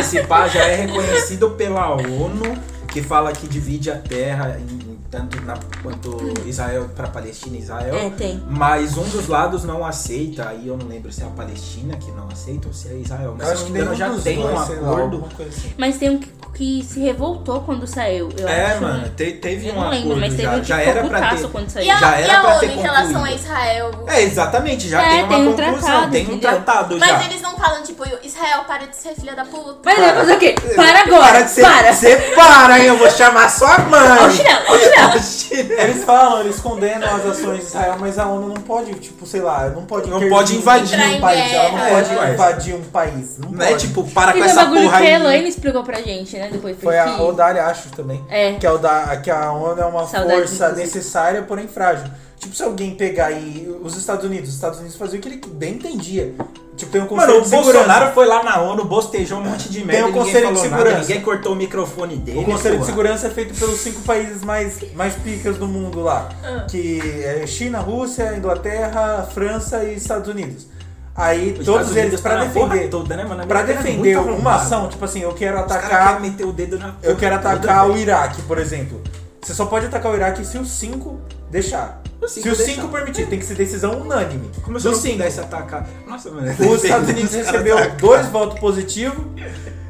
[0.00, 2.58] Esse pá já é reconhecido pela ONU,
[2.88, 4.77] que fala que divide a terra em
[5.10, 7.94] tanto na, quanto Israel para Palestina e Israel.
[7.96, 8.42] É, tem.
[8.48, 12.10] Mas um dos lados não aceita, aí eu não lembro se é a Palestina que
[12.12, 13.34] não aceita ou se é Israel.
[13.38, 15.24] Mas acho que já dos tem um lá, acordo.
[15.34, 15.72] coisa assim.
[15.78, 18.28] Mas tem um que, que se revoltou quando saiu.
[18.36, 18.82] Eu É, acho.
[18.82, 20.50] mano, te- teve Eu um não acordo lembro, mas teve já.
[20.56, 21.48] um que já ficou era pra ter.
[21.48, 21.86] quando saiu.
[21.86, 23.32] E a, Já e era a pra ONU ter em relação a.
[23.32, 23.90] Israel?
[24.08, 26.50] É, exatamente, já É, tem uma tem um conclusão, tratado, tem um entendeu?
[26.50, 27.24] tratado Mas já.
[27.24, 29.78] eles não falam, tipo, Israel, para de ser filha da puta.
[29.84, 30.54] Mas vai fazer o quê?
[30.76, 31.22] Para agora!
[31.32, 31.62] Para de ser.
[31.62, 31.92] Para!
[31.94, 32.84] Você para, hein?
[32.86, 34.26] Eu vou chamar sua mãe.
[34.26, 34.78] O chinelo, ó o
[35.78, 39.40] Eles falam, eles condenam as ações de Israel, mas a ONU não pode, tipo, sei
[39.40, 41.52] lá, não pode Não pode invadir um país.
[41.52, 43.38] Ela não pode É, invadir um país.
[43.38, 45.12] Não, Não é tipo, para com Teve essa porra que a aí.
[45.14, 46.48] Elaine explicou pra gente, né?
[46.52, 48.24] Depois Foi a Odália, acho também.
[48.28, 48.52] É.
[48.54, 50.80] Que a, Oda, que a ONU é uma Saudades, força inclusive.
[50.86, 52.06] necessária, porém frágil.
[52.38, 55.40] Tipo, se alguém pegar e os Estados Unidos, os Estados Unidos faziam o que ele
[55.54, 56.34] bem entendia.
[56.76, 57.78] Tipo, tem um conselho Mano, o de segurança.
[57.78, 60.90] Bolsonaro foi lá na ONU, bostejou um monte de merda, o ninguém Conselho de Segurança.
[60.90, 62.38] nada, ninguém cortou o microfone dele.
[62.38, 62.90] O Conselho de porra.
[62.90, 66.28] Segurança é feito pelos cinco países mais, mais picas do mundo lá.
[66.44, 66.66] Ah.
[66.70, 70.68] Que é China, Rússia, Inglaterra, França e Estados Unidos.
[71.16, 73.42] Aí Os todos Estados eles, pra tá defender, toda, né, mano?
[73.42, 76.52] A pra América é defender uma ação, tipo assim, eu quero atacar querem meter o
[76.52, 79.02] dedo na Eu quero atacar o Iraque, por exemplo.
[79.40, 81.20] Você só pode atacar o Iraque se os cinco
[81.50, 82.02] deixar.
[82.20, 84.50] Os Se cinco os cinco permitir, tem que ser decisão unânime.
[84.62, 85.16] Como se Dos não cinco.
[85.18, 85.86] pudesse atacar.
[86.06, 86.50] Nossa, mano.
[86.50, 87.96] Os Estados Unidos Os recebeu atacam.
[87.98, 89.24] dois votos positivos,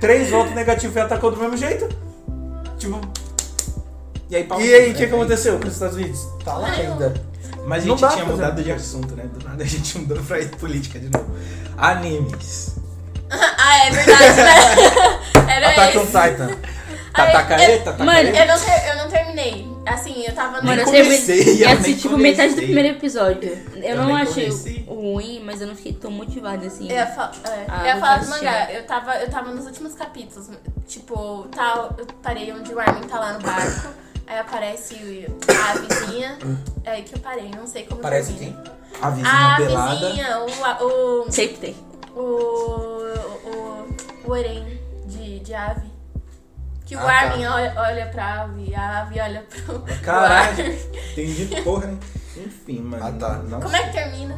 [0.00, 1.88] três votos negativos e atacou do mesmo jeito.
[2.78, 3.00] Tipo,
[4.30, 5.12] E aí, pau e aí o que né?
[5.14, 6.20] aconteceu com os Estados Unidos?
[6.44, 7.14] Tá lá Ai, ainda.
[7.66, 8.62] Mas a gente dá tinha mudado fazer.
[8.64, 9.24] de assunto, né?
[9.32, 11.26] Do nada a gente mudou pra política de novo.
[11.76, 12.76] Animes.
[13.30, 15.20] Ah, é verdade, né?
[15.54, 16.06] Era Attack on.
[16.06, 16.50] Titan.
[17.12, 18.06] Tatacaê, eu- Tatacaê.
[18.06, 19.68] Mano, Eu não, ter- eu não terminei.
[19.86, 20.66] Assim, eu tava no.
[20.66, 22.64] Mano, eu comecei, eu assisti tipo metade do comecei.
[22.74, 23.58] primeiro episódio.
[23.76, 24.84] Eu, Eu não achei comecei.
[24.86, 26.88] ruim, mas eu não fiquei tão motivada assim.
[26.90, 28.70] Eu ia, fa- é, Ah, eu ia vou falar do mangá.
[28.72, 30.50] Eu tava, eu tava nos últimos capítulos.
[30.86, 33.88] Tipo, tá, eu parei onde o Armin tá lá no barco.
[34.26, 36.38] Aí aparece a vizinha.
[36.84, 38.62] É aí que eu parei, não sei como Parece termina.
[38.62, 38.72] quem?
[39.00, 39.94] A vizinha A pelada.
[40.10, 41.76] vizinha, o, a- o, Sempre tem.
[42.14, 42.20] o,
[43.46, 43.86] o,
[44.26, 45.87] o Eren de, de ave.
[46.88, 47.12] Que o Ah, tá.
[47.12, 50.74] Armin olha, olha pra ave, a ave olha pro, Caralho.
[51.12, 51.98] Entendi porra, né?
[52.36, 53.04] Enfim, mano.
[53.06, 53.34] Ah, tá.
[53.48, 54.34] Não Como é que termina?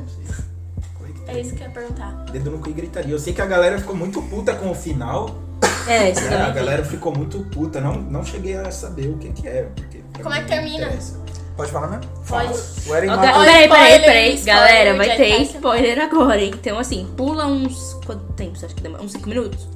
[0.94, 2.10] Como é que É isso que eu ia perguntar.
[2.32, 3.14] Dedo no cu e gritaria.
[3.14, 5.30] Eu sei que a galera ficou muito puta com o final.
[5.86, 7.80] É, isso É, a galera ficou muito puta.
[7.80, 9.68] Não, não cheguei a saber o que que é.
[9.76, 10.86] Porque pra Como é que termina?
[10.86, 11.20] interessa.
[11.56, 12.10] Pode falar mesmo?
[12.26, 12.52] Pode.
[12.88, 14.40] O Eren mata- peraí, peraí, spoiler, peraí.
[14.42, 15.54] Galera, vai ter Tyson.
[15.58, 16.52] spoiler agora, hein?
[16.54, 17.94] Então, assim, pula uns.
[18.06, 19.02] Quanto tempo você acha que demora?
[19.02, 19.68] Uns 5 minutos?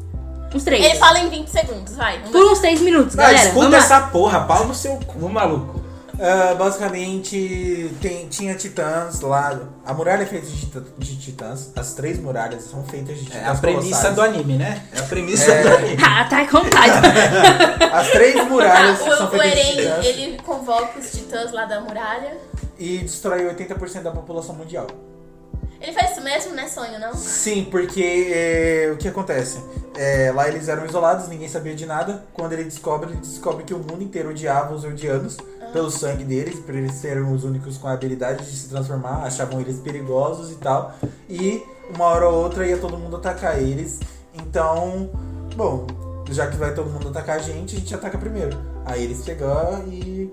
[0.55, 0.85] Uns 3.
[0.85, 2.21] Ele fala em 20 segundos, vai.
[2.31, 3.39] Pula uns 3 minutos, Ah, galera.
[3.49, 3.79] escuta Vamos lá.
[3.79, 5.83] essa porra, pau no seu cu, maluco.
[6.21, 9.59] Ah, basicamente, tem, tinha titãs lá.
[9.85, 11.73] A muralha é feita de, de titãs.
[11.75, 13.43] As três muralhas são feitas de titãs.
[13.43, 13.83] É a premissa
[14.13, 14.15] colossais.
[14.15, 14.83] do anime, né?
[14.95, 15.63] É a premissa É.
[15.63, 15.97] do anime.
[16.05, 16.93] Ah, tá com vontade.
[17.93, 21.51] As três muralhas Tá, são o, o feitas de Eren, titãs ele convoca os titãs
[21.53, 22.37] lá da muralha.
[22.79, 24.87] e destrói 80% da população mundial.
[25.85, 27.15] Ele faz isso mesmo, não é sonho, não?
[27.15, 29.63] Sim, porque é, o que acontece?
[29.95, 32.25] É, lá eles eram isolados, ninguém sabia de nada.
[32.33, 35.37] Quando ele descobre, ele descobre que o mundo inteiro odiava os Eldianos
[35.75, 39.61] pelo sangue deles, por eles serem os únicos com a habilidade de se transformar, achavam
[39.61, 40.95] eles perigosos e tal.
[41.29, 41.63] E
[41.95, 44.01] uma hora ou outra ia todo mundo atacar eles.
[44.33, 45.11] Então,
[45.55, 45.87] bom,
[46.31, 48.59] já que vai todo mundo atacar a gente, a gente ataca primeiro.
[48.87, 50.33] Aí eles pegaram e.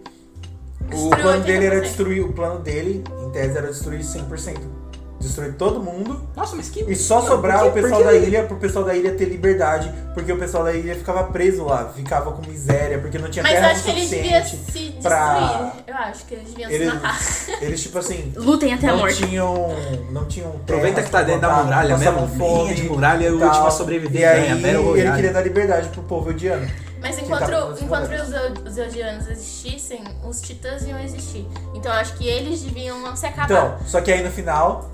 [0.93, 1.81] O plano dele era 80%.
[1.81, 2.23] destruir.
[2.23, 4.80] O plano dele, em tese, era destruir 100%.
[5.21, 6.81] Destruir todo mundo Nossa, mas que.
[6.81, 10.37] e só sobrar o pessoal da ilha pro pessoal da ilha ter liberdade, porque o
[10.37, 13.71] pessoal da ilha ficava preso lá, ficava com miséria, porque não tinha Mas eu terra
[13.71, 14.49] acho que ele devia suficiente.
[14.71, 15.01] se destruir.
[15.01, 17.19] pra- Eu acho que eles deviam Eles, se matar.
[17.61, 19.25] eles tipo assim, Lutem até a não morte.
[19.27, 19.75] tinham,
[20.11, 22.27] não tinham Aproveita que tá dentro da muralha mesmo.
[22.37, 24.21] fome de muralha é o e último a sobreviver.
[24.21, 26.67] E aí Battle ele queria dar liberdade pro povo odiano.
[27.01, 27.49] Mas enquanto,
[27.81, 31.47] enquanto os os, El- os Eldianos existissem, os titãs iam existir.
[31.73, 33.45] Então eu acho que eles deviam se acabar.
[33.45, 34.89] Então, só que aí no final,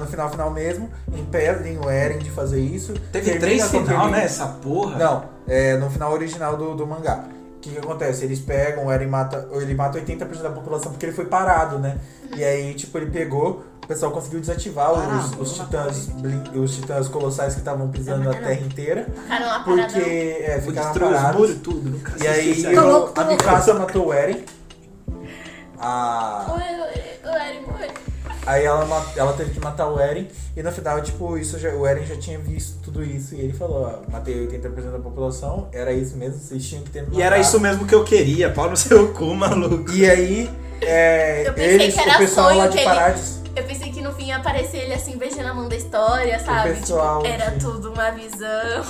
[0.00, 2.94] no final final mesmo, impedem o Eren de fazer isso.
[3.12, 4.24] Teve três final, né?
[4.24, 4.96] Essa porra.
[4.98, 7.24] Não, é no final original do, do mangá.
[7.56, 8.24] O que, que acontece?
[8.24, 11.98] Eles pegam, o Eren mata, ele mata 80% da população porque ele foi parado, né?
[12.36, 16.50] E aí, tipo, ele pegou, o pessoal conseguiu desativar os, Parado, os não titãs, blin-
[16.60, 18.40] os titãs colossais que estavam pisando Não, a não.
[18.42, 19.06] terra inteira.
[19.22, 20.08] Ficaram lá Porque paradão.
[20.08, 21.40] é, ficaram destruir os parados.
[21.40, 21.90] muros tudo.
[21.90, 23.42] Nunca E aí o- louco, tô a louco.
[23.42, 24.44] Mikasa matou o Eren.
[25.80, 26.46] A...
[26.48, 27.90] O o- o Eren morreu.
[28.48, 30.26] Aí ela, ela teve que matar o Eren.
[30.56, 33.34] E no final, tipo, isso já, o Eren já tinha visto tudo isso.
[33.34, 35.68] E ele falou, ó, matei 80% da população.
[35.70, 38.04] Era isso mesmo, vocês tinham que ter me E era matado." isso mesmo que eu
[38.04, 38.50] queria.
[38.50, 39.90] Pau no seu cu, maluco.
[39.92, 43.38] E aí, é, Eu pensei eles, o pessoal lá de ele- Parades.
[43.54, 46.74] Eu pensei que no fim ia aparecer ele assim, beijando a mão da história, sabe?
[46.74, 48.82] pessoal, tipo, era tudo uma visão.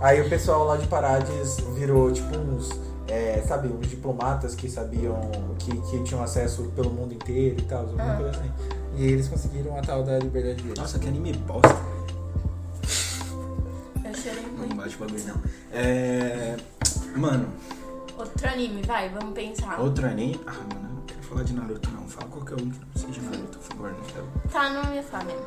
[0.00, 2.68] Aí o pessoal lá de Parades virou tipo uns,
[3.08, 5.20] é, sabe, uns diplomatas que sabiam,
[5.58, 8.16] que, que tinham acesso pelo mundo inteiro e tal, alguma Ah.
[8.16, 8.50] coisa assim.
[8.96, 10.78] E eles conseguiram a tal da liberdade deles.
[10.78, 11.68] Nossa, que anime bosta.
[14.04, 15.40] Eu chorei Não bagulho, não.
[15.72, 16.56] É.
[17.16, 17.48] Mano,
[18.18, 19.78] Outro anime, vai, vamos pensar.
[19.80, 20.40] outro anime.
[20.46, 22.08] Ah, mano, eu não quero falar de Naruto, não.
[22.08, 23.90] Fala qualquer um que não seja Naruto, por favor.
[23.92, 24.26] Não quero.
[24.50, 25.40] Tá, não ia falar mesmo.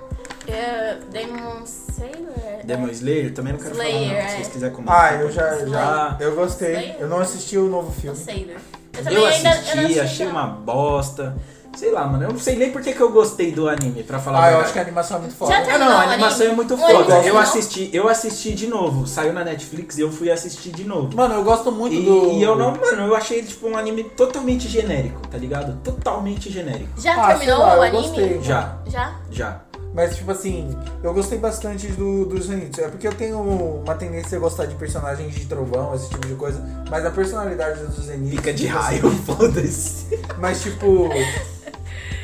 [0.52, 2.30] É, Demon Slayer?
[2.46, 4.20] é- Demon Slayer também não quero falar, Slayer, não.
[4.22, 4.36] Se é.
[4.36, 5.14] vocês quiserem comentar.
[5.14, 5.70] Ah, eu já, Slayer.
[5.70, 6.72] já eu gostei.
[6.72, 6.96] Slayer?
[7.00, 8.18] Eu não assisti o novo O filme.
[8.18, 8.56] Sailor.
[8.98, 10.32] Eu também Eu ainda assisti, eu não assisti, achei não.
[10.34, 11.36] uma bosta.
[11.78, 12.24] Sei lá, mano.
[12.24, 14.60] Eu não sei nem por que, que eu gostei do anime, pra falar Ah, eu
[14.60, 15.52] acho que a animação é muito foda.
[15.52, 16.52] Já Ah, não, a animação anime?
[16.52, 16.92] é muito foda.
[16.94, 17.38] Eu terminou?
[17.38, 19.06] assisti, eu assisti de novo.
[19.08, 21.16] Saiu na Netflix e eu fui assistir de novo.
[21.16, 22.32] Mano, eu gosto muito E, do.
[22.32, 25.78] e eu não, mano, eu achei tipo um anime totalmente genérico, tá ligado?
[25.84, 27.00] Totalmente genérico.
[27.00, 28.02] Já Ah, terminou lá, o eu anime?
[28.04, 28.42] gostei.
[28.42, 29.16] Já, Já?
[29.32, 29.62] já.
[30.00, 32.80] Mas, tipo assim, eu gostei bastante do, dos Zeniths.
[32.80, 36.36] É porque eu tenho uma tendência a gostar de personagens de trovão, esse tipo de
[36.36, 36.64] coisa.
[36.90, 38.38] Mas a personalidade dos Zeniths.
[38.38, 40.20] Pica de tipo raio, assim, foda-se.
[40.38, 41.10] Mas, tipo.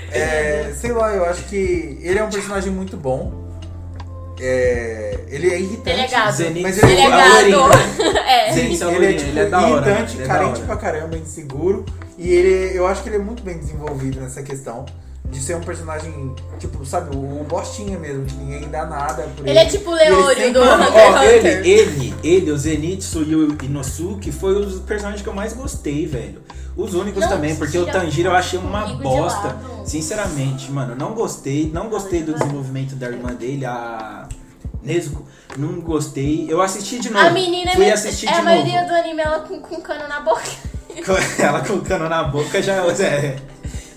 [0.10, 3.44] é, sei lá, eu acho que ele é um personagem muito bom.
[4.40, 5.90] É, ele é irritante.
[5.90, 6.44] Ele é gado.
[6.62, 7.74] Mas ele Ele é é Valorinho, gado.
[8.20, 8.52] é.
[8.52, 10.78] Ele, é ele é lourinho, tipo ele é da hora, irritante, ele é carente pra
[10.78, 11.86] caramba, inseguro.
[12.18, 14.86] E ele, eu acho que ele é muito bem desenvolvido nessa questão.
[15.32, 19.46] De ser um personagem, tipo, sabe, o, o bostinha mesmo, que ninguém dá nada por
[19.46, 19.50] ele.
[19.50, 21.46] Ele é tipo o Leônio do Hunter ó, Hunter.
[21.46, 26.06] ele, ele, ele, o Zenitsu e o Inosuke foi os personagens que eu mais gostei,
[26.06, 26.42] velho.
[26.78, 29.58] Os únicos Não, também, porque o Tanjiro eu achei uma bosta.
[29.86, 31.72] Sinceramente, mano, não gostei.
[31.74, 34.28] Não gostei do desenvolvimento da irmã dele, a
[34.84, 35.26] Nezuko.
[35.58, 36.46] Não gostei.
[36.50, 37.26] Eu assisti de novo.
[37.26, 38.94] A menina Fui é, assistir é de a maioria novo.
[38.94, 40.44] do anime ela com, com cano na boca.
[41.38, 43.36] Ela colocando na boca já é.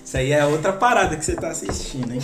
[0.08, 2.20] Isso aí é outra parada que você tá assistindo, hein?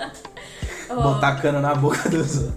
[0.88, 2.54] Botar cano na boca dos outros.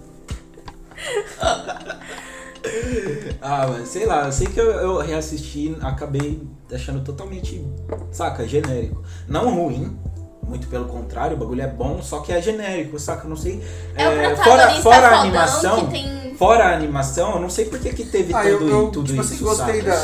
[3.42, 7.68] ah, mas sei lá, eu sei que eu, eu reassisti, acabei achando totalmente,
[8.14, 9.04] saca, genérico.
[9.28, 10.00] Não ruim,
[10.42, 13.28] muito pelo contrário, o bagulho é bom, só que é genérico, saca?
[13.28, 13.62] Não sei.
[13.94, 17.92] É é, fora fora a animação, tem fora a animação, eu não sei por que
[17.92, 19.98] que teve Ah, eu, tudo, eu tudo tipo isso, assim, gostei da,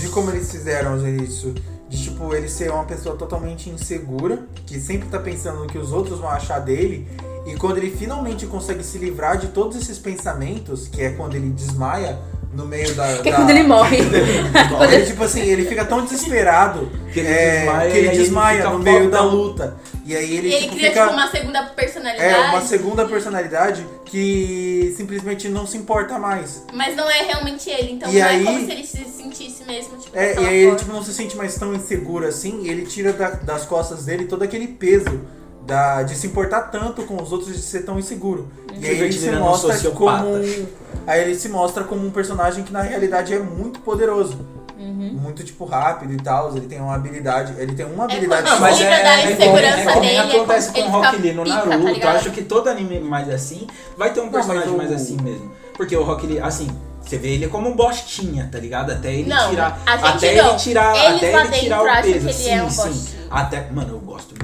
[0.00, 1.52] de como eles fizeram isso.
[1.94, 5.92] De, tipo, ele ser uma pessoa totalmente insegura, que sempre tá pensando no que os
[5.92, 7.06] outros vão achar dele.
[7.46, 11.50] E quando ele finalmente consegue se livrar de todos esses pensamentos, que é quando ele
[11.50, 12.18] desmaia
[12.54, 13.18] no meio da.
[13.18, 13.98] Que é da- quando ele morre.
[14.76, 18.16] Quando Ele, tipo assim, ele fica tão desesperado Que ele é, desmaia que ele ele
[18.16, 19.76] desmaia fica no meio da luta.
[20.06, 21.02] E aí ele, E ele tipo, cria, fica.
[21.02, 22.34] tipo, uma segunda personalidade.
[22.34, 26.62] É, uma segunda personalidade que simplesmente não se importa mais.
[26.72, 29.64] Mas não é realmente ele, então E não aí- é como se ele se sentisse
[29.64, 30.78] mesmo, tipo, É, e aí ele forma.
[30.78, 34.26] tipo, não se sente mais tão inseguro assim, e ele tira da- das costas dele
[34.26, 35.20] todo aquele peso
[35.66, 38.48] da, de se importar tanto com os outros de ser tão inseguro.
[38.78, 40.22] E aí ele se um mostra sociopata.
[40.24, 40.36] como.
[40.36, 40.66] um-
[41.06, 44.38] Aí ele se mostra como um personagem que na realidade é muito poderoso.
[44.78, 45.12] Uhum.
[45.20, 46.54] Muito, tipo, rápido e tal.
[46.56, 47.54] Ele tem uma habilidade.
[47.58, 50.36] Ele tem uma É habilidade Não, mas é, é, insegurança igual- é, dele, igual é
[50.36, 51.88] acontece com o Rock Lee no pica, tá Naruto.
[51.88, 52.16] eu ligado?
[52.16, 53.66] acho que todo anime mais assim
[53.96, 55.50] vai ter um Não, personagem o- mais assim mesmo.
[55.76, 56.68] Porque o Rock Lee, assim,
[57.02, 58.90] você vê ele como um bostinha, tá ligado?
[58.92, 59.80] Até ele Não, tirar.
[59.86, 60.48] a gente até não.
[60.50, 60.96] ele tirar.
[60.96, 62.08] Eles até ele tirar o peso.
[62.08, 62.76] ele sim, é um sim.
[62.82, 63.24] bostinho.
[63.30, 63.70] Até.
[63.70, 64.43] Mano, eu gosto muito.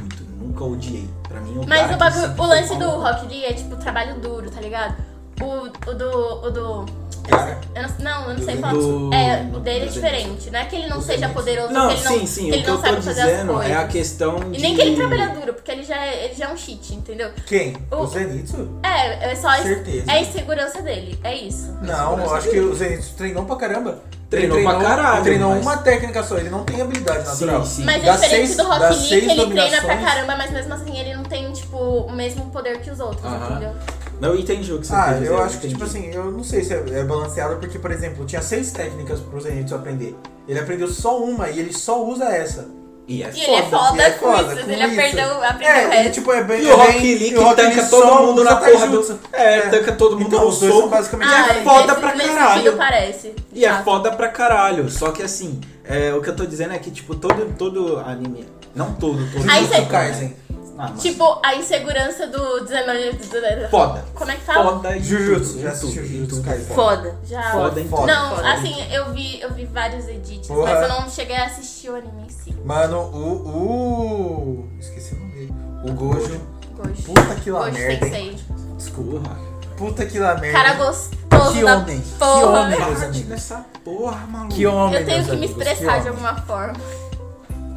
[0.61, 1.09] Nunca odiei.
[1.27, 2.91] Pra mim, o Mas o, bagulho, o lance do.
[2.91, 4.95] Rock Lee é tipo trabalho duro, tá ligado?
[5.41, 6.47] O, o do.
[6.47, 7.00] O do.
[7.31, 8.73] Cara, Eu não, não, eu não sei falar.
[8.73, 10.51] do- é, o dele é diferente.
[10.51, 12.45] Não é que ele não Do seja poderoso, Não, que ele não, sim, sim.
[12.47, 13.71] que O ele que não eu tô sabe fazer as coisas.
[13.71, 14.59] é a questão de.
[14.59, 16.95] E nem que ele trabalha duro, porque ele já é, ele já é um cheat,
[16.95, 17.31] entendeu?
[17.47, 17.77] quem?
[17.91, 18.69] O- O Zenitsu?
[18.83, 20.11] É, é só a, Certeza.
[20.11, 21.19] é a insegurança dele.
[21.23, 21.73] É isso.
[21.83, 23.99] Não, eu acho que o Zenitsu treinou pra caramba.
[24.29, 27.65] Treinou ele pra caralho, Ele treinou mas- uma técnica só, ele não tem habilidade natural.
[27.67, 27.83] sim.
[27.85, 28.81] Mas é diferente seis- do Rock
[29.11, 32.49] Lee, que ele treina pra caramba, mas mesmo assim ele não tem, tipo, o mesmo
[32.53, 33.73] poder que os outros, entendeu?
[34.21, 36.63] Eu entendi o que você Ah, dizer, eu acho que, tipo assim, eu não sei
[36.63, 40.15] se é, é balanceado, porque, por exemplo, tinha seis técnicas pro Zenitsu aprender.
[40.47, 42.69] Ele aprendeu só uma e ele só usa essa.
[43.09, 43.77] E é E ele é foda.
[43.89, 44.93] foda E é com foda isso, com ele isso.
[45.01, 46.13] aprendeu, aprendeu o É, ele, resto.
[46.13, 46.63] tipo, é bem.
[46.63, 48.71] E o é Rock bem- Lee que o Rock tanca Lee todo mundo na usa
[48.71, 49.19] porra do.
[49.33, 50.89] É, tanca todo mundo Então, no soco.
[50.89, 51.29] basicamente.
[51.29, 52.77] E é Ah, foda pra caralho.
[52.77, 53.35] parece.
[53.53, 54.89] E é foda pra caralho.
[54.91, 58.47] Só que assim, é, o que eu tô dizendo é que, tipo, todo, todo anime.
[58.77, 59.43] Não todo, todo.
[59.43, 60.37] Cê- Kaisen.
[60.83, 63.13] Ah, mas Tipo, a insegurança do 19...
[63.13, 64.05] do- Foda.
[64.15, 64.73] Como é que fala?
[64.73, 66.43] Foda Jujutsu, já assistiu Jujutsu.
[66.43, 66.75] Kaisen?
[66.75, 67.17] Foda.
[67.25, 67.51] Já.
[67.53, 67.85] Foda.
[67.85, 68.07] Foda.
[68.07, 68.53] Não, Foda.
[68.53, 70.73] assim, eu vi, eu vi vários edits, Porra.
[70.75, 72.57] mas eu não cheguei a assistir o anime em si.
[72.65, 73.49] Mano, o.
[73.75, 74.69] o...
[74.81, 75.55] Esqueci o nome dele.
[75.85, 76.41] O Gojo.
[76.77, 77.03] Gosto.
[77.03, 78.07] Puta que lá Gosto merda?
[78.07, 78.39] Sensei.
[78.77, 79.37] Desculpa.
[79.77, 80.59] Puta que lá merda.
[80.59, 82.79] Cara gostoso Que da homem, que homem.
[82.79, 83.29] meus amigos.
[83.29, 84.55] dessa porra, maluco.
[84.55, 86.25] Que homem, Eu tenho que me amigos, expressar que de homem.
[86.27, 86.75] alguma forma.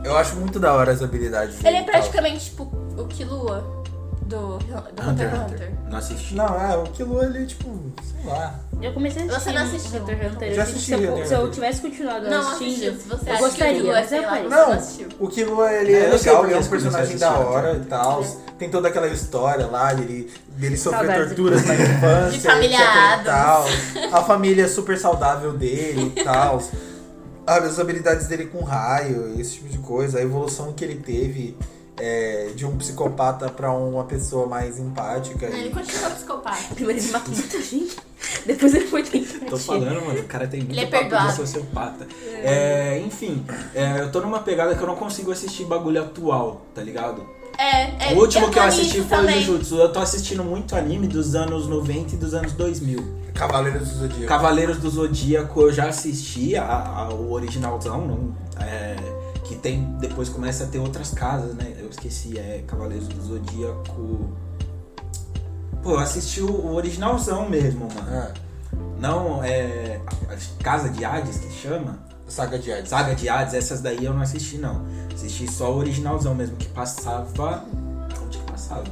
[0.03, 2.63] Eu acho muito da hora as habilidades Ele é praticamente tipo
[2.97, 3.83] o Killua
[4.23, 5.71] do, do Hunter Hunter x Hunter.
[5.89, 6.35] Não assisti.
[6.35, 7.69] Não, é, o Kilo ele, tipo,
[8.03, 8.59] sei lá.
[8.81, 10.01] Eu comecei a assistir Você não assistiu?
[10.01, 10.49] Hunter x Hunter.
[10.49, 13.73] Já Eu assisti se, eu, se eu tivesse continuado Não assistindo, você eu acha gostaria,
[13.73, 14.49] que Killua, mas sei eu lá, Não.
[14.49, 15.07] não assistiu.
[15.19, 18.25] O Kilo ele É, é, legal, ele é um a personagem da hora e tal.
[18.57, 22.57] Tem toda aquela história lá dele, dele sofrer torturas na infância.
[22.59, 23.65] De e tal.
[24.11, 26.61] A família super saudável dele e tal.
[27.45, 30.19] As habilidades dele com raio, esse tipo de coisa.
[30.19, 31.55] A evolução que ele teve
[31.97, 35.45] é, de um psicopata pra uma pessoa mais empática.
[35.47, 35.71] Ele E...
[35.71, 36.73] continua psicopata.
[36.73, 37.97] Primeiro ele matou muita gente,
[38.45, 39.45] depois ele foi tentar.
[39.45, 42.07] Tô falando, mano, o cara tem muito Ele é papo de sociopata.
[42.41, 43.45] É, enfim,
[43.75, 47.25] é, eu tô numa pegada que eu não consigo assistir bagulho atual, tá ligado?
[47.57, 49.37] É, é o último que eu assisti foi também.
[49.39, 49.75] o Jujutsu.
[49.75, 53.23] Eu tô assistindo muito anime dos anos 90 e dos anos 2000.
[53.33, 54.27] Cavaleiros do Zodíaco.
[54.27, 58.95] Cavaleiros do Zodíaco eu já assisti, a, a- o originalzão, não, é,
[59.43, 61.73] que tem, depois começa a ter outras casas, né?
[61.79, 64.29] Eu esqueci, é Cavaleiros do Zodíaco.
[65.81, 68.07] Pô, eu assisti o, o originalzão mesmo, mano.
[68.09, 68.31] Ah,
[68.99, 69.99] Não, é.
[70.29, 71.99] a Casa de Hades que chama?
[72.33, 72.89] Saga de Hades.
[72.89, 74.85] Saga de Hades, essas daí eu não assisti não.
[75.13, 77.63] Assisti só o originalzão mesmo, que passava.
[78.23, 78.83] Onde que passava?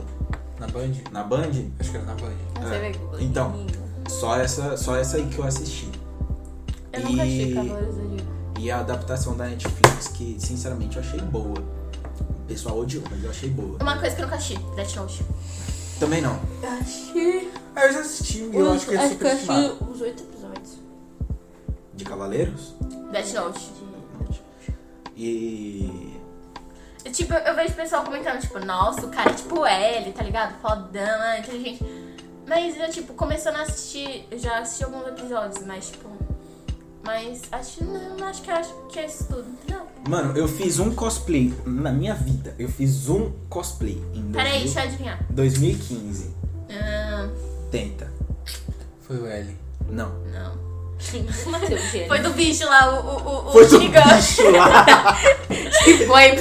[0.60, 0.92] Na Band?
[1.12, 1.50] Na Band?
[1.80, 2.34] Acho que era na Band.
[2.62, 2.92] Você É.
[2.92, 3.66] vê, Então.
[4.08, 5.90] Só essa, só essa aí que eu assisti.
[6.94, 8.32] Eu nunca achei E- Cavaleiros do Zodíaco.
[8.60, 11.60] E a adaptação da Netflix, que sinceramente eu achei boa.
[11.60, 13.78] O pessoal odiou, mas eu achei boa.
[13.82, 15.26] Uma coisa que eu nunca achei, Death Note.
[16.00, 16.38] Também não.
[16.62, 17.52] Eu achei.
[17.76, 20.24] Ah, eu já assisti, eu acho que é acho que super eu achei os oito
[20.24, 20.72] episódios.
[21.94, 22.74] De Cavaleiros?
[23.12, 23.72] Death Note.
[25.16, 26.20] E.
[27.04, 30.24] Eu, Tipo, eu vejo o pessoal comentando, tipo, nossa, o cara é tipo L, tá
[30.24, 30.60] ligado?
[30.62, 31.84] Fodão, ah, inteligente.
[32.48, 36.10] Mas eu, tipo, começando a assistir, eu já assisti alguns episódios, mas, tipo.
[37.04, 39.82] Mas acho, não, acho que acho que é isso tudo, entendeu?
[40.08, 42.56] Mano, eu fiz um cosplay na minha vida.
[42.60, 45.26] Eu fiz um cosplay em Peraí, 2000 deixa eu adivinhar.
[45.32, 46.36] 2015.
[46.70, 47.30] Ah,
[47.72, 48.12] Tenta.
[49.02, 49.58] Foi o L.
[49.90, 50.12] Não.
[50.26, 50.71] não.
[51.50, 51.82] Matheus.
[52.08, 54.14] Foi do bicho lá, o, o, o, Foi o do Shinigami.
[54.16, 54.86] bicho lá.
[56.08, 56.32] Foi.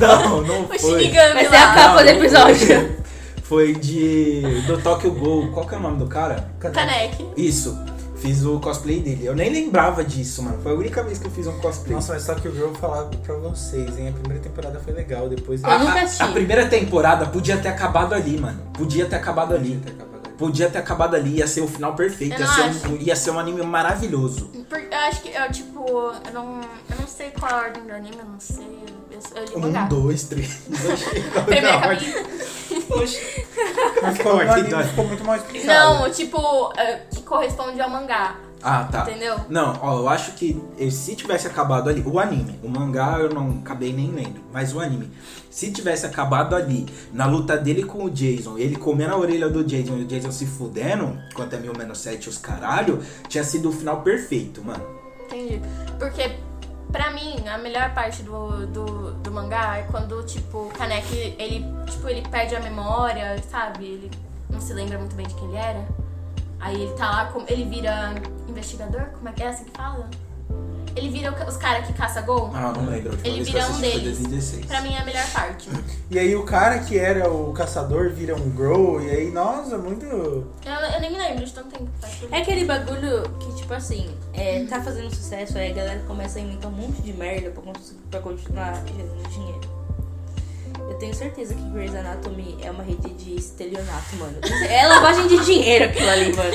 [0.00, 0.78] Não, não O foi.
[0.78, 1.70] Shinigami Vai ser lá.
[1.70, 2.96] a capa do episódio.
[3.42, 4.42] foi de.
[4.66, 5.52] do Tokyo Ghoul.
[5.52, 6.48] Qual que é o nome do cara?
[6.60, 7.26] Kaneki.
[7.36, 7.78] Isso.
[8.16, 9.24] Fiz o cosplay dele.
[9.24, 10.58] Eu nem lembrava disso, mano.
[10.62, 11.94] Foi a única vez que eu fiz um cosplay.
[11.94, 14.08] Nossa, mas só que o Girl vou falar pra vocês, hein?
[14.08, 15.62] A primeira temporada foi legal, depois.
[15.62, 18.60] Eu a, nunca a- a primeira temporada podia ter acabado ali, mano.
[18.74, 19.70] Podia ter acabado ali.
[19.76, 20.09] Podia ter acabado
[21.16, 22.38] ali, ia ser o final perfeito.
[22.40, 22.88] Ia ser, acho.
[22.88, 24.46] um, ia ser um anime maravilhoso.
[24.68, 26.60] Por- Eu acho que, eu, tipo, eu não,
[26.90, 28.66] eu não sei qual é a ordem do anime, eu não sei.
[29.10, 29.84] Eu, eu li Um, mangá.
[29.86, 30.60] dois, três.
[31.46, 31.80] Primeiro
[34.46, 34.82] capítulo.
[34.88, 35.66] Ficou muito mal explicado.
[36.00, 38.36] Não, tipo, é, que corresponde ao mangá.
[38.62, 39.02] Ah, tá.
[39.02, 39.36] Entendeu?
[39.48, 43.30] Não, ó, eu acho que eh, se tivesse acabado ali, o anime, o mangá eu
[43.30, 45.10] não acabei nem lendo, mas o anime,
[45.50, 49.64] se tivesse acabado ali, na luta dele com o Jason, ele comendo a orelha do
[49.64, 53.70] Jason e o Jason se fudendo, enquanto é mil menos sete os caralho, tinha sido
[53.70, 54.84] o final perfeito, mano.
[55.24, 55.60] Entendi.
[55.98, 56.36] Porque,
[56.92, 61.64] pra mim, a melhor parte do, do, do mangá é quando, tipo, o Kaneki, ele,
[61.90, 63.84] tipo, ele perde a memória, sabe?
[63.84, 64.10] Ele
[64.50, 65.88] não se lembra muito bem de quem ele era.
[66.60, 68.14] Aí ele tá lá, com- ele vira
[68.48, 69.06] investigador?
[69.14, 70.08] Como é que é assim que fala?
[70.96, 72.50] Ele vira os caras que caça gol.
[72.52, 73.12] Ah, não lembro.
[73.12, 74.02] última Ele vira um deles.
[74.02, 74.66] 2016.
[74.66, 75.70] Pra mim é a melhor parte.
[76.10, 80.04] E aí o cara que era o caçador vira um Grow, e aí, nossa, muito.
[80.04, 80.46] Eu,
[80.94, 82.32] eu nem me lembro de tanto tempo que faz.
[82.32, 86.42] É aquele bagulho que, tipo assim, é, tá fazendo sucesso, aí a galera começa a
[86.42, 87.72] inventar um monte de merda pra,
[88.10, 89.60] pra continuar gerando dinheiro.
[90.90, 94.36] Eu tenho certeza que Grey's Anatomy é uma rede de estelionato, mano.
[94.68, 96.50] É lavagem de dinheiro aquilo ali, mano.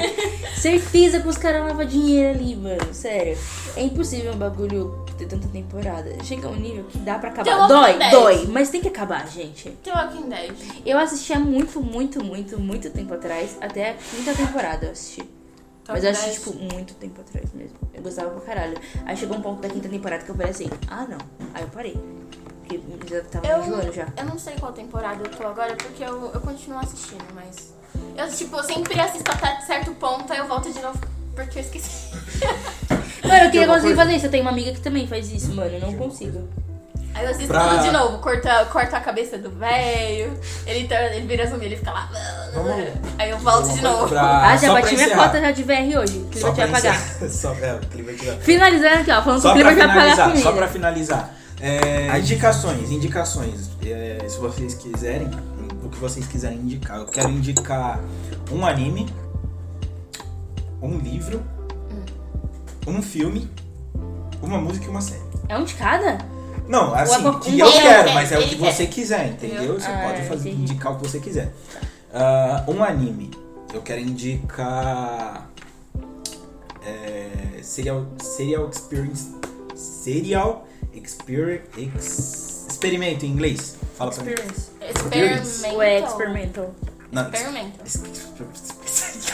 [0.57, 2.93] Certeza que os caras lavam dinheiro ali, mano.
[2.93, 3.37] Sério.
[3.77, 6.21] É impossível um bagulho ter tanta temporada.
[6.21, 7.65] Chega a um nível que dá pra acabar.
[7.67, 8.45] Dói, dói.
[8.47, 9.69] Mas tem que acabar, gente.
[9.69, 10.53] The Walking Dead.
[10.85, 13.57] Eu assistia muito, muito, muito, muito tempo atrás.
[13.61, 15.23] Até a quinta temporada eu assisti.
[15.87, 17.77] Mas eu assisti, Top tipo, muito tempo atrás mesmo.
[17.93, 18.77] Eu gostava pra caralho.
[19.05, 21.19] Aí chegou um ponto da quinta temporada que eu falei assim, ah não.
[21.53, 21.97] Aí eu parei.
[22.67, 22.79] Porque
[23.15, 24.07] já tava Eu, enjoando já.
[24.17, 27.73] eu não sei qual temporada eu tô agora, porque eu, eu continuo assistindo, mas.
[28.17, 30.99] Eu, tipo, eu sempre assisto até certo ponto, aí eu volto de novo,
[31.35, 32.11] porque eu esqueci.
[33.23, 34.25] Mano, eu queria conseguir fazer isso.
[34.27, 35.71] Eu tenho uma amiga que também faz isso, mano.
[35.71, 36.47] Eu não consigo.
[37.15, 40.37] Aí eu assisto Pra- tudo de novo, corta, corta a cabeça do velho,
[40.67, 42.09] ele, tá- ele vira zumbi, ele fica lá.
[42.53, 42.87] Vamos-
[43.17, 44.09] Aí eu volto de novo.
[44.09, 46.17] Pra, Ah, já só bati minha cota já de VR hoje.
[46.19, 46.99] O Só Clima vai pagar.
[47.29, 49.21] Só, é, o clima vai Finalizando aqui, ó.
[49.23, 50.43] Falando que Só o Clima vai pagar comigo.
[50.43, 51.29] só pra finalizar.
[51.61, 53.69] É, indicações, indicações.
[53.86, 55.30] É, se vocês quiserem,
[55.84, 56.98] o que vocês quiserem indicar.
[56.99, 57.99] Eu quero indicar
[58.52, 59.07] um anime,
[60.82, 61.41] um livro,
[62.88, 63.49] um filme,
[64.41, 65.23] uma música e uma série.
[65.48, 66.18] É um de cada?
[66.68, 69.80] Não, assim, qual- que eu quer, quero, quer, mas é o que você quiser, entendeu?
[69.80, 70.72] Você Ah, pode fazer, entendi.
[70.73, 71.53] indicar o que você quiser.
[72.14, 73.32] Ah, um anime.
[73.73, 75.49] Eu quero indicar.
[76.86, 79.36] É, serial, serial Experience.
[79.76, 80.68] Serial
[81.06, 82.65] Experience.
[82.68, 83.77] Experimento em inglês.
[83.95, 84.32] Fala pra mim.
[84.32, 84.72] Experience.
[84.82, 85.76] Experimental.
[85.76, 86.76] Ou é experimental?
[87.11, 87.86] Não, Experimental.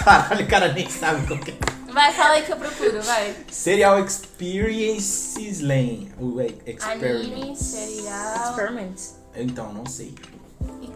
[0.03, 1.91] Caralho, o cara nem sabe qual que é.
[1.91, 3.35] Vai, fala aí que eu procuro, vai.
[3.49, 6.11] Serial Experiences Lane.
[6.19, 7.35] O Experiment.
[7.35, 8.49] Anime, serial.
[8.49, 9.15] Experiments.
[9.35, 10.14] Então, não sei.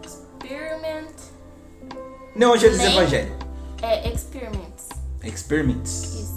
[0.04, 1.12] Experiment.
[2.34, 2.96] Não, Angelis Lane?
[2.96, 3.36] Evangelho.
[3.82, 4.88] É, experiments.
[5.22, 5.92] Experiments.
[6.14, 6.35] Isso.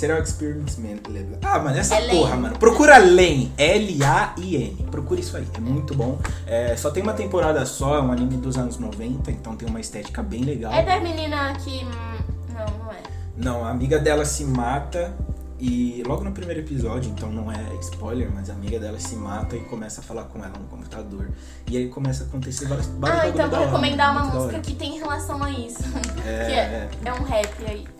[0.00, 0.96] Serial Experiments Man.
[1.42, 2.58] Ah, mano, essa É porra, mano.
[2.58, 3.52] Procura Lane.
[3.58, 4.86] L-A-I-N.
[4.90, 5.46] Procura isso aí.
[5.52, 6.18] É muito bom.
[6.46, 7.98] É, só tem uma temporada só.
[7.98, 9.30] É um anime dos anos 90.
[9.30, 10.72] Então tem uma estética bem legal.
[10.72, 11.84] É da menina que.
[11.84, 12.18] hum,
[12.48, 12.96] Não, não é.
[13.36, 15.14] Não, a amiga dela se mata.
[15.58, 19.54] E logo no primeiro episódio, então não é spoiler, mas a amiga dela se mata
[19.54, 21.28] e começa a falar com ela no computador.
[21.70, 24.74] E aí começa a acontecer vários, vários Ah, então vou hora, recomendar uma música que
[24.74, 25.82] tem relação a isso.
[26.26, 27.99] É, que é, é um rap aí.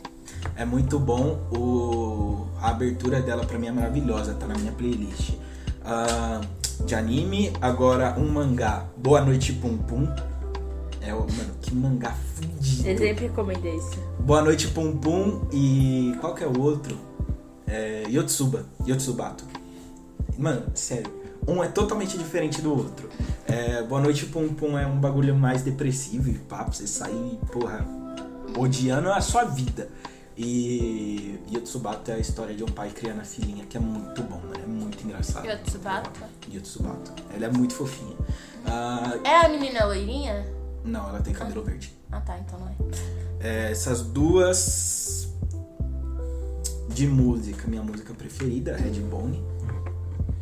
[0.57, 1.41] É muito bom.
[1.57, 2.47] O...
[2.61, 5.33] A abertura dela pra mim é maravilhosa, tá na minha playlist.
[5.85, 6.41] Ah,
[6.85, 8.87] de anime, agora um mangá.
[8.97, 10.07] Boa Noite Pum Pum.
[11.01, 11.21] É o.
[11.21, 12.89] Mano, que mangá fudido.
[12.89, 13.99] Eu sempre recomendei isso.
[14.19, 16.15] Boa Noite Pum Pum e.
[16.21, 16.97] Qual que é o outro?
[17.67, 18.05] É.
[18.09, 18.67] Yotsuba.
[18.87, 19.45] Yotsubato.
[20.39, 21.21] Mano, sério.
[21.47, 23.09] Um é totalmente diferente do outro.
[23.47, 27.13] É, Boa Noite Pum Pum é um bagulho mais depressivo e papo, você sai,
[27.51, 27.85] porra,
[28.57, 29.89] odiando a sua vida.
[30.43, 34.41] E Yotsubato é a história de um pai criando a filhinha, que é muito bom,
[34.41, 34.55] mano.
[34.55, 35.45] É muito engraçado.
[35.47, 36.19] Yotsubato?
[36.51, 37.13] Yotsubato.
[37.35, 38.17] Ela é muito fofinha.
[38.65, 40.47] Ah, É a menina loirinha?
[40.83, 41.95] não, ela tem cabelo verde.
[42.11, 42.75] Ah tá, então não é.
[43.39, 45.29] É, essas duas
[46.89, 49.45] de música, minha música preferida, Redbone.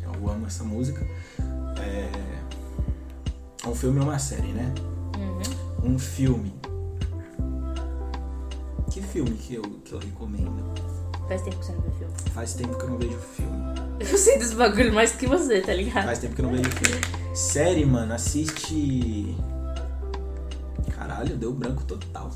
[0.01, 1.05] Eu amo essa música.
[1.77, 4.73] É um filme ou uma série, né?
[5.83, 5.93] Uhum.
[5.95, 6.53] Um filme.
[8.89, 10.73] Que filme que eu, que eu recomendo?
[11.27, 12.13] Faz tempo que você não vê filme.
[12.33, 13.79] Faz tempo que eu não vejo filme.
[13.99, 16.05] Eu sei desse bagulho mais que você, tá ligado?
[16.05, 17.01] Faz tempo que eu não vejo filme.
[17.35, 19.35] Série, mano, assiste.
[20.95, 21.35] Caralho.
[21.37, 22.31] deu branco total.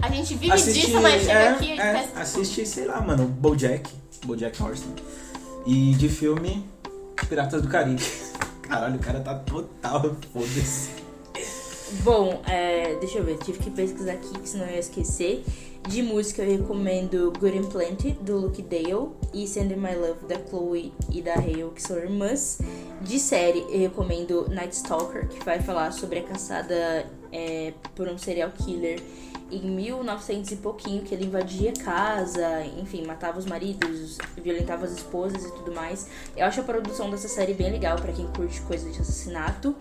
[0.00, 3.26] A gente vive disso, mas chega é, aqui e é, faz- assiste, sei lá, mano,
[3.26, 3.90] Bojack,
[4.24, 4.94] Bojack Horseman.
[5.66, 6.64] E de filme,
[7.28, 8.02] Piratas do Caribe.
[8.62, 10.99] Caralho, o cara tá total, foda-se.
[12.02, 15.44] Bom, é, deixa eu ver, tive que pesquisar aqui, que senão eu ia esquecer.
[15.88, 20.92] De música eu recomendo Good and do Luke Dale, e Send My Love, da Chloe
[21.10, 22.58] e da Hale, que são irmãs.
[23.00, 28.18] De série eu recomendo Night Stalker, que vai falar sobre a caçada é, por um
[28.18, 29.00] serial killer
[29.50, 35.44] em 1900 e pouquinho, que ele invadia casa, enfim, matava os maridos, violentava as esposas
[35.44, 36.06] e tudo mais.
[36.36, 39.74] Eu acho a produção dessa série bem legal pra quem curte coisa de assassinato.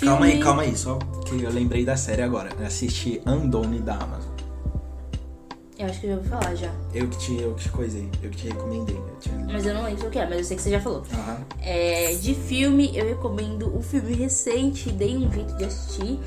[0.00, 2.50] Calma aí, Filme- calma aí, só que eu lembrei da série agora.
[2.58, 4.32] Eu assisti Undone da Amazon.
[5.78, 6.72] Eu acho que eu já ouvi falar já.
[6.94, 8.96] Eu que te, eu que te coisei, eu que te recomendei.
[8.96, 9.28] Eu te...
[9.52, 11.02] Mas eu não lembro o que é, mas eu sei que você já falou.
[11.12, 11.38] Aham.
[11.60, 16.18] É, de filme, eu recomendo um filme recente, dei um jeito de assistir,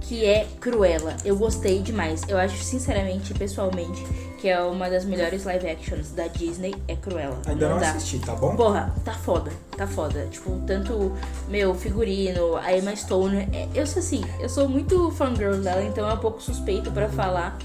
[0.00, 1.16] que é Cruella.
[1.24, 2.22] Eu gostei demais.
[2.28, 4.02] Eu acho, sinceramente, pessoalmente,
[4.38, 7.38] que é uma das melhores live actions da Disney, é Cruella.
[7.46, 7.90] Ainda não dá.
[7.90, 8.54] assisti, tá bom?
[8.56, 10.26] Porra, tá foda, tá foda.
[10.30, 11.12] Tipo, tanto,
[11.48, 13.48] meu, figurino, a Emma Stone.
[13.52, 17.08] é, Eu sou assim, eu sou muito fangirl dela, então é um pouco suspeito pra
[17.08, 17.58] falar.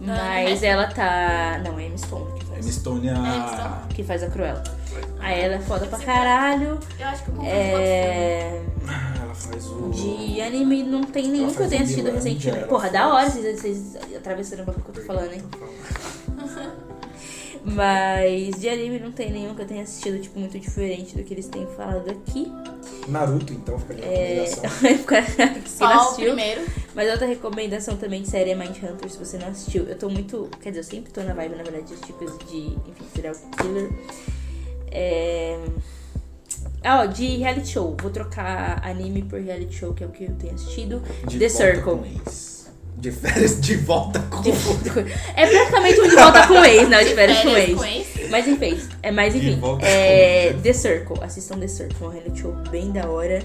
[0.00, 1.60] Mas ela tá.
[1.64, 3.48] Não, é Emma Stone que faz, Emma Stone é Emma a...
[3.48, 3.94] Stone.
[3.94, 4.62] que faz a Cruella.
[5.20, 6.78] Aí ela é foda pra caralho.
[6.98, 7.42] Eu acho que eu.
[7.42, 8.62] É.
[9.20, 9.90] Ela faz o...
[9.90, 12.48] De anime não tem nenhum que eu tenha assistido recentemente.
[12.48, 15.42] ela Porra, da hora vocês, vocês atravessando o bagulho que eu tô falando, hein?
[17.64, 21.34] Mas de anime não tem nenhum que eu tenha assistido, tipo, muito diferente do que
[21.34, 22.50] eles têm falado aqui.
[23.08, 24.44] Naruto, então, fica de É.
[24.44, 24.64] recomendação.
[25.66, 26.26] Se Só não o assistiu.
[26.26, 26.62] primeiro.
[26.94, 29.84] Mas outra recomendação também de série é Mindhunter, se você não assistiu.
[29.84, 30.48] Eu tô muito.
[30.60, 32.56] Quer dizer, eu sempre tô na vibe, na verdade, de tipos de.
[32.88, 33.90] Enfim, serial killer.
[34.90, 35.58] É.
[36.82, 37.96] Ah, ó, de reality show.
[38.00, 41.02] Vou trocar anime por reality show, que é o que eu tenho assistido.
[41.26, 41.98] De The Circle.
[43.00, 44.50] De férias de volta com De-
[45.36, 47.04] É praticamente um de volta com o ex, né?
[47.04, 47.78] De férias com o Férias ex.
[47.78, 48.30] com ex.
[48.30, 49.60] Mas enfim, é, De enfim.
[49.82, 50.62] É, o ex.
[50.62, 51.16] The Circle.
[51.22, 53.40] Assistam The Circle, um reality show bem da hora.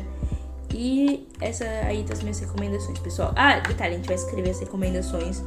[0.73, 3.31] E essa aí das minhas recomendações, pessoal.
[3.35, 5.43] Ah, detalhe, a gente vai escrever as recomendações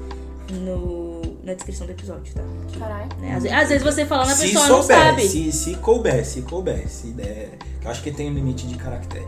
[0.52, 2.42] no, na descrição do episódio, tá?
[2.78, 3.08] Caralho.
[3.20, 5.26] né, Às, às vezes você falando, a se pessoa não souber, sabe.
[5.28, 7.50] Se, se couber, se couber, se der.
[7.82, 9.26] Eu acho que tem um limite de caracteres.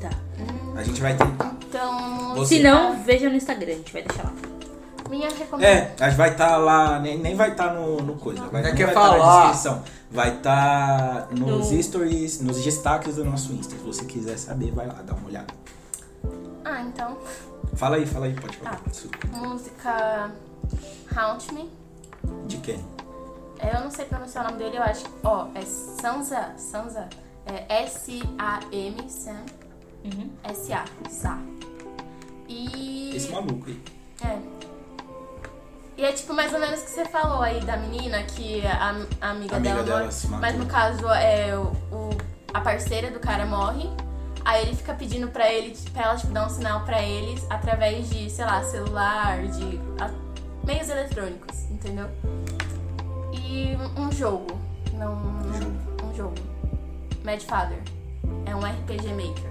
[0.00, 0.10] Tá.
[0.76, 1.54] A gente vai tentar.
[1.68, 2.34] Então.
[2.36, 4.32] Você- Se não, veja no Instagram, a gente vai deixar lá.
[5.08, 5.60] Minha recomendação.
[5.76, 8.42] É, a gente vai estar lá, nem, nem vai estar no, no coisa.
[8.48, 9.42] Vai, não quer vai tá na falar.
[9.52, 9.82] descrição.
[10.10, 13.76] Vai estar nos No- stories, nos destaques do nosso Insta.
[13.76, 15.52] Se você quiser saber, vai lá, dá uma olhada.
[16.64, 17.16] Ah, então.
[17.74, 18.76] Fala aí, fala aí, pode falar.
[18.76, 18.80] Tá.
[18.90, 19.26] Desculpa.
[19.28, 20.30] Música
[21.14, 21.70] Haunt Me.
[22.46, 22.82] De quem?
[23.58, 25.04] É, Eu não sei pronunciar o nome dele, eu acho.
[25.22, 26.52] Ó, é Sansa.
[26.56, 27.08] Sansa.
[27.46, 29.36] É S-A-M, Sam.
[30.04, 30.30] Uhum.
[30.44, 30.84] S-A.
[31.08, 31.38] Sa.
[32.48, 33.12] E.
[33.16, 33.80] Esse maluco aí.
[34.24, 34.38] É.
[35.96, 38.90] E é tipo mais ou menos o que você falou aí da menina, que a,
[39.20, 40.12] a amiga, A amiga dela, morre.
[40.12, 40.40] se matou.
[40.40, 42.18] Mas no caso, é, o, o-
[42.52, 43.88] a parceira do cara morre.
[44.44, 48.10] Aí ele fica pedindo pra ele, pra ela tipo, dar um sinal pra eles através
[48.10, 50.10] de, sei lá, celular, de a-
[50.66, 52.08] meios eletrônicos, entendeu?
[53.32, 54.58] E um jogo.
[54.94, 56.34] Não, um, um jogo.
[57.24, 57.78] Mad Father.
[58.46, 59.50] É um RPG Maker.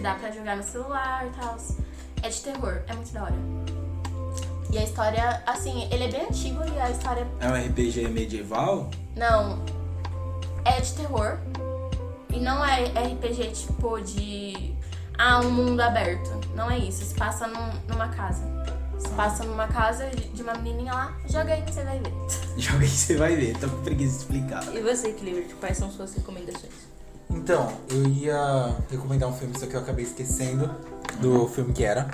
[0.00, 1.58] Que dá pra jogar no celular e tal.
[2.22, 3.34] É de terror, é muito da hora.
[4.72, 7.26] E a história, assim, ele é bem antigo e a história.
[7.38, 8.88] É um RPG medieval?
[9.14, 9.62] Não.
[10.64, 11.36] É de terror.
[12.32, 14.74] E não é RPG tipo de.
[15.18, 16.30] Ah, um mundo aberto.
[16.54, 17.04] Não é isso.
[17.04, 18.42] Se passa num- numa casa.
[18.98, 22.12] Se passa numa casa de uma menininha lá, joga aí que você vai ver.
[22.56, 23.54] Joga aí, você vai ver.
[23.58, 24.64] Tô com preguiça de explicar.
[24.74, 26.89] E você, Cliver, quais são suas recomendações?
[27.30, 30.70] Então, eu ia recomendar um filme, só que eu acabei esquecendo
[31.20, 32.08] do filme que era.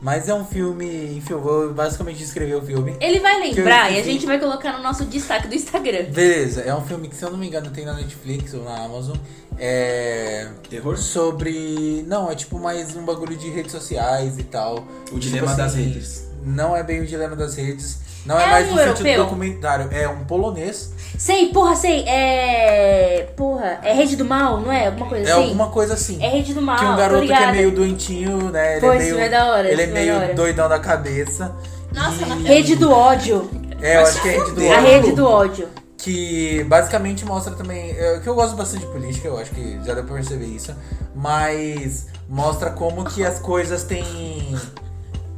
[0.00, 2.96] Mas é um filme, enfim, eu vou basicamente descrever o filme.
[3.00, 6.10] Ele vai lembrar eu- e a gente vai colocar no nosso destaque do Instagram.
[6.10, 8.84] Beleza, é um filme que, se eu não me engano, tem na Netflix ou na
[8.84, 9.16] Amazon.
[9.58, 10.48] É.
[10.68, 10.98] Terror?
[10.98, 12.04] Sobre.
[12.08, 14.84] Não, é tipo mais um bagulho de redes sociais e tal.
[15.12, 16.26] O dilema das redes.
[16.44, 18.00] Não é bem o dilema das redes.
[18.24, 19.88] Não é, É mais um no sentido documentário.
[19.90, 20.92] É um polonês.
[21.18, 22.04] Sei, porra, sei.
[22.06, 23.28] É.
[23.36, 24.86] Porra, é Rede do Mal, não é?
[24.86, 25.42] Alguma coisa É assim?
[25.42, 26.22] alguma coisa assim.
[26.24, 26.78] É Rede do Mal.
[26.78, 28.72] que um garoto que é meio doentinho, né?
[28.76, 30.34] Ele Pô, é meio, vai da hora, ele é vai meio da hora.
[30.34, 31.54] doidão da cabeça.
[31.94, 32.26] Nossa, e...
[32.26, 33.50] mas Rede do ódio.
[33.80, 34.86] É, eu acho que é rede do A A ódio.
[34.86, 35.68] rede do ódio.
[35.98, 37.90] Que basicamente mostra também.
[37.90, 40.74] é, que eu gosto bastante de política, eu acho que já deu pra perceber isso.
[41.14, 44.56] Mas mostra como que as coisas têm.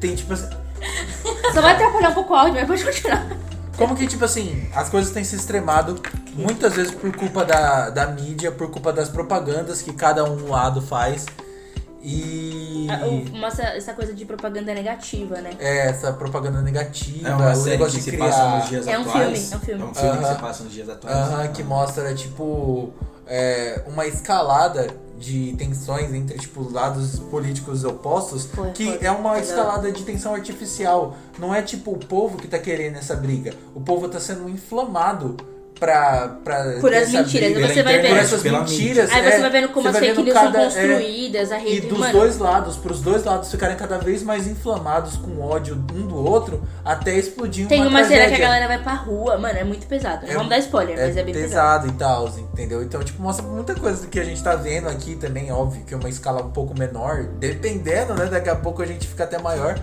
[0.00, 0.48] Tem tipo assim.
[1.52, 3.26] Só vai atrapalhar um pouco o áudio, mas pode continuar.
[3.76, 6.00] Como que, tipo assim, as coisas têm se extremado
[6.34, 10.80] muitas vezes por culpa da, da mídia, por culpa das propagandas que cada um lado
[10.80, 11.26] faz.
[12.06, 12.86] E.
[12.90, 15.50] Ah, o- Mostra essa coisa de propaganda negativa, né?
[15.58, 18.26] É, essa propaganda negativa, É uma o série negócio que de se criar.
[18.28, 19.38] passa nos dias É um atuais.
[19.38, 19.82] filme, é um filme.
[19.82, 20.34] É um filme que Aham.
[20.34, 21.16] se passa nos dias atuais.
[21.16, 22.92] Aham, que mostra, tipo,
[23.26, 24.86] é, uma escalada
[25.18, 29.06] de tensões entre, tipo, lados políticos opostos, é que foda.
[29.06, 31.16] é uma escalada de tensão artificial.
[31.38, 33.54] Não é, tipo, o povo que tá querendo essa briga.
[33.74, 35.36] O povo tá sendo inflamado
[35.78, 36.28] pra...
[36.44, 37.68] pra Por as mentiras, briga.
[37.68, 38.24] você vai internet, Por vendo.
[38.24, 39.10] essas pela mentiras.
[39.12, 41.58] Aí você é, vai vendo como as fake vendo news são cada- é, construídas, a
[41.58, 41.86] e rede.
[41.88, 46.06] dos mano, dois lados, pros dois lados ficarem cada vez mais inflamados com ódio um
[46.06, 49.58] do outro, até explodir Tem uma uma cena que a galera vai pra rua, mano,
[49.58, 50.22] é muito pesado.
[50.26, 51.86] Não É- vamos dar spoiler, mas é bem pesado.
[51.86, 52.82] pesado, e tal, entendeu?
[52.82, 55.92] Então, tipo, mostra muita coisa do que a gente tá vendo aqui também, óbvio, que
[55.94, 58.26] é uma escala um pouco menor, dependendo, né?
[58.26, 59.78] Daqui a pouco a gente fica até maior.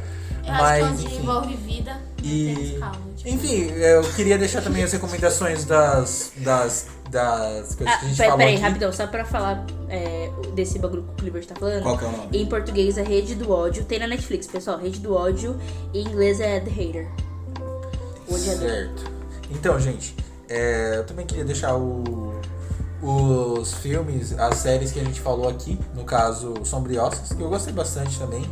[0.45, 1.21] Eu mas, acho que onde enfim.
[1.23, 2.97] envolve vida, E- escala.
[3.15, 8.07] Tipo, Enfim, eu queria deixar também as recomendações das, das, das coisas Ah, que a
[8.07, 8.63] gente pera, falou peraí, aqui.
[8.63, 11.83] rapidão, só pra falar é, desse bagulho que o Cliver tá falando.
[11.83, 12.29] Qual que é o nome?
[12.41, 13.83] Em português é Rede do Ódio.
[13.85, 14.79] Tem na Netflix, pessoal.
[14.79, 15.55] Rede do Ódio.
[15.93, 17.07] Em inglês é The Hater.
[18.27, 18.67] O odiador.
[18.69, 19.11] Certo.
[19.51, 20.15] Então, gente,
[20.49, 22.33] é, eu também queria deixar o-
[23.01, 27.73] os filmes, as séries que a gente falou aqui, no caso Sombriosas, que eu gostei
[27.73, 28.43] bastante também.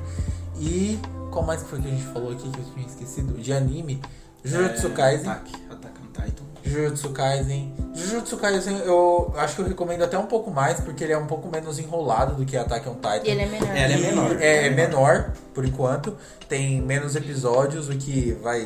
[0.60, 1.00] E
[1.30, 3.34] qual mais que foi que a gente falou aqui que eu tinha esquecido?
[3.34, 4.02] De anime.
[4.44, 5.30] Jujutsu É, Kaisen.
[5.30, 6.44] Attack, Attack on Titan.
[6.64, 7.74] Jujutsu Kaisen.
[7.96, 11.26] Jujutsu Kaisen eu acho que eu recomendo até um pouco mais, porque ele é um
[11.26, 13.22] pouco menos enrolado do que Attack on Titan.
[13.26, 13.76] E ele é menor.
[13.76, 14.42] Ele é E menor.
[14.42, 16.16] É, é menor, por enquanto.
[16.48, 18.66] Tem menos episódios, o que vai.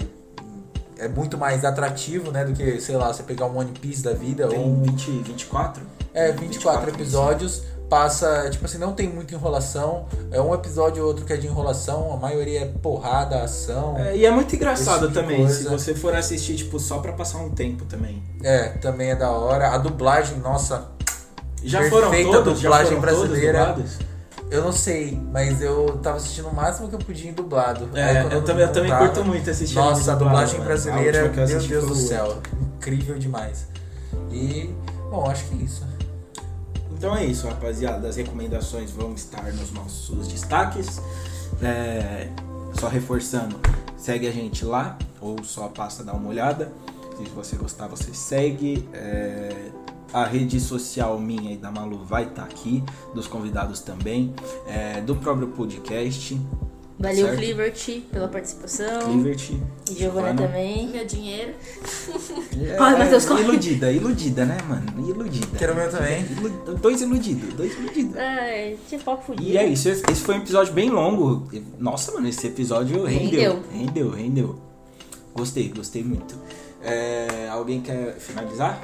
[0.97, 2.45] É muito mais atrativo, né?
[2.45, 4.67] Do que, sei lá, você pegar um One Piece da vida Tem ou.
[4.67, 5.83] um- 20, 24?
[6.13, 7.63] É, 24 episódios.
[7.93, 10.07] Passa, tipo assim, não tem muita enrolação.
[10.31, 12.11] É um episódio ou outro que é de enrolação.
[12.11, 13.99] A maioria é porrada, ação.
[13.99, 17.37] É, e é muito engraçado tipo também, se você for assistir, tipo, só pra passar
[17.37, 18.23] um tempo também.
[18.41, 19.69] É, também é da hora.
[19.69, 20.89] A dublagem, nossa,
[21.63, 22.59] Já Perfeita foram todos?
[22.59, 23.59] Já dublagem foram todos brasileira.
[23.59, 23.97] dublados?
[24.49, 27.89] eu não sei, mas eu tava assistindo o máximo que eu podia em dublado.
[27.93, 30.65] É, eu não também, eu também curto muito assistir Nossa, a dublagem mano.
[30.65, 32.37] brasileira, eu meu Deus do céu.
[32.75, 33.67] Incrível demais.
[34.31, 34.73] E,
[35.11, 35.92] bom, acho que é isso.
[37.03, 38.07] Então é isso, rapaziada.
[38.07, 41.01] As recomendações vão estar nos nossos destaques.
[41.61, 42.29] É,
[42.79, 43.59] só reforçando,
[43.97, 46.71] segue a gente lá, ou só passa dar uma olhada.
[47.17, 48.87] Se você gostar, você segue.
[48.93, 49.69] É,
[50.13, 52.81] a rede social minha e da Malu vai estar aqui,
[53.13, 54.33] dos convidados também,
[54.65, 56.39] é, do próprio podcast.
[57.03, 57.37] Valeu, Certo.
[57.37, 59.17] Clivert, pela participação.
[59.17, 59.61] Liberty.
[59.91, 60.87] E Giovana também.
[60.87, 61.51] meu dinheiro.
[62.65, 63.43] É, Corre, Matheus, corre.
[63.43, 65.09] Iludida, iludida, né, mano?
[65.09, 65.57] Iludida.
[65.57, 66.25] Quero meu também.
[66.31, 68.15] Ilu- Dois iludidos, dois iludidos.
[68.17, 69.49] Ai, tinha foco fudido.
[69.49, 71.45] E é isso, esse foi um episódio bem longo.
[71.77, 73.61] Nossa, mano, esse episódio rendeu.
[73.61, 73.63] Rendeu.
[73.71, 74.59] Rendeu, rendeu.
[75.35, 76.35] Gostei, gostei muito.
[76.81, 78.79] É, alguém quer finalizar?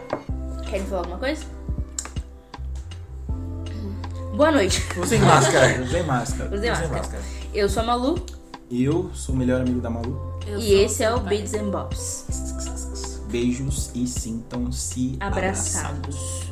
[0.69, 1.43] Querem falar alguma coisa?
[4.35, 4.81] Boa noite.
[5.01, 5.79] Usem máscara.
[5.83, 6.53] Usem máscara.
[6.55, 7.23] Usem Usem máscara.
[7.53, 8.23] Eu sou a Malu
[8.69, 10.39] Eu sou o melhor amigo da Malu.
[10.45, 11.19] Eu e esse é o.
[11.19, 13.21] Beats and Bobs.
[13.29, 16.48] Beijos e sintam-se Abraçados.